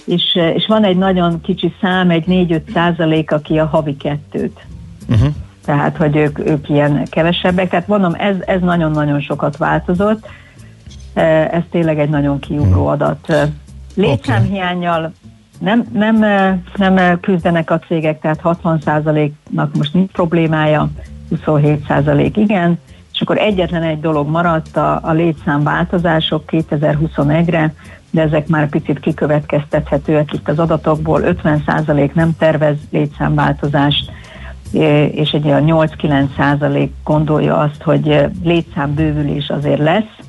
és, 0.05 0.39
és 0.55 0.67
van 0.67 0.83
egy 0.83 0.97
nagyon 0.97 1.41
kicsi 1.41 1.73
szám, 1.81 2.09
egy 2.09 2.23
4-5 2.27 2.73
százalék, 2.73 3.31
aki 3.31 3.59
a 3.59 3.65
havi 3.65 3.97
kettőt. 3.97 4.65
Uh-huh. 5.09 5.33
Tehát, 5.65 5.97
hogy 5.97 6.15
ők, 6.15 6.39
ők 6.39 6.69
ilyen 6.69 7.07
kevesebbek. 7.09 7.69
Tehát 7.69 7.87
mondom, 7.87 8.13
ez, 8.13 8.35
ez 8.45 8.61
nagyon-nagyon 8.61 9.19
sokat 9.19 9.57
változott. 9.57 10.27
Ez 11.13 11.63
tényleg 11.71 11.99
egy 11.99 12.09
nagyon 12.09 12.39
kiugró 12.39 12.69
uh-huh. 12.69 12.91
adat. 12.91 13.49
Létszámhiányjal 13.95 15.13
nem, 15.61 15.85
nem, 15.93 16.17
nem 16.75 17.19
küzdenek 17.19 17.71
a 17.71 17.79
cégek, 17.79 18.19
tehát 18.19 18.39
60%-nak 18.43 19.75
most 19.75 19.93
nincs 19.93 20.11
problémája, 20.11 20.89
27% 21.45 22.31
igen, 22.35 22.79
és 23.13 23.21
akkor 23.21 23.37
egyetlen 23.37 23.83
egy 23.83 23.99
dolog 23.99 24.29
maradt 24.29 24.77
a, 24.77 24.99
a 25.03 25.11
létszámváltozások 25.11 26.43
2021-re, 26.47 27.73
de 28.11 28.21
ezek 28.21 28.47
már 28.47 28.69
picit 28.69 28.99
kikövetkeztethetőek 28.99 30.33
itt 30.33 30.49
az 30.49 30.59
adatokból. 30.59 31.21
50% 31.43 32.13
nem 32.13 32.35
tervez 32.37 32.77
létszámváltozást, 32.89 34.11
és 35.11 35.29
egy 35.31 35.45
olyan 35.45 35.63
8-9% 35.67 36.89
gondolja 37.03 37.57
azt, 37.57 37.81
hogy 37.83 38.25
létszámbővülés 38.43 39.49
azért 39.49 39.79
lesz, 39.79 40.19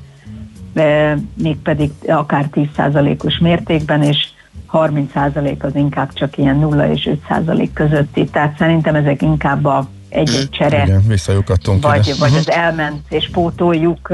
mégpedig 1.33 1.91
akár 2.07 2.49
10%-os 2.51 3.37
mértékben, 3.37 4.03
és 4.03 4.27
30% 4.71 5.61
az 5.61 5.75
inkább 5.75 6.13
csak 6.13 6.37
ilyen 6.37 6.57
0 6.59 6.91
és 6.91 7.09
5% 7.29 7.69
közötti. 7.73 8.25
Tehát 8.25 8.57
szerintem 8.57 8.95
ezek 8.95 9.21
inkább 9.21 9.65
a 9.65 9.87
egy-egy 10.09 10.49
csere. 10.49 10.83
Igen, 10.83 11.03
visszajukadtunk 11.07 11.83
vagy, 11.83 12.07
ide. 12.07 12.15
vagy 12.19 12.31
uh-huh. 12.31 12.45
az 12.47 12.51
elment 12.51 13.01
és 13.09 13.29
pótoljuk, 13.29 14.11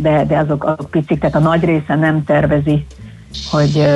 de, 0.00 0.24
de 0.24 0.38
azok, 0.38 0.64
azok 0.64 0.90
picik, 0.90 1.18
tehát 1.18 1.34
a 1.34 1.38
nagy 1.38 1.64
része 1.64 1.94
nem 1.94 2.24
tervezi, 2.24 2.86
hogy 3.50 3.86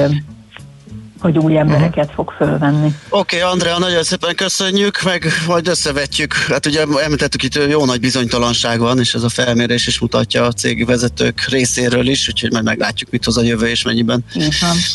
hogy 1.20 1.38
új 1.38 1.58
embereket 1.58 2.10
fog 2.14 2.30
fölvenni. 2.36 2.94
Oké, 3.08 3.36
okay, 3.36 3.50
Andrea, 3.50 3.78
nagyon 3.78 4.02
szépen 4.02 4.34
köszönjük, 4.34 5.02
meg 5.04 5.26
majd 5.46 5.68
összevetjük. 5.68 6.32
Hát 6.34 6.66
ugye 6.66 6.84
említettük, 7.04 7.42
itt 7.42 7.68
jó 7.68 7.84
nagy 7.84 8.00
bizonytalanság 8.00 8.78
van, 8.78 8.98
és 8.98 9.14
ez 9.14 9.22
a 9.22 9.28
felmérés 9.28 9.86
is 9.86 10.00
mutatja 10.00 10.44
a 10.44 10.52
cégi 10.52 10.84
vezetők 10.84 11.46
részéről 11.48 12.06
is, 12.06 12.28
úgyhogy 12.28 12.52
majd 12.52 12.64
meglátjuk, 12.64 13.10
mit 13.10 13.24
hoz 13.24 13.36
a 13.36 13.42
jövő, 13.42 13.68
és 13.68 13.82
mennyiben 13.82 14.24
uh-huh. 14.34 14.50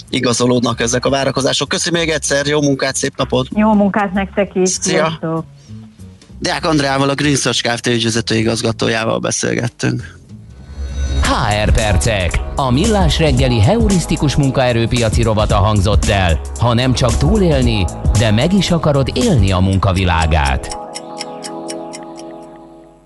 igazolódnak 0.09 0.81
ezek 0.81 1.05
a 1.05 1.09
várakozások. 1.09 1.69
Köszönöm 1.69 1.99
még 1.99 2.09
egyszer, 2.09 2.45
jó 2.45 2.61
munkát, 2.61 2.95
szép 2.95 3.13
napot! 3.17 3.47
Jó 3.55 3.73
munkát 3.73 4.13
nektek 4.13 4.55
is! 4.55 4.69
Szia! 4.69 5.19
Deák 6.39 6.65
Andreával, 6.65 7.09
a 7.09 7.13
Green 7.13 7.35
Search 7.35 7.63
Kft. 7.63 7.87
ügyvezető 7.87 8.35
igazgatójával 8.35 9.19
beszélgettünk. 9.19 10.19
HR 11.31 11.71
percek. 11.71 12.39
A 12.55 12.71
millás 12.71 13.19
reggeli 13.19 13.59
heurisztikus 13.59 14.35
munkaerőpiaci 14.35 15.21
rovata 15.21 15.55
hangzott 15.55 16.05
el. 16.05 16.41
Ha 16.59 16.73
nem 16.73 16.93
csak 16.93 17.17
túlélni, 17.17 17.85
de 18.19 18.31
meg 18.31 18.53
is 18.53 18.71
akarod 18.71 19.09
élni 19.13 19.51
a 19.51 19.59
munkavilágát. 19.59 20.77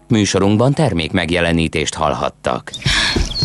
Műsorunkban 0.08 0.74
termék 0.74 1.12
megjelenítést 1.12 1.94
hallhattak. 1.94 2.72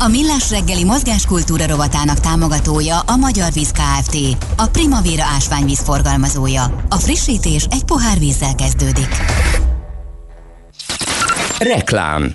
A 0.00 0.08
Millás 0.08 0.50
reggeli 0.50 0.84
mozgáskultúra 0.84 1.66
rovatának 1.66 2.20
támogatója 2.20 2.98
a 2.98 3.16
Magyar 3.16 3.52
Víz 3.52 3.70
Kft. 3.70 4.16
A 4.56 4.66
Primavera 4.66 5.24
ásványvíz 5.36 5.78
forgalmazója. 5.78 6.84
A 6.88 6.94
frissítés 6.94 7.66
egy 7.70 7.84
pohár 7.84 8.18
vízzel 8.18 8.54
kezdődik. 8.54 9.08
Reklám 11.58 12.34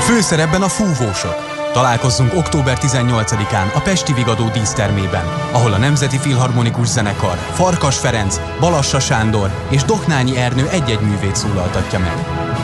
Főszerepben 0.00 0.62
a 0.62 0.68
fúvósok. 0.68 1.59
Találkozzunk 1.72 2.34
október 2.34 2.78
18-án 2.80 3.74
a 3.74 3.80
Pesti 3.80 4.12
Vigadó 4.12 4.48
dísztermében, 4.48 5.24
ahol 5.52 5.72
a 5.72 5.78
Nemzeti 5.78 6.18
Filharmonikus 6.18 6.86
Zenekar, 6.88 7.36
Farkas 7.36 7.98
Ferenc, 7.98 8.40
Balassa 8.60 9.00
Sándor 9.00 9.50
és 9.68 9.82
Doknányi 9.82 10.36
Ernő 10.36 10.68
egy-egy 10.68 11.00
művét 11.00 11.36
szólaltatja 11.36 11.98
meg. 11.98 12.14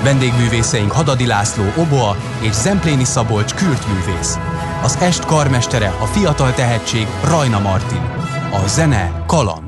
Vendégművészeink 0.03 0.93
Hadadi 0.93 1.27
László, 1.27 1.65
Oboa 1.77 2.17
és 2.41 2.53
Zempléni 2.53 3.05
Szabolcs 3.05 3.55
művész. 3.87 4.39
Az 4.83 4.99
est 5.01 5.25
karmestere 5.25 5.95
a 6.01 6.05
fiatal 6.05 6.55
tehetség 6.55 7.07
Rajna 7.25 7.59
Martin. 7.59 8.11
A 8.53 8.67
zene 8.67 9.25
kaland. 9.27 9.66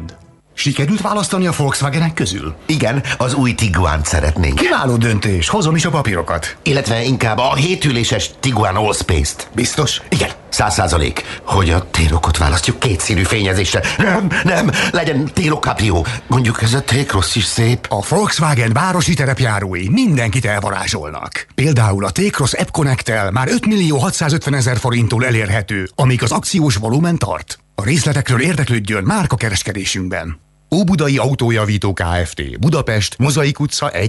Sikerült 0.59 1.01
választani 1.01 1.47
a 1.47 1.53
Volkswagenek 1.57 2.15
közül? 2.15 2.55
Igen, 2.67 3.03
az 3.17 3.35
új 3.35 3.55
Tiguan 3.55 4.01
szeretnénk. 4.05 4.55
Kiváló 4.55 4.97
döntés, 4.97 5.49
hozom 5.49 5.75
is 5.75 5.85
a 5.85 5.91
papírokat. 5.91 6.57
Illetve 6.63 7.03
inkább 7.03 7.39
a 7.39 7.55
hétüléses 7.55 8.31
Tiguan 8.41 8.77
Allspace-t. 8.77 9.49
Biztos? 9.55 10.03
Igen, 10.09 10.31
száz 10.49 10.75
százalék. 10.75 11.41
Hogy 11.45 11.71
a 11.71 11.91
télokot 11.91 12.37
választjuk 12.37 12.79
kétszínű 12.79 13.23
fényezésre. 13.23 13.83
Nem, 13.99 14.29
nem, 14.45 14.71
legyen 14.91 15.31
télok 15.33 15.63
Caprio. 15.63 16.03
Mondjuk 16.27 16.63
ez 16.63 16.75
a 16.75 16.83
T-Cross 16.83 17.35
is 17.35 17.45
szép. 17.45 17.87
A 17.89 18.05
Volkswagen 18.09 18.73
városi 18.73 19.15
terepjárói 19.15 19.89
mindenkit 19.89 20.45
elvarázsolnak. 20.45 21.47
Például 21.55 22.05
a 22.05 22.11
T-Cross 22.11 22.53
App 22.53 22.71
connect 22.71 23.31
már 23.33 23.49
5 23.49 23.67
millió 23.67 23.99
650 23.99 24.55
ezer 24.55 24.79
forinttól 24.79 25.25
elérhető, 25.25 25.89
amíg 25.95 26.23
az 26.23 26.33
akciós 26.33 26.77
volumen 26.77 27.19
tart. 27.19 27.59
A 27.75 27.85
részletekről 27.85 28.41
érdeklődjön 28.41 29.05
márka 29.05 29.37
kereskedésünkben. 29.37 30.47
Óbudai 30.75 31.17
Autójavító 31.17 31.93
Kft. 31.93 32.59
Budapest, 32.61 33.19
Mozaik 33.19 33.61
utca 33.61 33.91
1-3. 33.95 34.09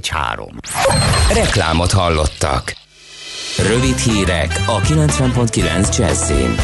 Reklámot 1.34 1.92
hallottak. 1.92 2.76
Rövid 3.58 3.98
hírek 3.98 4.64
a 4.66 4.80
90.9 4.80 5.98
Jazzin. 5.98 6.56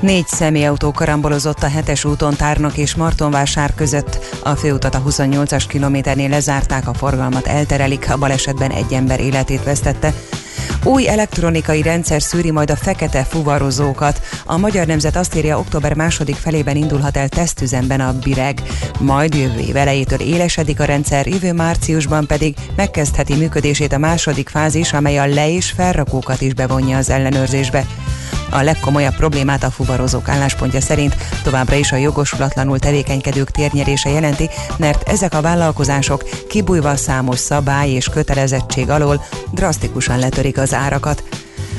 Négy 0.00 0.26
személyautó 0.26 0.92
karambolozott 0.92 1.62
a 1.62 1.68
hetes 1.68 2.04
úton 2.04 2.36
Tárnok 2.36 2.76
és 2.76 2.94
Martonvásár 2.94 3.74
között. 3.74 4.18
A 4.42 4.54
főutat 4.54 4.94
a 4.94 5.02
28-as 5.02 5.64
kilométernél 5.68 6.28
lezárták, 6.28 6.88
a 6.88 6.94
forgalmat 6.94 7.46
elterelik, 7.46 8.10
a 8.10 8.16
balesetben 8.16 8.70
egy 8.70 8.92
ember 8.92 9.20
életét 9.20 9.64
vesztette. 9.64 10.14
Új 10.84 11.08
elektronikai 11.08 11.82
rendszer 11.82 12.22
szűri 12.22 12.50
majd 12.50 12.70
a 12.70 12.76
fekete 12.76 13.24
fuvarozókat. 13.24 14.20
A 14.44 14.56
Magyar 14.56 14.86
Nemzet 14.86 15.16
azt 15.16 15.34
írja, 15.34 15.58
október 15.58 15.94
második 15.94 16.36
felében 16.36 16.76
indulhat 16.76 17.16
el 17.16 17.28
tesztüzemben 17.28 18.00
a 18.00 18.18
Bireg. 18.18 18.62
Majd 19.00 19.34
jövő 19.34 19.58
év 19.58 19.76
elejétől 19.76 20.20
élesedik 20.20 20.80
a 20.80 20.84
rendszer, 20.84 21.26
jövő 21.26 21.52
márciusban 21.52 22.26
pedig 22.26 22.56
megkezdheti 22.76 23.34
működését 23.34 23.92
a 23.92 23.98
második 23.98 24.48
fázis, 24.48 24.92
amely 24.92 25.18
a 25.18 25.26
le- 25.26 25.48
és 25.48 25.70
felrakókat 25.70 26.40
is 26.40 26.54
bevonja 26.54 26.96
az 26.96 27.10
ellenőrzésbe. 27.10 27.86
A 28.50 28.62
legkomolyabb 28.62 29.16
problémát 29.16 29.62
a 29.62 29.70
fuvarozók 29.70 30.28
álláspontja 30.28 30.80
szerint 30.80 31.16
továbbra 31.42 31.76
is 31.76 31.92
a 31.92 31.96
jogosulatlanul 31.96 32.78
tevékenykedők 32.78 33.50
térnyerése 33.50 34.10
jelenti, 34.10 34.48
mert 34.76 35.08
ezek 35.08 35.34
a 35.34 35.40
vállalkozások 35.40 36.22
kibújva 36.48 36.96
számos 36.96 37.38
szabály 37.38 37.90
és 37.90 38.08
kötelezettség 38.08 38.90
alól 38.90 39.24
drasztikusan 39.50 40.18
letörik 40.18 40.58
az 40.58 40.74
árakat. 40.74 41.22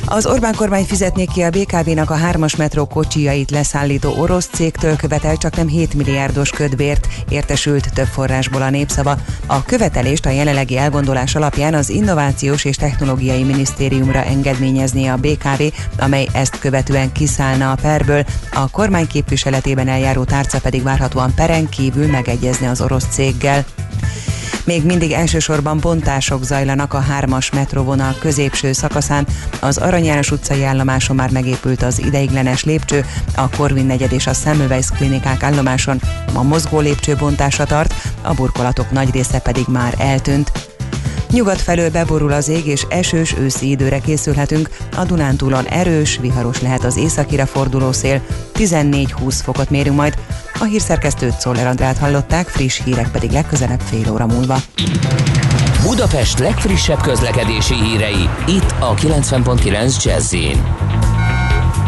Az 0.06 0.26
Orbán 0.26 0.56
kormány 0.56 0.86
fizetné 0.86 1.26
ki 1.26 1.42
a 1.42 1.50
BKV-nak 1.50 2.10
a 2.10 2.16
hármas 2.16 2.56
metró 2.56 2.86
kocsijait 2.86 3.52
leszállító 3.52 4.14
orosz 4.18 4.50
cégtől 4.54 4.96
követel 4.96 5.38
csak 5.38 5.56
nem 5.56 5.68
7 5.68 5.94
milliárdos 5.94 6.50
ködbért, 6.50 7.08
értesült 7.30 7.94
több 7.94 8.06
forrásból 8.06 8.62
a 8.62 8.70
népszava. 8.70 9.18
A 9.46 9.64
követelést 9.64 10.26
a 10.26 10.30
jelenlegi 10.30 10.78
elgondolás 10.78 11.36
alapján 11.36 11.74
az 11.74 11.90
Innovációs 11.90 12.66
és 12.66 12.76
Technológiai 12.76 13.44
Minisztériumra 13.44 14.24
engedményezné 14.24 15.08
a 15.08 15.16
BKV, 15.16 15.64
amely 15.98 16.28
ezt 16.34 16.60
követően 16.60 17.12
kiszállna 17.12 17.72
a 17.72 17.78
perből, 17.82 18.26
a 18.54 18.70
kormány 18.70 19.08
képviseletében 19.08 19.88
eljáró 19.88 20.24
tárca 20.24 20.60
pedig 20.60 20.84
várhatóan 20.84 21.34
peren 21.34 21.70
kívül 21.70 22.08
megegyezne 22.08 22.70
az 22.70 22.82
orosz 22.82 23.08
céggel. 23.10 23.66
Még 24.70 24.86
mindig 24.86 25.12
elsősorban 25.12 25.80
bontások 25.80 26.44
zajlanak 26.44 26.94
a 26.94 27.00
hármas 27.00 27.52
metróvonal 27.52 28.16
középső 28.20 28.72
szakaszán. 28.72 29.28
Az 29.60 29.78
Arany 29.78 30.04
János 30.04 30.32
utcai 30.32 30.64
állomáson 30.64 31.16
már 31.16 31.32
megépült 31.32 31.82
az 31.82 32.00
ideiglenes 32.00 32.64
lépcső, 32.64 33.06
a 33.36 33.50
Korvin 33.50 33.86
negyed 33.86 34.12
és 34.12 34.28
a 34.28 34.34
Semmelweis 34.34 34.88
klinikák 34.88 35.44
állomáson 35.44 36.02
a 36.34 36.44
mozgó 36.44 36.80
lépcső 36.80 37.16
bontása 37.16 37.66
tart, 37.66 37.94
a 38.22 38.34
burkolatok 38.34 38.92
nagy 38.92 39.12
része 39.12 39.40
pedig 39.40 39.66
már 39.68 39.94
eltűnt. 39.98 40.52
Nyugat 41.32 41.62
felől 41.62 41.90
beborul 41.90 42.32
az 42.32 42.48
ég, 42.48 42.66
és 42.66 42.86
esős 42.90 43.36
őszi 43.38 43.70
időre 43.70 44.00
készülhetünk. 44.00 44.70
A 44.98 45.04
Dunántúlon 45.04 45.66
erős, 45.66 46.18
viharos 46.22 46.62
lehet 46.62 46.84
az 46.84 46.98
északira 46.98 47.46
forduló 47.46 47.92
szél. 47.92 48.22
14-20 48.54 49.40
fokot 49.44 49.70
mérünk 49.70 49.96
majd. 49.96 50.14
A 50.60 50.64
hírszerkesztőt 50.64 51.40
Szoller 51.40 51.68
Andrát 51.68 51.98
hallották, 51.98 52.48
friss 52.48 52.82
hírek 52.84 53.12
pedig 53.12 53.32
legközelebb 53.32 53.80
fél 53.80 54.12
óra 54.12 54.26
múlva. 54.26 54.58
Budapest 55.84 56.40
legfrissebb 56.40 57.02
közlekedési 57.02 57.76
hírei, 57.76 58.30
itt 58.48 58.74
a 58.80 58.94
90.9 58.94 60.04
jazz 60.04 60.36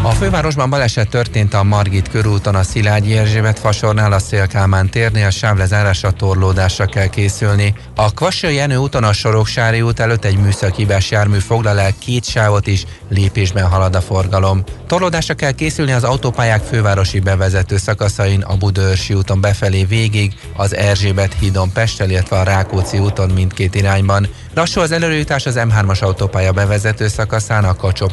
a 0.04 0.10
fővárosban 0.10 0.70
baleset 0.70 1.08
történt 1.08 1.54
a 1.54 1.62
Margit 1.62 2.08
körúton, 2.08 2.54
a 2.54 2.62
Szilágyi 2.62 3.16
Erzsébet 3.16 3.58
fasornál, 3.58 4.12
a 4.12 4.18
Szélkálmán 4.18 4.90
térnél, 4.90 5.30
sávlezárásra 5.30 6.10
torlódásra 6.10 6.86
kell 6.86 7.06
készülni. 7.06 7.74
A 7.94 8.12
Kvassai 8.12 8.54
Jenő 8.54 8.76
úton 8.76 9.04
a 9.04 9.12
Soroksári 9.12 9.82
út 9.82 10.00
előtt 10.00 10.24
egy 10.24 10.36
műszakibás 10.36 11.10
jármű 11.10 11.38
foglal 11.38 11.80
el 11.80 11.92
két 11.98 12.24
sávot 12.24 12.66
is, 12.66 12.84
lépésben 13.08 13.68
halad 13.68 13.94
a 13.94 14.00
forgalom. 14.00 14.62
Torlódásra 14.86 15.34
kell 15.34 15.52
készülni 15.52 15.92
az 15.92 16.04
autópályák 16.04 16.62
fővárosi 16.62 17.20
bevezető 17.20 17.76
szakaszain, 17.76 18.40
a 18.40 18.56
Budőrsi 18.56 19.14
úton 19.14 19.40
befelé 19.40 19.84
végig, 19.84 20.34
az 20.56 20.74
Erzsébet 20.74 21.36
hídon 21.38 21.72
Pestel, 21.72 22.10
illetve 22.10 22.38
a 22.38 22.42
Rákóczi 22.42 22.98
úton 22.98 23.30
mindkét 23.30 23.74
irányban. 23.74 24.28
Lassú 24.54 24.80
az 24.80 24.92
előjutás 24.92 25.46
az 25.46 25.54
M3-as 25.58 26.02
autópálya 26.02 26.52
bevezető 26.52 27.08
szakaszán, 27.08 27.64
a 27.64 27.76
kacsó 27.76 28.10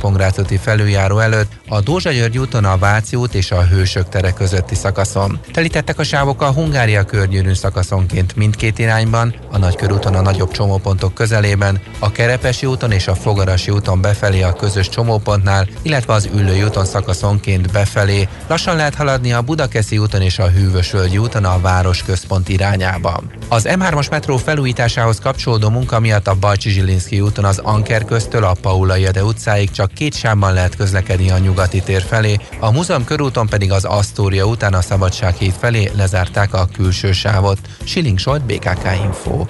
felüljáró 0.61 1.19
előtt, 1.19 1.51
a 1.67 1.79
Dózsa 1.79 2.11
György 2.11 2.37
úton 2.37 2.65
a 2.65 2.77
Váci 2.77 3.15
út 3.15 3.33
és 3.33 3.51
a 3.51 3.63
Hősök 3.63 4.09
tere 4.09 4.31
közötti 4.31 4.75
szakaszon. 4.75 5.39
Telítettek 5.51 5.99
a 5.99 6.03
sávok 6.03 6.41
a 6.41 6.51
Hungária 6.51 7.03
körgyűrűn 7.03 7.53
szakaszonként 7.53 8.35
mindkét 8.35 8.79
irányban, 8.79 9.35
a 9.51 9.57
Nagykörúton 9.57 10.15
a 10.15 10.21
nagyobb 10.21 10.51
csomópontok 10.51 11.13
közelében, 11.13 11.81
a 11.99 12.11
Kerepesi 12.11 12.65
úton 12.65 12.91
és 12.91 13.07
a 13.07 13.15
Fogarasi 13.15 13.71
úton 13.71 14.01
befelé 14.01 14.41
a 14.41 14.53
közös 14.53 14.89
csomópontnál, 14.89 15.67
illetve 15.81 16.13
az 16.13 16.29
Üllői 16.35 16.63
úton 16.63 16.85
szakaszonként 16.85 17.71
befelé. 17.71 18.27
Lassan 18.47 18.75
lehet 18.75 18.95
haladni 18.95 19.33
a 19.33 19.41
Budakeszi 19.41 19.97
úton 19.97 20.21
és 20.21 20.39
a 20.39 20.49
Hűvösvölgyi 20.49 21.17
úton 21.17 21.45
a 21.45 21.59
város 21.59 22.03
központ 22.03 22.49
irányába. 22.49 23.21
Az 23.47 23.67
M3-as 23.69 24.09
metró 24.09 24.37
felújításához 24.37 25.19
kapcsolódó 25.19 25.69
munka 25.69 25.99
miatt 25.99 26.27
a 26.29 26.35
Bajcsi 26.39 26.69
Zsilinszki 26.69 27.21
úton 27.21 27.45
az 27.45 27.57
Anker 27.57 28.05
köztől 28.05 28.43
a 28.43 28.55
Paula 28.61 28.95
Jede 28.95 29.23
utcáig 29.23 29.71
csak 29.71 29.93
két 29.93 30.15
sávban 30.15 30.53
lehet 30.53 30.75
közlekedni 30.75 31.29
a 31.31 31.37
nyugati 31.37 31.81
tér 31.81 32.01
felé, 32.01 32.37
a 32.59 32.71
múzeum 32.71 33.03
körúton 33.03 33.47
pedig 33.47 33.71
az 33.71 33.85
Asztória 33.85 34.45
után 34.45 34.73
a 34.73 34.81
Szabadság 34.81 35.35
híd 35.35 35.53
felé 35.59 35.91
lezárták 35.97 36.53
a 36.53 36.67
külső 36.73 37.11
sávot. 37.11 37.59
Siling 37.83 38.19
Solt, 38.19 38.43
BKK 38.43 38.87
Info. 39.03 39.45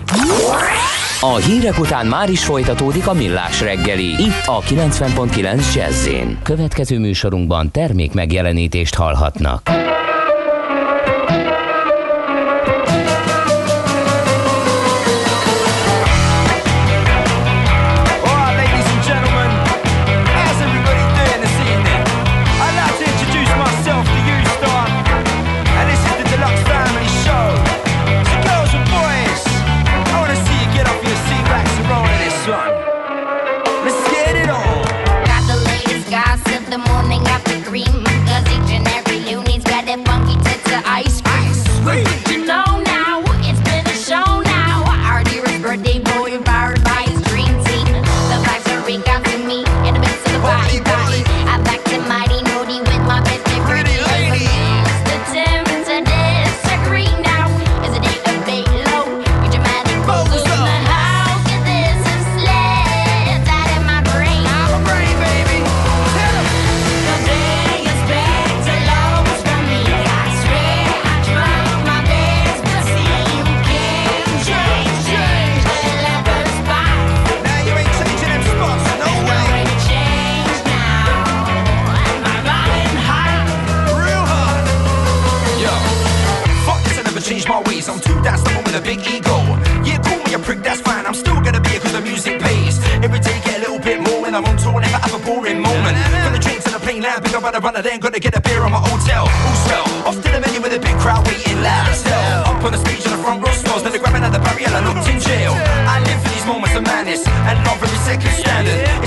A 1.22 1.36
hírek 1.36 1.80
után 1.80 2.06
már 2.06 2.30
is 2.30 2.44
folytatódik 2.44 3.08
a 3.08 3.14
millás 3.14 3.62
reggeli. 3.62 4.08
Itt 4.08 4.46
a 4.46 4.62
90.9 4.62 5.76
jazz 5.76 6.08
Következő 6.44 7.00
műsorunkban 7.00 7.72
termék 7.72 8.14
megjelenítést 8.14 8.96
hallhatnak. 8.96 9.89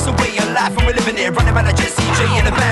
It's 0.04 0.10
a 0.10 0.14
way 0.20 0.36
of 0.38 0.52
life, 0.52 0.76
and 0.76 0.84
we're 0.84 0.94
living 0.94 1.16
it, 1.16 1.30
running 1.30 1.54
by 1.54 1.62
the 1.62 1.70
Jesse 1.70 2.02
J 2.02 2.38
in 2.40 2.44
the 2.44 2.50
back. 2.50 2.71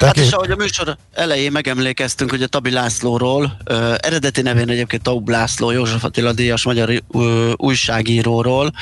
Hát 0.00 0.16
és 0.16 0.30
ahogy 0.30 0.50
a 0.50 0.56
műsor 0.56 0.96
elején 1.12 1.52
megemlékeztünk, 1.52 2.30
hogy 2.30 2.42
a 2.42 2.46
Tabi 2.46 2.70
Lászlóról, 2.70 3.56
ö, 3.64 3.94
eredeti 3.98 4.42
nevén 4.42 4.68
egyébként 4.68 5.02
Taub 5.02 5.28
László, 5.28 5.70
József 5.70 6.04
Attila 6.04 6.32
díjas 6.32 6.64
magyar 6.64 7.02
ö, 7.10 7.52
újságíróról, 7.56 8.72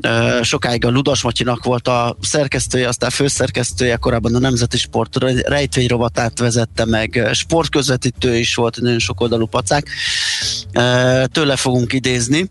ö, 0.00 0.38
sokáig 0.42 0.84
a 0.84 0.90
Ludas 0.90 1.22
Matyinak 1.22 1.64
volt 1.64 1.88
a 1.88 2.16
szerkesztője, 2.20 2.88
aztán 2.88 3.10
főszerkesztője, 3.10 3.96
korábban 3.96 4.34
a 4.34 4.38
Nemzeti 4.38 4.78
Sport 4.78 5.16
rejtvény 5.46 5.86
rovatát 5.86 6.38
vezette 6.38 6.84
meg, 6.84 7.28
sportközvetítő 7.32 8.36
is 8.36 8.54
volt, 8.54 8.80
nagyon 8.80 8.98
sok 8.98 9.20
oldalú 9.20 9.46
pacák. 9.46 9.88
Ö, 10.72 11.24
tőle 11.32 11.56
fogunk 11.56 11.92
idézni. 11.92 12.48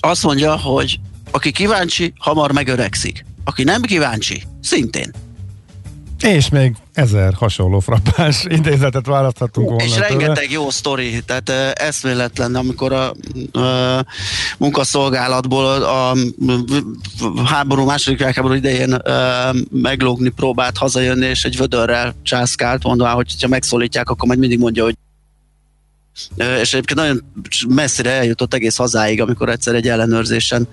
Azt 0.00 0.22
mondja, 0.22 0.56
hogy 0.58 1.00
aki 1.30 1.50
kíváncsi, 1.50 2.12
hamar 2.18 2.52
megöregszik. 2.52 3.24
Aki 3.44 3.64
nem 3.64 3.82
kíváncsi, 3.82 4.42
szintén. 4.60 5.12
És 6.22 6.48
még 6.48 6.74
ezer 6.92 7.34
hasonló 7.34 7.80
frappás 7.80 8.44
idézetet 8.58 9.06
választhatunk 9.06 9.68
volna. 9.68 9.84
És 9.84 9.92
tőle. 9.92 10.06
rengeteg 10.06 10.50
jó 10.50 10.70
sztori, 10.70 11.22
tehát 11.26 11.78
eszméletlen, 11.78 12.54
amikor 12.54 12.92
a 12.92 13.14
uh, 13.52 14.00
munkaszolgálatból 14.58 15.64
a, 15.64 16.10
a 16.10 16.16
háború, 17.44 17.84
második 17.84 18.18
világháború 18.18 18.54
idején 18.54 18.94
uh, 18.94 19.00
meglógni 19.70 20.28
próbált 20.28 20.76
hazajönni, 20.76 21.26
és 21.26 21.44
egy 21.44 21.56
vödörrel 21.56 22.14
császkált, 22.22 22.82
mondván, 22.82 23.14
hogy 23.14 23.34
ha 23.40 23.48
megszólítják, 23.48 24.10
akkor 24.10 24.26
majd 24.28 24.38
mindig 24.38 24.58
mondja, 24.58 24.84
hogy 24.84 24.96
és 26.36 26.72
egyébként 26.72 26.94
nagyon 26.94 27.24
messzire 27.68 28.10
eljutott 28.10 28.54
egész 28.54 28.76
hazáig, 28.76 29.20
amikor 29.20 29.48
egyszer 29.48 29.74
egy 29.74 29.88
ellenőrzésen 29.88 30.68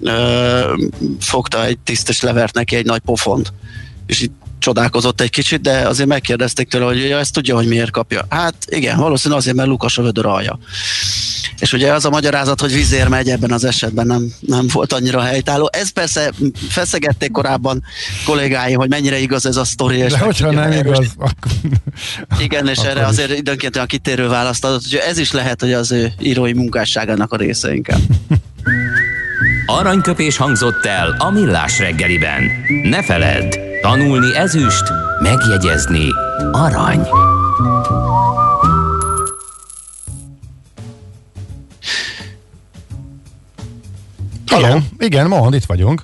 ö, 0.00 0.84
fogta 1.20 1.64
egy 1.64 1.78
tisztes 1.78 2.20
levert 2.20 2.54
neki 2.54 2.76
egy 2.76 2.84
nagy 2.84 3.00
pofont, 3.00 3.52
és 4.06 4.22
így 4.22 4.30
csodálkozott 4.64 5.20
egy 5.20 5.30
kicsit, 5.30 5.60
de 5.60 5.88
azért 5.88 6.08
megkérdezték 6.08 6.68
tőle, 6.68 6.84
hogy 6.84 7.08
ja, 7.08 7.18
ezt 7.18 7.32
tudja, 7.32 7.54
hogy 7.54 7.66
miért 7.66 7.90
kapja. 7.90 8.26
Hát 8.28 8.54
igen, 8.68 8.98
valószínűleg 8.98 9.40
azért, 9.42 9.56
mert 9.56 9.68
Lukas 9.68 9.98
a 9.98 10.02
vödör 10.02 10.26
alja. 10.26 10.58
És 11.58 11.72
ugye 11.72 11.92
az 11.92 12.04
a 12.04 12.10
magyarázat, 12.10 12.60
hogy 12.60 12.72
vizér 12.72 13.08
megy 13.08 13.28
ebben 13.28 13.52
az 13.52 13.64
esetben 13.64 14.06
nem, 14.06 14.32
nem 14.40 14.66
volt 14.72 14.92
annyira 14.92 15.20
helytálló. 15.20 15.70
Ez 15.72 15.88
persze 15.88 16.32
feszegették 16.68 17.30
korábban 17.30 17.82
kollégáim, 18.24 18.76
hogy 18.78 18.88
mennyire 18.88 19.18
igaz 19.18 19.46
ez 19.46 19.56
a 19.56 19.64
sztori. 19.64 19.96
és 19.96 20.12
De 20.12 20.18
hogyha 20.18 20.50
nem 20.50 20.72
igaz, 20.72 21.06
akkor... 21.16 21.52
Igen, 22.38 22.68
és 22.68 22.78
Akkor 22.84 22.90
erre 22.90 23.00
is. 23.00 23.06
azért 23.06 23.38
időnként 23.38 23.74
olyan 23.74 23.88
kitérő 23.88 24.28
választ 24.28 24.64
adott, 24.64 24.82
hogy 24.90 25.00
ez 25.08 25.18
is 25.18 25.32
lehet, 25.32 25.60
hogy 25.60 25.72
az 25.72 25.92
ő 25.92 26.12
írói 26.20 26.52
munkásságának 26.52 27.32
a 27.32 27.36
része 27.36 27.74
inkább. 27.74 28.00
Aranyköpés 29.66 30.36
hangzott 30.36 30.84
el 30.84 31.16
a 31.18 31.30
millás 31.30 31.78
reggeliben. 31.78 32.42
Ne 32.82 33.02
feledd, 33.02 33.73
tanulni 33.84 34.36
ezüst, 34.36 34.82
megjegyezni 35.22 36.08
arany. 36.52 37.06
Igen, 44.56 44.88
igen, 44.98 45.26
mond, 45.26 45.54
itt 45.54 45.64
vagyunk. 45.64 46.02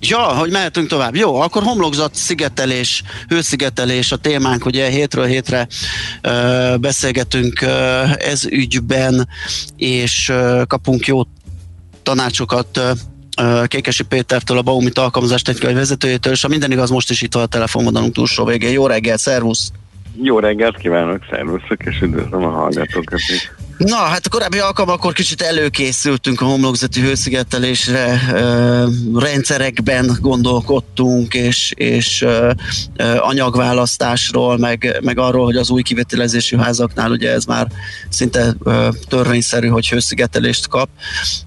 Ja, 0.00 0.18
hogy 0.18 0.50
mehetünk 0.50 0.88
tovább. 0.88 1.16
Jó, 1.16 1.40
akkor 1.40 1.62
homlokzat, 1.62 2.14
szigetelés, 2.14 3.02
hőszigetelés 3.28 4.12
a 4.12 4.16
témánk, 4.16 4.66
ugye 4.66 4.88
hétről 4.88 5.26
hétre 5.26 5.66
ö, 6.20 6.74
beszélgetünk 6.80 7.60
ö, 7.60 8.02
ez 8.18 8.44
ügyben, 8.44 9.28
és 9.76 10.28
ö, 10.28 10.62
kapunk 10.66 11.06
jó 11.06 11.22
tanácsokat 12.02 12.76
ö, 12.76 12.90
Kékesi 13.66 14.04
Pétertől, 14.04 14.58
a 14.58 14.62
Baumit 14.62 14.98
alkalmazás 14.98 15.42
technikai 15.42 15.74
vezetőjétől, 15.74 16.32
és 16.32 16.42
ha 16.42 16.48
minden 16.48 16.72
igaz, 16.72 16.90
most 16.90 17.10
is 17.10 17.22
itt 17.22 17.34
van 17.34 17.42
a 17.42 17.46
telefonvonalunk 17.46 18.12
túlsó 18.14 18.44
végén. 18.44 18.72
Jó 18.72 18.86
reggel, 18.86 19.16
szervusz! 19.16 19.72
Jó 20.22 20.38
reggelt 20.38 20.76
kívánok, 20.76 21.24
szervuszok, 21.30 21.84
és 21.84 22.00
üdvözlöm 22.00 22.44
a 22.44 22.50
hallgatókat 22.50 23.18
is. 23.18 23.50
Na, 23.84 23.96
hát 23.96 24.26
a 24.26 24.28
korábbi 24.28 24.58
alkalmakkor 24.58 25.12
kicsit 25.12 25.42
előkészültünk 25.42 26.40
a 26.40 26.44
homlokzati 26.44 27.00
hőszigetelésre, 27.00 28.20
ö, 28.32 28.86
rendszerekben 29.14 30.18
gondolkodtunk, 30.20 31.34
és, 31.34 31.72
és 31.76 32.22
ö, 32.22 32.50
ö, 32.96 33.16
anyagválasztásról, 33.16 34.58
meg, 34.58 34.98
meg 35.02 35.18
arról, 35.18 35.44
hogy 35.44 35.56
az 35.56 35.70
új 35.70 35.82
kivitelezésű 35.82 36.56
házaknál 36.56 37.10
ugye 37.10 37.30
ez 37.30 37.44
már 37.44 37.66
szinte 38.08 38.54
ö, 38.62 38.88
törvényszerű, 39.08 39.66
hogy 39.66 39.88
hőszigetelést 39.88 40.68
kap. 40.68 40.88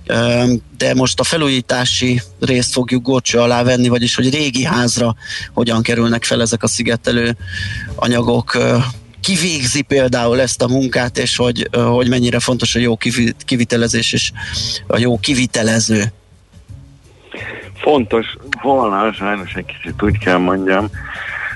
Ö, 0.05 0.53
de 0.77 0.93
most 0.93 1.19
a 1.19 1.23
felújítási 1.23 2.21
részt 2.39 2.71
fogjuk 2.71 3.03
górcső 3.03 3.39
alá 3.39 3.63
venni, 3.63 3.87
vagyis 3.87 4.15
hogy 4.15 4.29
régi 4.29 4.63
házra 4.63 5.15
hogyan 5.53 5.81
kerülnek 5.81 6.23
fel 6.23 6.41
ezek 6.41 6.63
a 6.63 6.67
szigetelő 6.67 7.37
anyagok, 7.95 8.53
ö, 8.53 8.77
kivégzi 9.23 9.81
például 9.81 10.41
ezt 10.41 10.61
a 10.61 10.67
munkát, 10.67 11.17
és 11.17 11.35
hogy, 11.35 11.69
hogy 11.71 12.09
mennyire 12.09 12.39
fontos 12.39 12.75
a 12.75 12.79
jó 12.79 12.97
kivi- 12.97 13.35
kivitelezés 13.45 14.13
és 14.13 14.31
a 14.87 14.97
jó 14.97 15.19
kivitelező. 15.19 16.03
Fontos. 17.73 18.25
Volna, 18.61 19.13
sajnos 19.13 19.53
egy 19.53 19.65
kicsit 19.65 20.01
úgy 20.03 20.17
kell 20.17 20.37
mondjam, 20.37 20.89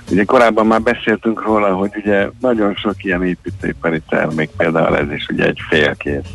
ugye 0.09 0.23
korábban 0.23 0.67
már 0.67 0.81
beszéltünk 0.81 1.43
róla, 1.43 1.75
hogy 1.75 1.91
ugye 1.95 2.29
nagyon 2.41 2.75
sok 2.75 3.03
ilyen 3.03 3.25
építőipari 3.25 4.01
termék, 4.09 4.49
például 4.57 4.97
ez 4.97 5.11
is 5.11 5.27
ugye 5.29 5.45
egy 5.45 5.59
félkész 5.69 6.27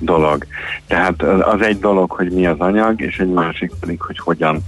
dolog. 0.00 0.46
Tehát 0.86 1.22
az 1.22 1.60
egy 1.60 1.78
dolog, 1.78 2.10
hogy 2.10 2.30
mi 2.30 2.46
az 2.46 2.58
anyag, 2.58 3.00
és 3.00 3.18
egy 3.18 3.32
másik 3.32 3.72
pedig, 3.80 4.00
hogy 4.00 4.18
hogyan 4.18 4.62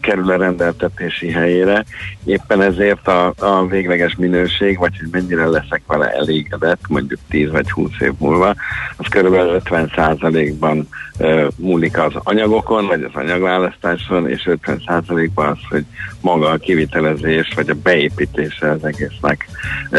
kerül 0.00 0.30
a 0.30 0.36
rendeltetési 0.36 1.30
helyére. 1.30 1.84
Éppen 2.24 2.62
ezért 2.62 3.08
a, 3.08 3.32
a 3.38 3.66
végleges 3.66 4.14
minőség, 4.16 4.78
vagy 4.78 4.98
hogy 4.98 5.08
mennyire 5.10 5.46
leszek 5.46 5.82
vele 5.86 6.12
elégedett, 6.12 6.80
mondjuk 6.88 7.20
10 7.28 7.50
vagy 7.50 7.70
20 7.70 7.90
év 8.00 8.12
múlva, 8.18 8.54
az 8.96 9.06
körülbelül 9.10 9.60
50%-ban 9.64 10.88
ö, 11.18 11.48
múlik 11.56 11.98
az 11.98 12.12
anyagokon, 12.14 12.86
vagy 12.86 13.02
az 13.02 13.14
anyagválasztáson, 13.14 14.28
és 14.28 14.48
50%-ban 14.66 15.46
az, 15.46 15.58
hogy 15.68 15.84
maga 16.20 16.48
a 16.48 16.56
kivitelezés, 16.56 17.52
vagy 17.54 17.70
a 17.70 17.74
beépítése 17.82 18.70
az 18.70 18.84
egésznek 18.84 19.48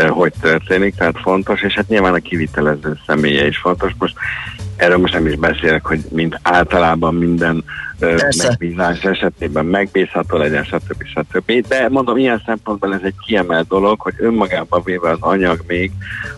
hogy 0.08 0.34
történik, 0.42 0.96
tehát 0.96 1.20
fontos, 1.22 1.62
és 1.62 1.74
hát 1.74 1.88
nyilván 1.88 2.14
a 2.14 2.20
kivitelező 2.20 2.98
személye 3.06 3.48
is 3.48 3.58
fontos. 3.58 3.92
Most 3.98 4.18
erről 4.76 4.98
most 4.98 5.14
nem 5.14 5.28
is 5.28 5.36
beszélek, 5.36 5.86
hogy 5.86 6.04
mint 6.10 6.40
általában 6.42 7.16
minden. 7.16 7.64
Megbízás 8.38 9.04
esetében 9.04 9.66
megbízható 9.66 10.38
legyen, 10.38 10.64
stb. 10.64 11.04
stb. 11.06 11.68
De 11.68 11.90
mondom, 11.90 12.18
ilyen 12.18 12.42
szempontból 12.46 12.94
ez 12.94 13.02
egy 13.04 13.14
kiemelt 13.26 13.68
dolog, 13.68 14.02
hogy 14.02 14.14
önmagában 14.18 14.82
véve 14.84 15.10
az 15.10 15.18
anyag 15.20 15.64
még 15.68 15.92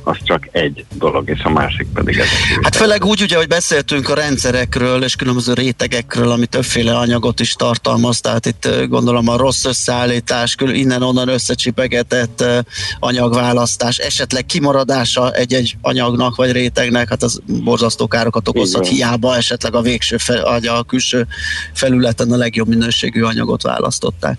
az 0.03 0.17
csak 0.23 0.47
egy 0.51 0.85
dolog, 0.93 1.29
és 1.29 1.43
a 1.43 1.49
másik 1.49 1.87
pedig 1.93 2.17
ez. 2.17 2.27
Hát 2.61 2.75
főleg 2.75 3.05
úgy 3.05 3.21
ugye, 3.21 3.37
hogy 3.37 3.47
beszéltünk 3.47 4.09
a 4.09 4.13
rendszerekről 4.13 5.03
és 5.03 5.15
különböző 5.15 5.53
rétegekről, 5.53 6.31
ami 6.31 6.45
többféle 6.45 6.97
anyagot 6.97 7.39
is 7.39 7.53
tartalmaz, 7.53 8.19
tehát 8.21 8.45
itt 8.45 8.69
gondolom 8.87 9.27
a 9.27 9.37
rossz 9.37 9.65
összeállítás, 9.65 10.55
innen-onnan 10.59 11.27
összecsipegetett 11.27 12.43
anyagválasztás, 12.99 13.97
esetleg 13.97 14.45
kimaradása 14.45 15.31
egy-egy 15.31 15.77
anyagnak 15.81 16.35
vagy 16.35 16.51
rétegnek, 16.51 17.09
hát 17.09 17.23
az 17.23 17.41
borzasztó 17.45 18.07
károkat 18.07 18.47
okozhat, 18.47 18.87
hiába 18.87 19.35
esetleg 19.35 19.75
a 19.75 19.81
végső, 19.81 20.17
fe, 20.17 20.41
a 20.71 20.83
külső 20.83 21.27
felületen 21.73 22.31
a 22.31 22.37
legjobb 22.37 22.67
minőségű 22.67 23.21
anyagot 23.21 23.61
választották. 23.61 24.37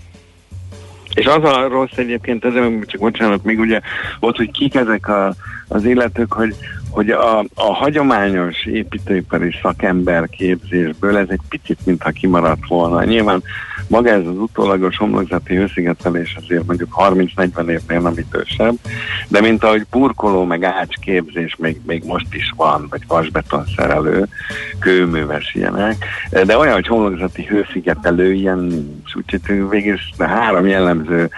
És 1.14 1.26
az 1.26 1.44
a 1.44 1.68
rossz 1.68 1.96
egyébként, 1.96 2.44
ez 2.44 2.52
csak 2.86 3.00
bocsánat, 3.00 3.44
még 3.44 3.58
ugye 3.58 3.80
ott, 4.20 4.36
hogy 4.36 4.50
kik 4.50 4.74
ezek 4.74 5.08
a, 5.08 5.34
az 5.68 5.84
illetők, 5.84 6.32
hogy, 6.32 6.56
hogy 6.92 7.10
a, 7.10 7.38
a 7.38 7.74
hagyományos 7.74 8.66
építőipari 8.66 9.54
szakember 9.62 10.28
képzésből 10.28 11.16
ez 11.16 11.28
egy 11.28 11.40
picit 11.48 11.78
mintha 11.84 12.10
kimaradt 12.10 12.66
volna. 12.68 13.04
Nyilván 13.04 13.42
maga 13.88 14.10
ez 14.10 14.26
az 14.26 14.36
utólagos 14.36 14.96
homlokzati 14.96 15.54
hőszigetelés 15.54 16.36
azért 16.40 16.66
mondjuk 16.66 16.94
30-40 16.96 17.68
évnél 17.68 18.00
nem 18.00 18.14
idősebb, 18.16 18.74
de 19.28 19.40
mint 19.40 19.64
ahogy 19.64 19.86
burkoló 19.90 20.44
meg 20.44 20.64
ácsképzés 20.64 21.56
még, 21.58 21.80
még 21.86 22.04
most 22.04 22.34
is 22.34 22.52
van, 22.56 22.86
vagy 22.90 23.02
vasbeton 23.06 23.64
szerelő, 23.76 24.26
kőműves 24.78 25.54
ilyenek, 25.54 26.04
de 26.30 26.58
olyan, 26.58 26.74
hogy 26.74 26.86
homlokzati 26.86 27.44
hőszigetelő 27.44 28.32
ilyen 28.32 28.58
nincs. 28.58 29.14
Úgyhogy 29.14 29.68
végül 29.68 29.96
három 30.18 30.66
jellemző 30.66 31.30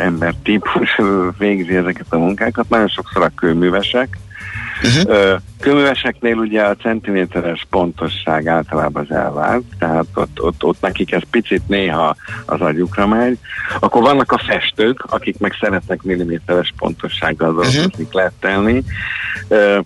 ember 0.00 0.34
típus 0.42 1.00
végzi 1.38 1.76
ezeket 1.76 2.06
a 2.08 2.18
munkákat, 2.18 2.68
nagyon 2.68 2.88
sokszor 2.88 3.22
a 3.22 3.32
kőművesek, 3.34 4.18
Uh-huh. 4.82 5.40
Kőműveseknél 5.60 6.36
ugye 6.36 6.62
a 6.62 6.76
centiméteres 6.76 7.66
pontosság 7.70 8.46
általában 8.46 9.06
az 9.08 9.16
elvált, 9.16 9.64
tehát 9.78 10.06
ott, 10.14 10.42
ott, 10.42 10.64
ott 10.64 10.80
nekik 10.80 11.12
ez 11.12 11.22
picit 11.30 11.68
néha 11.68 12.16
az 12.46 12.60
agyukra 12.60 13.06
megy. 13.06 13.38
Akkor 13.80 14.02
vannak 14.02 14.32
a 14.32 14.38
festők, 14.38 15.04
akik 15.04 15.38
meg 15.38 15.56
szeretnek 15.60 16.02
milliméteres 16.02 16.74
pontossággal 16.78 17.52
dolgozni, 17.52 17.84
uh-huh. 17.84 18.12
lettelni. 18.12 18.82
Ö, 19.48 19.78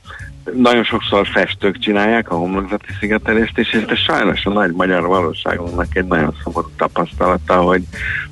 nagyon 0.55 0.85
sokszor 0.85 1.27
festők 1.27 1.79
csinálják 1.79 2.31
a 2.31 2.35
homlokzati 2.35 2.87
szigetelést 3.01 3.59
és 3.59 3.85
de 3.87 3.95
sajnos 3.95 4.45
a 4.45 4.51
nagy 4.51 4.73
magyar 4.73 5.07
valóságunknak 5.07 5.97
egy 5.97 6.05
nagyon 6.05 6.35
szomorú 6.45 6.69
tapasztalata, 6.77 7.61
hogy, 7.61 7.83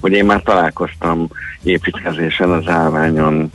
hogy 0.01 0.13
én 0.13 0.25
már 0.25 0.43
találkoztam 0.43 1.29
építkezésen 1.63 2.51
az 2.51 2.69
állványon 2.69 3.51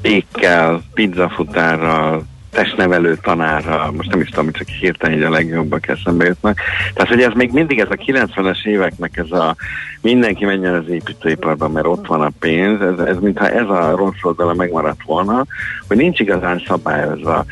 pékkel, 0.00 0.82
pizzafutárral, 0.94 2.24
testnevelő 2.54 3.16
tanárral, 3.22 3.90
most 3.90 4.10
nem 4.10 4.20
is 4.20 4.28
tudom, 4.28 4.52
csak 4.52 4.68
hirtelen 4.68 5.16
így 5.16 5.22
a 5.22 5.30
legjobbak 5.30 5.88
eszembe 5.88 6.24
jutnak. 6.24 6.58
Tehát, 6.94 7.10
hogy 7.10 7.22
ez 7.22 7.32
még 7.34 7.50
mindig 7.52 7.78
ez 7.78 7.90
a 7.90 7.94
90-es 7.94 8.66
éveknek 8.66 9.16
ez 9.16 9.30
a 9.30 9.56
mindenki 10.00 10.44
menjen 10.44 10.74
az 10.74 10.88
építőiparban, 10.88 11.70
mert 11.70 11.86
ott 11.86 12.06
van 12.06 12.20
a 12.20 12.30
pénz, 12.38 12.80
ez, 12.80 12.98
ez 12.98 13.16
mintha 13.20 13.48
ez 13.48 13.68
a 13.68 13.96
rossz 13.96 14.22
oldala 14.22 14.54
megmaradt 14.54 15.02
volna, 15.04 15.44
hogy 15.88 15.96
nincs 15.96 16.20
igazán 16.20 16.62
szabályozva 16.66 17.44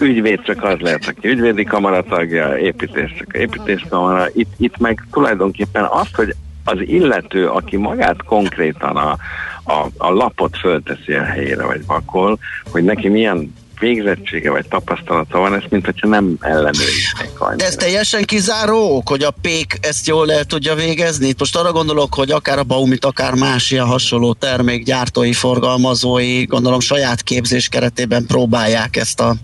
ügyvéd 0.00 0.42
csak 0.42 0.64
az 0.64 0.78
lehet, 0.78 1.06
aki 1.06 1.28
ügyvédi 1.28 1.64
kamara 1.64 2.02
tagja, 2.02 2.58
építés 2.58 3.14
csak 3.18 3.36
építéskamara. 3.36 4.26
Itt, 4.34 4.52
itt 4.56 4.78
meg 4.78 5.06
tulajdonképpen 5.12 5.84
azt, 5.84 6.14
hogy 6.14 6.34
az 6.64 6.78
illető, 6.80 7.48
aki 7.48 7.76
magát 7.76 8.22
konkrétan 8.22 8.96
a, 8.96 9.16
a, 9.64 9.86
a 9.96 10.10
lapot 10.10 10.56
fölteszi 10.56 11.12
a 11.12 11.22
helyére, 11.22 11.64
vagy 11.64 11.86
vakol, 11.86 12.38
hogy 12.70 12.84
neki 12.84 13.08
milyen 13.08 13.52
végzettsége 13.82 14.50
vagy 14.50 14.68
tapasztalata 14.68 15.38
van, 15.38 15.54
ezt 15.54 15.70
mint 15.70 15.84
hogyha 15.84 16.08
nem 16.08 16.36
ellenőriznék. 16.40 17.30
De 17.56 17.66
ez 17.66 17.74
teljesen 17.74 18.24
kizáró 18.24 19.02
hogy 19.04 19.22
a 19.22 19.30
pék 19.30 19.78
ezt 19.80 20.06
jól 20.06 20.32
el 20.32 20.44
tudja 20.44 20.74
végezni? 20.74 21.34
Most 21.38 21.56
arra 21.56 21.72
gondolok, 21.72 22.14
hogy 22.14 22.30
akár 22.30 22.58
a 22.58 22.64
Baumit, 22.64 23.04
akár 23.04 23.34
más 23.34 23.70
ilyen 23.70 23.86
hasonló 23.86 24.32
termék 24.32 24.84
gyártói, 24.84 25.32
forgalmazói, 25.32 26.44
gondolom 26.44 26.80
saját 26.80 27.22
képzés 27.22 27.68
keretében 27.68 28.26
próbálják 28.26 28.96
ezt 28.96 29.20
a 29.20 29.36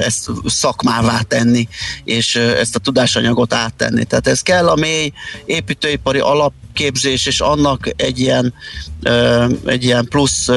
ezt 0.00 0.30
szakmává 0.46 1.20
tenni, 1.20 1.68
és 2.04 2.36
ezt 2.36 2.76
a 2.76 2.78
tudásanyagot 2.78 3.54
áttenni. 3.54 4.04
Tehát 4.04 4.26
ez 4.26 4.42
kell 4.42 4.68
a 4.68 4.74
mély 4.74 5.12
építőipari 5.44 6.18
alapképzés, 6.18 7.26
és 7.26 7.40
annak 7.40 7.88
egy 7.96 8.20
ilyen, 8.20 8.54
egy 9.66 9.84
ilyen 9.84 10.06
plusz 10.08 10.48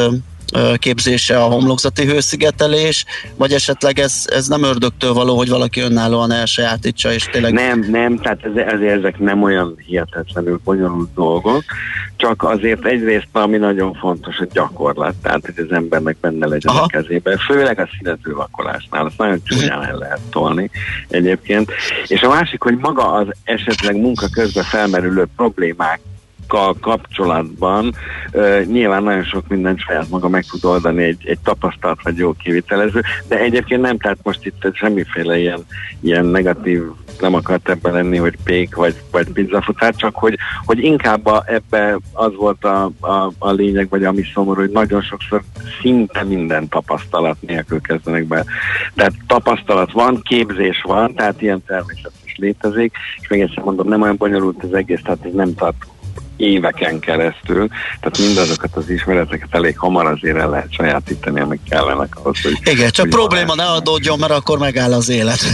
képzése 0.78 1.38
a 1.38 1.48
homlokzati 1.48 2.06
hőszigetelés, 2.06 3.06
vagy 3.36 3.52
esetleg 3.52 4.00
ez, 4.00 4.24
ez 4.26 4.48
nem 4.48 4.64
ördögtől 4.64 5.14
való, 5.14 5.38
hogy 5.38 5.50
valaki 5.50 5.82
önállóan 5.82 6.32
elsajátítsa, 6.32 7.12
és 7.12 7.24
tényleg... 7.24 7.54
Nem, 7.54 7.86
nem, 7.90 8.18
tehát 8.18 8.44
ez, 8.44 8.56
ezért 8.56 8.98
ezek 8.98 9.20
nem 9.20 9.44
olyan 9.44 9.76
hihetetlenül 9.86 10.60
bonyolult 10.64 11.14
dolgok, 11.14 11.64
csak 12.16 12.44
azért 12.44 12.86
egyrészt 12.86 13.28
ami 13.32 13.58
nagyon 13.58 13.94
fontos, 13.94 14.38
hogy 14.38 14.50
gyakorlat, 14.52 15.16
tehát 15.22 15.46
hogy 15.46 15.66
az 15.70 15.76
embernek 15.76 16.18
benne 16.22 16.48
legyen 16.48 16.74
Aha. 16.74 16.84
a 16.84 16.88
kezében, 16.88 17.38
főleg 17.38 17.80
a 17.80 17.90
színetővakolásnál, 17.98 19.06
azt 19.06 19.18
nagyon 19.18 19.42
csúnyán 19.44 19.84
el 19.84 19.98
lehet 19.98 20.22
tolni 20.30 20.70
egyébként. 21.08 21.72
És 22.08 22.22
a 22.22 22.30
másik, 22.30 22.62
hogy 22.62 22.78
maga 22.78 23.12
az 23.12 23.28
esetleg 23.44 23.96
munka 23.96 24.28
közben 24.30 24.64
felmerülő 24.64 25.26
problémák 25.36 26.00
kapcsolatban 26.80 27.94
uh, 28.34 28.66
nyilván 28.66 29.04
nagyon 29.04 29.24
sok 29.24 29.48
mindent 29.48 29.80
saját 29.80 30.10
maga 30.10 30.30
meg 30.30 30.44
tud 30.44 30.66
oldani 30.66 31.04
egy, 31.04 31.24
egy 31.26 31.40
tapasztalt 31.44 32.00
vagy 32.04 32.18
jó 32.18 32.34
kivitelező, 32.34 33.02
de 33.28 33.40
egyébként 33.40 33.82
nem, 33.82 33.98
tehát 33.98 34.18
most 34.24 34.46
itt 34.46 34.70
semmiféle 34.74 35.38
ilyen, 35.38 35.66
ilyen 36.02 36.26
negatív 36.26 36.82
nem 37.20 37.34
akart 37.34 37.70
ebben 37.70 37.94
lenni, 37.94 38.18
hogy 38.18 38.38
pék 38.44 38.76
vagy, 38.76 38.96
vagy 39.12 39.30
pizzafutár, 39.30 39.96
csak 39.96 40.16
hogy, 40.16 40.38
hogy 40.66 40.84
inkább 40.84 41.26
a, 41.26 41.44
ebbe 41.48 42.00
az 42.14 42.36
volt 42.36 42.64
a, 42.64 42.92
a, 43.00 43.32
a 43.38 43.52
lényeg, 43.52 43.90
vagy 43.90 44.04
ami 44.04 44.24
szomorú, 44.34 44.60
hogy 44.60 44.72
nagyon 44.72 45.02
sokszor 45.02 45.44
szinte 45.82 46.24
minden 46.24 46.68
tapasztalat 46.68 47.38
nélkül 47.42 47.82
kezdenek 47.82 48.26
be. 48.26 48.46
Tehát 48.96 49.14
tapasztalat 49.28 49.92
van, 49.92 50.22
képzés 50.24 50.82
van, 50.82 51.14
tehát 51.16 51.42
ilyen 51.42 51.64
természetes 51.68 52.36
létezik, 52.38 52.94
és 53.22 53.28
még 53.28 53.42
egyszer 53.42 53.64
mondom, 53.64 53.88
nem 53.88 54.02
olyan 54.02 54.18
bonyolult 54.18 54.64
az 54.64 54.74
egész, 54.74 55.02
tehát 55.04 55.26
ez 55.26 55.34
nem 55.34 55.56
tart 55.56 55.86
éveken 56.38 57.00
keresztül, 57.00 57.68
tehát 58.00 58.18
mindazokat 58.18 58.76
az 58.76 58.90
ismereteket 58.90 59.48
elég 59.52 59.78
hamar 59.78 60.06
azért 60.06 60.38
el 60.38 60.50
lehet 60.50 60.74
sajátítani, 60.74 61.40
amik 61.40 61.60
kellenek 61.70 62.16
ahhoz, 62.16 62.42
hogy... 62.42 62.58
Igen, 62.64 62.90
csak 62.90 63.06
hogy 63.06 63.14
probléma 63.14 63.56
ne 63.56 63.64
adódjon, 63.64 64.20
mert 64.20 64.32
akkor 64.32 64.58
megáll 64.58 64.94
az 64.94 65.10
élet. 65.10 65.40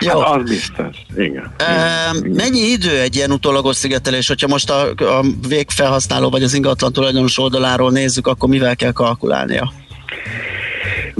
Jó. 0.00 0.20
Hát 0.20 0.36
az 0.36 0.48
biztos, 0.48 0.96
igen. 1.16 1.54
E, 1.56 2.10
mennyi 2.22 2.60
idő 2.60 3.00
egy 3.00 3.16
ilyen 3.16 3.30
utólagos 3.30 3.76
szigetelés? 3.76 4.28
Hogyha 4.28 4.48
most 4.48 4.70
a, 4.70 4.88
a 4.96 5.24
végfelhasználó 5.48 6.30
vagy 6.30 6.42
az 6.42 6.54
ingatlan 6.54 6.92
tulajdonos 6.92 7.38
oldaláról 7.38 7.90
nézzük, 7.90 8.26
akkor 8.26 8.48
mivel 8.48 8.76
kell 8.76 8.92
kalkulálnia? 8.92 9.72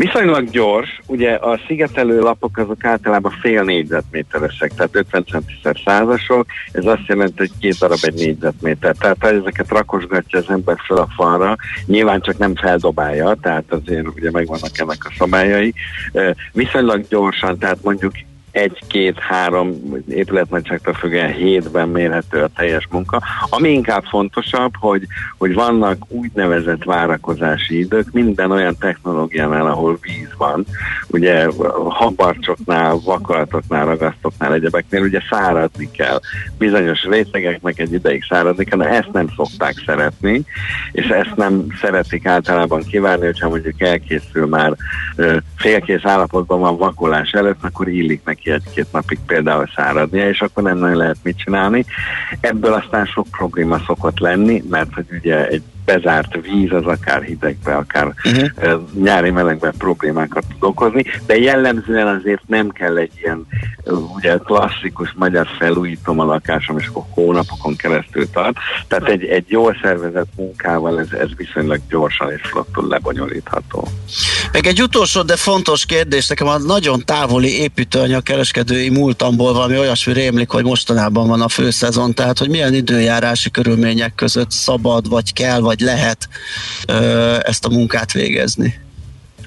Viszonylag 0.01 0.51
gyors, 0.51 1.01
ugye 1.07 1.35
a 1.35 1.61
szigetelő 1.67 2.21
lapok 2.21 2.57
azok 2.57 2.85
általában 2.85 3.33
fél 3.41 3.63
négyzetméteresek, 3.63 4.75
tehát 4.75 4.97
50 4.97 5.25
centiszer 5.25 5.77
százasok, 5.85 6.47
ez 6.73 6.87
azt 6.87 7.07
jelenti, 7.07 7.35
hogy 7.37 7.51
két 7.61 7.79
darab 7.79 7.99
egy 8.03 8.15
négyzetméter. 8.15 8.95
Tehát 8.99 9.17
ha 9.21 9.29
ezeket 9.29 9.69
rakosgatja 9.69 10.39
az 10.39 10.49
ember 10.49 10.77
fel 10.87 10.97
a 10.97 11.09
falra, 11.17 11.57
nyilván 11.87 12.21
csak 12.21 12.39
nem 12.39 12.55
feldobálja, 12.55 13.37
tehát 13.43 13.73
azért 13.73 14.07
ugye 14.17 14.31
megvannak 14.31 14.79
ennek 14.79 15.05
a 15.05 15.15
szabályai. 15.19 15.75
Viszonylag 16.53 17.07
gyorsan, 17.09 17.59
tehát 17.59 17.79
mondjuk 17.83 18.13
egy-két-három 18.51 19.69
épületnagyságtól 20.09 20.95
függően 20.95 21.33
hétben 21.33 21.89
mérhető 21.89 22.43
a 22.43 22.51
teljes 22.57 22.89
munka. 22.91 23.23
Ami 23.51 23.71
inkább 23.71 24.05
fontosabb, 24.05 24.73
hogy, 24.79 25.07
hogy 25.39 25.55
vannak 25.55 26.05
úgynevezett 26.09 26.85
várakozási 26.85 27.79
idők 27.79 28.13
minden 28.13 28.51
olyan 28.51 28.77
technológiánál, 28.79 29.67
ahol 29.67 29.99
víz 30.01 30.31
van. 30.37 30.67
Ugye 31.07 31.47
habarcsoknál, 31.89 33.01
vakaratoknál, 33.05 33.85
ragasztoknál, 33.85 34.53
egyebeknél 34.53 35.03
ugye 35.03 35.21
száradni 35.31 35.91
kell. 35.91 36.21
Bizonyos 36.59 37.05
rétegeknek 37.05 37.79
egy 37.79 37.93
ideig 37.93 38.25
száradni 38.29 38.65
kell, 38.65 38.79
de 38.79 38.89
ezt 38.89 39.13
nem 39.13 39.29
szokták 39.37 39.83
szeretni, 39.87 40.45
és 40.93 41.07
ezt 41.07 41.37
nem 41.37 41.67
szeretik 41.81 42.27
általában 42.27 42.83
kivárni, 42.83 43.25
hogyha 43.25 43.49
mondjuk 43.49 43.81
elkészül 43.81 44.47
már 44.47 44.77
félkész 45.57 46.05
állapotban 46.05 46.61
van 46.61 46.77
vakolás 46.77 47.31
előtt, 47.31 47.65
akkor 47.65 47.89
illik 47.89 48.21
neki 48.25 48.40
neki 48.45 48.51
egy-két 48.51 48.93
napig 48.93 49.19
például 49.27 49.71
száradnia, 49.75 50.29
és 50.29 50.41
akkor 50.41 50.63
nem 50.63 50.79
nagyon 50.79 50.97
lehet 50.97 51.17
mit 51.23 51.39
csinálni. 51.39 51.85
Ebből 52.41 52.73
aztán 52.73 53.07
sok 53.07 53.27
probléma 53.31 53.79
szokott 53.87 54.19
lenni, 54.19 54.63
mert 54.71 54.95
hogy 54.95 55.07
ugye 55.11 55.49
egy 55.49 55.63
bezárt 55.93 56.35
víz 56.43 56.73
az 56.73 56.85
akár 56.85 57.23
hidegbe, 57.23 57.75
akár 57.75 58.15
uh-huh. 58.25 58.81
nyári 59.03 59.31
melegben 59.31 59.73
problémákat 59.79 60.45
tud 60.49 60.69
okozni, 60.69 61.05
de 61.27 61.39
jellemzően 61.39 62.17
azért 62.17 62.43
nem 62.47 62.71
kell 62.71 62.97
egy 62.97 63.13
ilyen 63.23 63.47
ugye 64.15 64.37
klasszikus 64.37 65.13
magyar 65.17 65.47
felújítom 65.59 66.21
a 66.21 66.25
lakásom, 66.25 66.79
és 66.79 66.87
akkor 66.87 67.03
hónapokon 67.11 67.77
keresztül 67.77 68.31
tart. 68.31 68.57
Tehát 68.89 69.09
egy, 69.09 69.25
egy 69.25 69.45
jól 69.49 69.77
szervezett 69.83 70.29
munkával 70.37 71.01
ez, 71.01 71.13
ez 71.13 71.29
viszonylag 71.37 71.81
gyorsan 71.89 72.31
és 72.31 72.41
flottul 72.43 72.89
lebonyolítható. 72.89 73.89
Meg 74.53 74.67
egy 74.67 74.83
utolsó, 74.83 75.23
de 75.23 75.37
fontos 75.37 75.87
kérdés, 75.87 76.29
nekem 76.29 76.47
a 76.47 76.59
nagyon 76.59 77.05
távoli 77.05 77.61
építőanyag 77.61 78.23
kereskedői 78.23 78.89
múltamból 78.89 79.53
valami 79.53 79.79
olyasmi 79.79 80.13
rémlik, 80.13 80.51
hogy 80.51 80.65
mostanában 80.65 81.29
van 81.29 81.41
a 81.41 81.49
főszezon, 81.49 82.15
tehát 82.15 82.39
hogy 82.39 82.49
milyen 82.49 82.75
időjárási 82.75 83.51
körülmények 83.51 84.15
között 84.15 84.51
szabad, 84.51 85.09
vagy 85.09 85.33
kell, 85.33 85.61
vagy 85.61 85.80
lehet 85.81 86.29
ö, 86.87 87.37
ezt 87.43 87.65
a 87.65 87.69
munkát 87.69 88.13
végezni. 88.13 88.75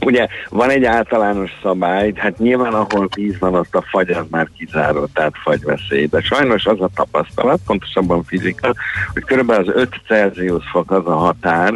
Ugye 0.06 0.28
van 0.50 0.70
egy 0.70 0.86
általános 0.86 1.52
szabály, 1.62 2.14
hát 2.16 2.38
nyilván 2.38 2.74
ahol 2.74 3.10
víz 3.16 3.40
van, 3.40 3.56
ott 3.56 3.76
a 3.76 3.84
fagy 3.90 4.10
az 4.10 4.26
már 4.30 4.48
kizáró, 4.58 5.06
tehát 5.14 5.34
fagyveszély. 5.44 6.06
De 6.06 6.22
sajnos 6.22 6.66
az 6.66 6.82
a 6.82 6.90
tapasztalat, 6.96 7.60
pontosabban 7.66 8.24
fizika, 8.24 8.76
hogy 9.14 9.24
körülbelül 9.24 9.70
az 9.70 9.76
5 9.76 10.02
Celsius 10.08 10.64
fok 10.72 10.92
az 10.92 11.06
a 11.06 11.16
határ, 11.16 11.74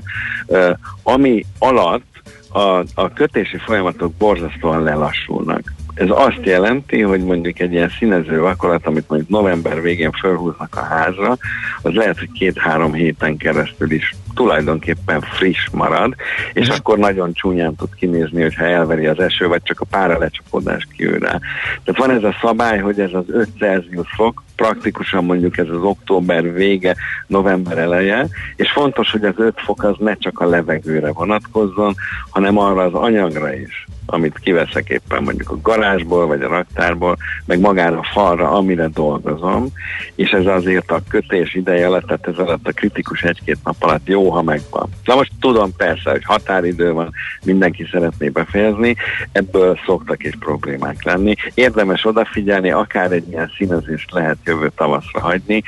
ami 1.04 1.46
alatt 1.60 2.06
a, 2.52 2.84
a 2.94 3.14
kötési 3.14 3.58
folyamatok 3.58 4.14
borzasztóan 4.14 4.84
lelassulnak. 4.84 5.74
Ez 5.98 6.08
azt 6.10 6.40
jelenti, 6.42 7.02
hogy 7.02 7.24
mondjuk 7.24 7.60
egy 7.60 7.72
ilyen 7.72 7.92
színező 8.00 8.40
vakolat, 8.40 8.86
amit 8.86 9.10
mondjuk 9.10 9.30
november 9.30 9.82
végén 9.82 10.12
felhúznak 10.12 10.76
a 10.76 10.80
házra, 10.80 11.38
az 11.82 11.94
lehet, 11.94 12.20
hogy 12.20 12.32
két-három 12.32 12.94
héten 12.94 13.38
keresztül 13.38 13.92
is 13.92 14.16
tulajdonképpen 14.34 15.22
friss 15.22 15.70
marad, 15.72 16.16
és 16.54 16.68
akkor 16.68 16.98
nagyon 16.98 17.34
csúnyán 17.34 17.76
tud 17.76 17.96
kinézni, 17.96 18.42
hogyha 18.42 18.66
elveri 18.66 19.08
az 19.08 19.20
eső, 19.20 19.48
vagy 19.48 19.62
csak 19.64 19.80
a 19.80 19.86
pára 19.86 20.18
lecsapódás 20.18 20.88
kiül 20.96 21.20
rá. 21.20 21.40
Tehát 21.84 22.00
van 22.00 22.12
ez 22.12 22.24
a 22.24 22.36
szabály, 22.42 22.80
hogy 22.80 23.00
ez 23.00 23.14
az 23.14 23.26
5 23.28 23.50
Celsius 23.60 24.08
fok, 24.16 24.44
praktikusan 24.56 25.26
mondjuk 25.26 25.58
ez 25.58 25.70
az 25.70 25.82
október 25.82 26.54
vége, 26.54 26.96
november 27.28 27.78
eleje, 27.78 28.28
és 28.56 28.72
fontos, 28.72 29.12
hogy 29.12 29.24
az 29.24 29.36
5 29.38 29.54
fok 29.58 29.84
az 29.84 29.96
ne 30.00 30.16
csak 30.18 30.40
a 30.40 30.46
levegőre 30.46 31.12
vonatkozzon, 31.12 31.96
hanem 32.30 32.58
arra 32.58 32.82
az 32.84 32.94
anyagra 32.94 33.54
is 33.54 33.88
amit 34.10 34.40
kiveszek 34.40 34.90
éppen 34.90 35.24
mondjuk 35.24 35.50
a 35.50 35.62
garázsból, 35.62 36.28
vagy 36.28 36.42
a 36.42 36.48
raktárból, 36.48 37.18
meg 37.46 37.60
magára 37.60 37.98
a 37.98 38.08
falra, 38.14 38.52
amire 38.52 38.88
dolgozom, 38.88 39.68
és 40.16 40.30
ez 40.30 40.46
azért 40.46 40.92
a 40.92 41.02
kötés 41.10 41.54
ideje 41.54 41.88
alatt, 41.88 42.06
tehát 42.06 42.28
ez 42.28 42.38
alatt 42.38 42.68
a 42.68 42.72
kritikus 42.72 43.24
egy-két 43.24 43.58
nap 43.64 43.76
alatt 43.80 44.08
jó, 44.08 44.30
ha 44.30 44.42
megvan. 44.42 44.90
Na 45.04 45.16
most 45.16 45.32
tudom 45.40 45.76
persze, 45.76 46.12
hogy 46.12 46.24
határidő 46.24 46.92
van, 46.92 47.14
mindenki 47.46 47.88
szeretné 47.92 48.30
befejezni, 48.30 48.96
ebből 49.32 49.80
szoktak 49.86 50.24
is 50.24 50.34
problémák 50.40 51.04
lenni. 51.04 51.36
Érdemes 51.54 52.06
odafigyelni, 52.06 52.72
akár 52.72 53.12
egy 53.12 53.30
ilyen 53.30 53.52
színezést 53.58 54.12
lehet 54.12 54.38
jövő 54.46 54.72
tavaszra 54.76 55.20
hagyni, 55.20 55.64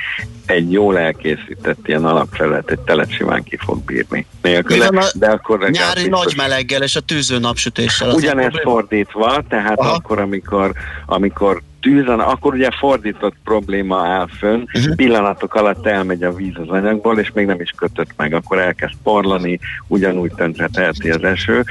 egy 0.50 0.72
jól 0.72 0.98
elkészített 0.98 1.88
ilyen 1.88 2.04
alapfelületet 2.04 2.78
telet 2.78 3.10
simán 3.10 3.42
ki 3.42 3.56
fog 3.56 3.84
bírni. 3.84 4.26
Nélküle, 4.42 4.86
a 4.86 5.10
de 5.14 5.26
akkor 5.26 5.58
Nyári 5.58 6.02
biztos- 6.02 6.24
nagy 6.24 6.36
meleggel 6.36 6.82
és 6.82 6.96
a 6.96 7.00
tűző 7.00 7.38
napsütéssel. 7.38 8.08
az 8.08 8.14
egy 8.14 8.20
Ugyanez 8.22 8.44
probléma? 8.44 8.70
fordítva, 8.70 9.42
tehát 9.48 9.78
Aha. 9.78 9.92
akkor, 9.92 10.18
amikor, 10.18 10.72
amikor 11.06 11.62
tűzan, 11.80 12.20
akkor 12.20 12.54
ugye 12.54 12.68
fordított 12.78 13.34
probléma 13.44 14.06
áll 14.06 14.28
fönn, 14.38 14.62
uh-huh. 14.74 14.94
pillanatok 14.94 15.54
alatt 15.54 15.86
elmegy 15.86 16.22
a 16.22 16.32
víz 16.32 16.54
az 16.54 16.68
anyagból, 16.68 17.18
és 17.18 17.30
még 17.34 17.46
nem 17.46 17.60
is 17.60 17.70
kötött 17.76 18.10
meg, 18.16 18.34
akkor 18.34 18.58
elkezd 18.58 18.94
porlani, 19.02 19.58
ugyanúgy 19.86 20.32
tönkre 20.34 20.68
teheti 20.72 21.10
az 21.10 21.22
eső. 21.22 21.64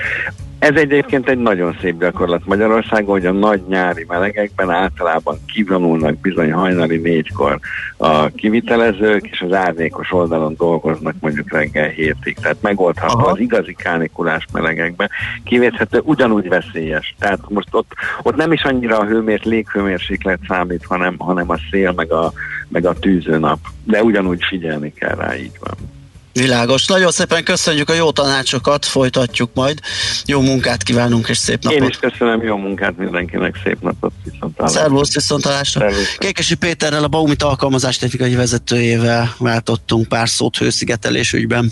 Ez 0.59 0.75
egyébként 0.75 1.29
egy 1.29 1.37
nagyon 1.37 1.77
szép 1.81 1.99
gyakorlat 1.99 2.45
Magyarországon, 2.45 3.11
hogy 3.11 3.25
a 3.25 3.31
nagy 3.31 3.61
nyári 3.67 4.05
melegekben 4.07 4.69
általában 4.69 5.37
kivonulnak 5.53 6.19
bizony 6.19 6.51
hajnali 6.51 6.97
négykor 6.97 7.59
a 7.97 8.27
kivitelezők, 8.27 9.27
és 9.27 9.41
az 9.41 9.53
árnyékos 9.53 10.11
oldalon 10.11 10.55
dolgoznak 10.57 11.15
mondjuk 11.19 11.51
reggel 11.51 11.87
hétig. 11.87 12.37
Tehát 12.41 12.61
megoldható 12.61 13.19
Aha. 13.19 13.31
az 13.31 13.39
igazi 13.39 13.73
kánikulás 13.73 14.45
melegekben. 14.53 15.09
Kivéthető 15.43 16.01
ugyanúgy 16.03 16.47
veszélyes. 16.47 17.15
Tehát 17.19 17.39
most 17.49 17.67
ott, 17.71 17.91
ott 18.23 18.35
nem 18.35 18.51
is 18.51 18.63
annyira 18.63 18.97
a 18.97 19.05
hőmért, 19.05 19.45
léghőmérséklet 19.45 20.39
számít, 20.47 20.85
hanem, 20.85 21.15
hanem 21.17 21.49
a 21.49 21.57
szél, 21.71 21.91
meg 21.91 22.11
a, 22.11 22.31
meg 22.67 22.85
a 22.85 22.93
tűzőnap. 22.93 23.59
De 23.83 24.03
ugyanúgy 24.03 24.43
figyelni 24.43 24.93
kell 24.93 25.15
rá, 25.15 25.35
így 25.35 25.57
van. 25.59 25.98
Világos. 26.39 26.85
Nagyon 26.85 27.11
szépen 27.11 27.43
köszönjük 27.43 27.89
a 27.89 27.93
jó 27.93 28.11
tanácsokat, 28.11 28.85
folytatjuk 28.85 29.49
majd. 29.53 29.79
Jó 30.25 30.41
munkát 30.41 30.83
kívánunk, 30.83 31.29
és 31.29 31.37
szép 31.37 31.63
napot. 31.63 31.79
Én 31.79 31.87
is 31.87 31.97
köszönöm, 31.97 32.43
jó 32.43 32.57
munkát 32.57 32.97
mindenkinek, 32.97 33.55
szép 33.63 33.81
napot, 33.81 34.11
viszontlátásra. 34.23 34.79
Szervusz, 34.79 35.13
viszontalásra. 35.13 35.91
Kékesi 36.17 36.55
Péterrel, 36.55 37.03
a 37.03 37.07
Baumit 37.07 37.43
alkalmazás 37.43 37.97
technikai 37.97 38.35
vezetőjével 38.35 39.35
váltottunk 39.37 40.07
pár 40.07 40.29
szót 40.29 40.57
hőszigetelés 40.57 41.33
ügyben. 41.33 41.71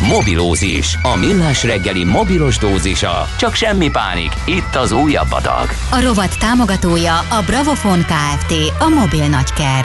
Mobilózis, 0.00 0.98
a 1.02 1.16
millás 1.16 1.64
reggeli 1.64 2.04
mobilos 2.04 2.58
dózisa. 2.58 3.28
Csak 3.38 3.54
semmi 3.54 3.90
pánik, 3.90 4.32
itt 4.46 4.74
az 4.74 4.92
újabb 4.92 5.32
adag. 5.32 5.68
A 5.90 6.00
rovat 6.02 6.38
támogatója 6.38 7.18
a 7.18 7.42
Bravofon 7.46 7.98
Kft. 7.98 8.52
A 8.78 8.88
mobil 8.88 9.28
nagyker. 9.28 9.84